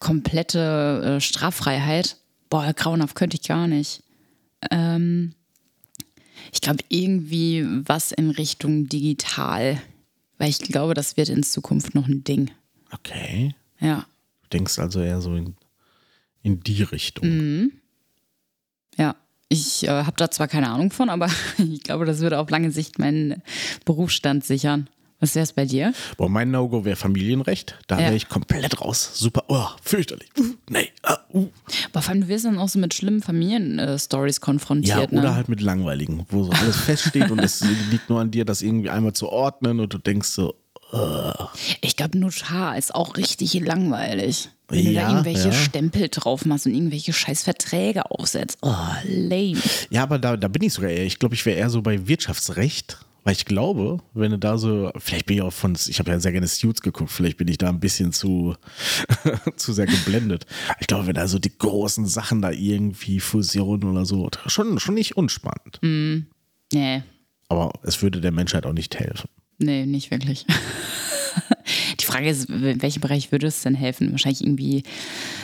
komplette 0.00 1.16
äh, 1.16 1.20
Straffreiheit. 1.20 2.16
Boah, 2.50 2.72
grauenhaft 2.74 3.14
könnte 3.14 3.38
ich 3.40 3.48
gar 3.48 3.68
nicht. 3.68 4.02
Ähm, 4.70 5.32
ich 6.52 6.60
glaube 6.60 6.84
irgendwie 6.88 7.64
was 7.86 8.12
in 8.12 8.30
Richtung 8.30 8.88
digital, 8.88 9.80
weil 10.38 10.50
ich 10.50 10.58
glaube, 10.58 10.94
das 10.94 11.16
wird 11.16 11.28
in 11.28 11.44
Zukunft 11.44 11.94
noch 11.94 12.08
ein 12.08 12.24
Ding. 12.24 12.50
Okay. 12.92 13.54
Ja, 13.80 14.04
Du 14.42 14.58
denkst 14.58 14.78
also 14.78 15.00
eher 15.00 15.22
so 15.22 15.34
in, 15.34 15.54
in 16.42 16.60
die 16.60 16.82
Richtung. 16.82 17.28
Mhm. 17.28 17.72
ja. 18.96 19.14
Ich 19.48 19.84
äh, 19.84 19.88
habe 19.88 20.14
da 20.16 20.30
zwar 20.30 20.48
keine 20.48 20.70
Ahnung 20.70 20.90
von, 20.90 21.10
aber 21.10 21.28
ich 21.58 21.82
glaube, 21.82 22.06
das 22.06 22.20
würde 22.20 22.38
auf 22.38 22.48
lange 22.48 22.70
Sicht 22.70 22.98
meinen 22.98 23.42
Berufsstand 23.84 24.44
sichern. 24.46 24.88
Was 25.20 25.34
wäre 25.34 25.44
es 25.44 25.52
bei 25.52 25.66
dir? 25.66 25.92
Boah, 26.16 26.28
mein 26.30 26.50
No-Go 26.50 26.84
wäre 26.86 26.96
Familienrecht. 26.96 27.78
Da 27.86 27.96
Ja. 27.96 28.06
wäre 28.06 28.16
ich 28.16 28.28
komplett 28.30 28.80
raus. 28.80 29.10
Super, 29.14 29.44
oh, 29.48 29.66
fürchterlich. 29.82 30.30
Uh, 30.38 30.54
nee, 30.70 30.88
ah, 31.02 31.18
uh. 31.34 31.48
Aber 31.92 32.00
vor 32.02 32.10
allem, 32.12 32.22
du 32.22 32.28
wirst 32.28 32.46
dann 32.46 32.58
auch 32.58 32.68
so 32.70 32.78
mit 32.78 32.94
schlimmen 32.94 33.20
Familien-Stories 33.22 34.36
Ja, 34.36 34.40
konfrontiert. 34.40 35.12
oder 35.12 35.22
ne? 35.22 35.34
halt 35.34 35.48
mit 35.50 35.60
langweiligen, 35.60 36.24
wo 36.30 36.44
so 36.44 36.50
alles 36.52 36.78
feststeht 36.78 37.30
und 37.30 37.38
es 37.38 37.60
liegt 37.90 38.08
nur 38.08 38.20
an 38.20 38.30
dir, 38.30 38.44
das 38.46 38.62
irgendwie 38.62 38.88
einmal 38.90 39.12
zu 39.12 39.28
ordnen 39.28 39.80
und 39.80 39.92
du 39.92 39.98
denkst 39.98 40.28
so, 40.28 40.54
Ich 41.82 41.94
glaube, 41.96 42.18
Notar 42.18 42.76
ist 42.78 42.94
auch 42.94 43.16
richtig 43.18 43.52
langweilig. 43.60 44.48
Wenn 44.72 44.84
du 44.86 44.90
Ja, 44.90 45.02
da 45.02 45.10
irgendwelche 45.10 45.48
ja. 45.48 45.52
Stempel 45.52 46.08
drauf 46.08 46.44
machst 46.44 46.66
und 46.66 46.74
irgendwelche 46.74 47.12
scheiß 47.12 47.42
Verträge 47.44 48.10
aufsetzt. 48.10 48.58
Oh, 48.62 48.74
lame. 49.04 49.58
Ja, 49.90 50.02
aber 50.02 50.18
da, 50.18 50.36
da 50.36 50.48
bin 50.48 50.62
ich 50.62 50.72
sogar 50.72 50.90
eher. 50.90 51.04
Ich 51.06 51.18
glaube, 51.18 51.34
ich 51.34 51.46
wäre 51.46 51.58
eher 51.58 51.70
so 51.70 51.82
bei 51.82 52.08
Wirtschaftsrecht, 52.08 52.98
weil 53.24 53.34
ich 53.34 53.44
glaube, 53.44 53.98
wenn 54.14 54.32
du 54.32 54.38
da 54.38 54.58
so, 54.58 54.90
vielleicht 54.98 55.26
bin 55.26 55.36
ich 55.36 55.42
auch 55.42 55.52
von, 55.52 55.76
ich 55.86 55.98
habe 56.00 56.10
ja 56.10 56.18
sehr 56.18 56.32
gerne 56.32 56.48
Suits 56.48 56.82
geguckt, 56.82 57.10
vielleicht 57.12 57.36
bin 57.36 57.46
ich 57.48 57.58
da 57.58 57.68
ein 57.68 57.78
bisschen 57.78 58.12
zu, 58.12 58.56
zu 59.56 59.72
sehr 59.72 59.86
geblendet. 59.86 60.46
Ich 60.80 60.86
glaube, 60.88 61.06
wenn 61.06 61.14
da 61.14 61.28
so 61.28 61.38
die 61.38 61.56
großen 61.56 62.06
Sachen 62.06 62.42
da 62.42 62.50
irgendwie 62.50 63.20
Fusionen 63.20 63.84
oder 63.84 64.04
so, 64.06 64.28
schon, 64.46 64.80
schon 64.80 64.94
nicht 64.94 65.16
unspannend. 65.16 65.78
Nee, 66.72 67.02
Aber 67.48 67.72
es 67.84 68.02
würde 68.02 68.20
der 68.20 68.32
Menschheit 68.32 68.66
auch 68.66 68.72
nicht 68.72 68.98
helfen. 68.98 69.28
nee, 69.58 69.86
nicht 69.86 70.10
wirklich. 70.10 70.46
Die 72.02 72.06
Frage 72.06 72.28
ist, 72.28 72.50
in 72.50 72.82
welchem 72.82 73.00
Bereich 73.00 73.30
würde 73.32 73.46
es 73.46 73.62
denn 73.62 73.74
helfen? 73.74 74.10
Wahrscheinlich 74.10 74.42
irgendwie 74.42 74.82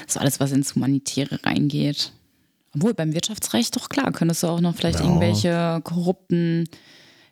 so 0.06 0.18
alles, 0.20 0.40
was 0.40 0.52
ins 0.52 0.74
Humanitäre 0.74 1.38
reingeht. 1.44 2.12
Obwohl, 2.74 2.94
beim 2.94 3.14
Wirtschaftsrecht 3.14 3.74
doch 3.76 3.88
klar, 3.88 4.10
könntest 4.12 4.42
du 4.42 4.48
auch 4.48 4.60
noch 4.60 4.74
vielleicht 4.74 4.98
Ja. 5.00 5.06
irgendwelche 5.06 5.80
korrupten 5.84 6.68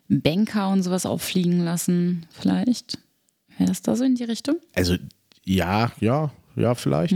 Banker 0.07 0.69
und 0.69 0.83
sowas 0.83 1.05
auffliegen 1.05 1.59
lassen, 1.63 2.25
vielleicht. 2.31 2.97
Wäre 3.57 3.69
das 3.69 3.81
da 3.81 3.95
so 3.95 4.03
in 4.05 4.15
die 4.15 4.23
Richtung? 4.23 4.55
Also, 4.73 4.95
ja, 5.43 5.91
ja, 5.99 6.31
ja, 6.55 6.73
vielleicht. 6.75 7.15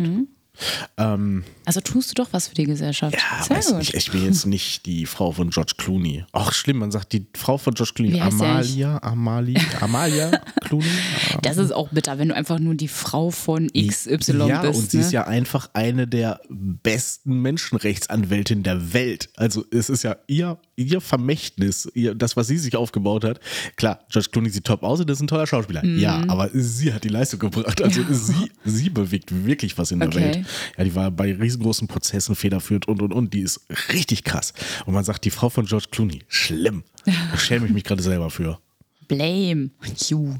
Ähm, 0.98 1.44
Also 1.66 1.82
tust 1.82 2.12
du 2.12 2.14
doch 2.16 2.28
was 2.32 2.48
für 2.48 2.56
die 2.56 2.66
Gesellschaft. 2.66 3.16
ja, 3.16 3.44
Sehr 3.44 3.58
weiß 3.58 3.68
gut. 3.70 3.78
nicht, 3.80 3.94
ich 3.94 4.12
bin 4.12 4.26
jetzt 4.26 4.46
nicht 4.46 4.86
die 4.86 5.06
Frau 5.06 5.32
von 5.32 5.50
George 5.50 5.74
Clooney. 5.78 6.26
Ach, 6.34 6.54
schlimm, 6.54 6.78
man 6.78 6.92
sagt 6.92 7.14
die 7.14 7.26
Frau 7.36 7.58
von 7.58 7.74
George 7.74 7.94
Clooney. 7.96 8.14
Sie 8.14 8.22
Amalia, 8.22 9.02
Amalia, 9.02 9.62
Amalia 9.80 10.42
Clooney. 10.62 10.86
Das 11.42 11.58
ist 11.58 11.72
auch 11.72 11.90
bitter, 11.90 12.20
wenn 12.20 12.30
du 12.30 12.36
einfach 12.36 12.60
nur 12.60 12.76
die 12.76 12.88
Frau 12.88 13.32
von 13.32 13.68
XY 13.72 14.48
ja, 14.48 14.62
bist. 14.62 14.80
und 14.80 14.92
sie 14.92 14.98
ne? 14.98 15.04
ist 15.04 15.12
ja 15.12 15.26
einfach 15.26 15.70
eine 15.74 16.08
der 16.08 16.42
besten 16.50 17.42
Menschenrechtsanwältinnen 17.42 18.64
der 18.64 18.94
Welt. 18.94 19.30
Also 19.36 19.66
es 19.72 19.90
ist 19.90 20.04
ja 20.04 20.18
ihr, 20.28 20.58
ihr 20.84 21.02
Vermächtnis, 21.02 21.90
ihr, 21.94 22.16
das, 22.16 22.36
was 22.38 22.48
sie 22.48 22.58
sich 22.58 22.76
aufgebaut 22.76 23.24
hat. 23.24 23.40
Klar, 23.76 24.00
George 24.10 24.30
Clooney 24.32 24.50
sieht 24.50 24.66
top 24.66 24.84
aus 24.84 25.00
und 25.00 25.10
ist 25.10 25.22
ein 25.22 25.28
toller 25.28 25.48
Schauspieler. 25.48 25.84
Mhm. 25.84 26.00
Ja, 26.00 26.24
aber 26.28 26.50
sie 26.54 26.94
hat 26.94 27.04
die 27.04 27.10
Leistung 27.10 27.40
gebracht. 27.40 27.82
Also 27.82 28.04
sie, 28.10 28.52
sie 28.66 28.90
bewegt 28.90 29.46
wirklich 29.46 29.78
was 29.78 29.92
in 29.92 30.00
der 30.00 30.10
Okay. 30.10 30.20
Welt. 30.22 30.46
Ja, 30.78 30.84
die 30.84 30.96
war 30.96 31.12
bei 31.12 31.34
riesengroßen 31.34 31.88
Prozessen 31.88 32.36
federführend 32.36 32.88
und 32.88 33.02
und 33.02 33.14
und. 33.14 33.34
Die 33.34 33.42
ist 33.42 33.62
richtig 33.94 34.24
krass. 34.24 34.54
Und 34.86 34.94
man 34.94 35.04
sagt, 35.04 35.26
die 35.26 35.32
Frau 35.32 35.50
von 35.50 35.66
George 35.66 35.88
Clooney, 35.92 36.22
schlimm. 36.28 36.84
Da 37.32 37.38
schäme 37.38 37.66
ich 37.66 37.72
mich 37.74 37.84
gerade 37.84 38.04
selber 38.04 38.30
für. 38.30 38.60
Blame. 39.08 39.72
You. 40.08 40.36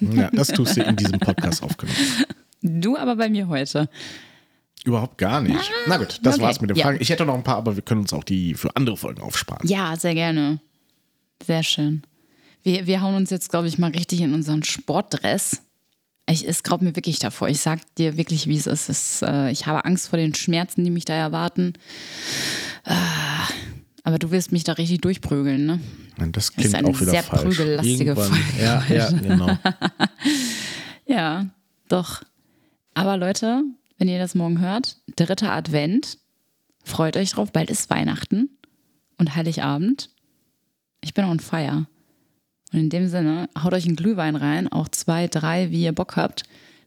Ja, 0.00 0.30
das 0.32 0.48
tust 0.48 0.76
du 0.76 0.82
in 0.82 0.96
diesem 0.96 1.18
Podcast 1.20 1.62
aufgenommen. 1.62 1.98
Du 2.62 2.96
aber 2.96 3.14
bei 3.16 3.28
mir 3.28 3.46
heute. 3.46 3.88
Überhaupt 4.86 5.18
gar 5.18 5.40
nicht. 5.40 5.70
Na 5.86 5.96
gut, 5.98 6.20
das 6.22 6.36
okay. 6.36 6.44
war's 6.44 6.60
mit 6.60 6.70
den 6.70 6.76
Ja. 6.76 6.84
Fragen. 6.86 6.98
Ich 7.00 7.10
hätte 7.10 7.26
noch 7.26 7.34
ein 7.34 7.42
paar, 7.42 7.56
aber 7.56 7.74
wir 7.76 7.82
können 7.82 8.02
uns 8.02 8.12
auch 8.12 8.24
die 8.24 8.54
für 8.54 8.74
andere 8.76 8.96
Folgen 8.96 9.20
aufsparen. 9.20 9.66
Ja, 9.68 9.96
sehr 9.96 10.14
gerne. 10.14 10.60
Sehr 11.44 11.62
schön. 11.62 12.02
Wir, 12.62 12.86
wir 12.86 13.02
hauen 13.02 13.14
uns 13.16 13.30
jetzt, 13.30 13.50
glaube 13.50 13.68
ich, 13.68 13.78
mal 13.78 13.90
richtig 13.90 14.20
in 14.20 14.32
unseren 14.32 14.62
Sportdress. 14.62 15.62
Ich, 16.28 16.46
es 16.48 16.62
graut 16.62 16.82
mir 16.82 16.96
wirklich 16.96 17.18
davor. 17.18 17.48
Ich 17.48 17.60
sag 17.60 17.80
dir 17.96 18.16
wirklich, 18.16 18.46
wie 18.46 18.56
es 18.56 18.66
ist. 18.66 18.88
Es, 18.88 19.22
äh, 19.22 19.50
ich 19.50 19.66
habe 19.66 19.84
Angst 19.84 20.08
vor 20.08 20.18
den 20.18 20.34
Schmerzen, 20.34 20.84
die 20.84 20.90
mich 20.90 21.04
da 21.04 21.14
erwarten. 21.14 21.74
Ah, 22.84 23.46
aber 24.04 24.18
du 24.18 24.30
wirst 24.30 24.52
mich 24.52 24.64
da 24.64 24.72
richtig 24.74 25.00
durchprügeln, 25.02 25.66
ne? 25.66 25.80
Nein, 26.16 26.32
Das 26.32 26.44
ist 26.44 26.56
klingt 26.56 26.74
eine 26.74 26.88
auch 26.88 27.00
wieder 27.00 27.10
sehr 27.10 27.22
falsch. 27.22 27.42
prügellastige 27.56 28.10
Irgendwann- 28.10 28.32
Folge 28.32 28.62
Ja, 28.62 28.84
ja, 28.88 29.10
genau. 29.10 29.58
Ja, 31.06 31.46
doch. 31.88 32.22
Aber 32.94 33.16
Leute, 33.16 33.62
wenn 33.98 34.08
ihr 34.08 34.18
das 34.18 34.34
morgen 34.34 34.60
hört, 34.60 34.98
dritter 35.16 35.52
Advent, 35.52 36.18
freut 36.84 37.16
euch 37.16 37.30
drauf, 37.30 37.52
bald 37.52 37.70
ist 37.70 37.90
Weihnachten 37.90 38.50
und 39.18 39.34
Heiligabend. 39.34 40.10
Ich 41.00 41.14
bin 41.14 41.24
on 41.24 41.40
fire. 41.40 41.86
Und 42.72 42.80
in 42.80 42.90
dem 42.90 43.08
Sinne, 43.08 43.48
haut 43.62 43.72
euch 43.72 43.86
einen 43.86 43.96
Glühwein 43.96 44.36
rein, 44.36 44.70
auch 44.70 44.88
zwei, 44.88 45.28
drei, 45.28 45.70
wie 45.70 45.82
ihr 45.82 45.92
Bock 45.92 46.16
habt. 46.16 46.42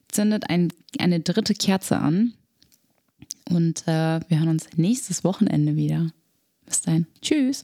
Zündet 0.10 0.50
ein, 0.50 0.74
eine 1.00 1.20
dritte 1.20 1.54
Kerze 1.54 1.98
an. 1.98 2.34
Und 3.50 3.88
äh, 3.88 4.20
wir 4.28 4.40
hören 4.40 4.50
uns 4.50 4.68
nächstes 4.76 5.24
Wochenende 5.24 5.76
wieder. 5.76 6.12
Bis 6.66 6.82
dahin. 6.82 7.08
Tschüss. 7.22 7.64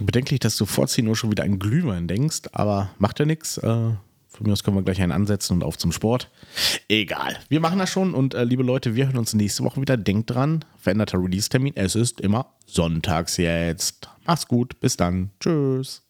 Bedenklich, 0.00 0.40
dass 0.40 0.56
du 0.56 0.66
vor 0.66 0.86
10 0.86 1.06
Uhr 1.06 1.16
schon 1.16 1.30
wieder 1.30 1.44
an 1.44 1.58
Glühwein 1.58 2.08
denkst, 2.08 2.42
aber 2.52 2.90
macht 2.98 3.18
ja 3.18 3.26
nichts. 3.26 3.58
Äh, 3.58 3.92
von 4.40 4.46
mir 4.46 4.54
aus 4.54 4.64
können 4.64 4.76
wir 4.76 4.82
gleich 4.82 5.02
einen 5.02 5.12
ansetzen 5.12 5.52
und 5.52 5.64
auf 5.64 5.76
zum 5.76 5.92
Sport. 5.92 6.30
Egal. 6.88 7.36
Wir 7.50 7.60
machen 7.60 7.78
das 7.78 7.90
schon 7.90 8.14
und 8.14 8.32
äh, 8.32 8.42
liebe 8.44 8.62
Leute, 8.62 8.94
wir 8.94 9.04
hören 9.06 9.18
uns 9.18 9.34
nächste 9.34 9.64
Woche 9.64 9.82
wieder. 9.82 9.98
Denkt 9.98 10.30
dran, 10.30 10.64
veränderter 10.78 11.22
Release-Termin. 11.22 11.74
Es 11.76 11.94
ist 11.94 12.22
immer 12.22 12.46
sonntags 12.64 13.36
jetzt. 13.36 14.08
Macht's 14.24 14.48
gut. 14.48 14.80
Bis 14.80 14.96
dann. 14.96 15.30
Tschüss. 15.40 16.02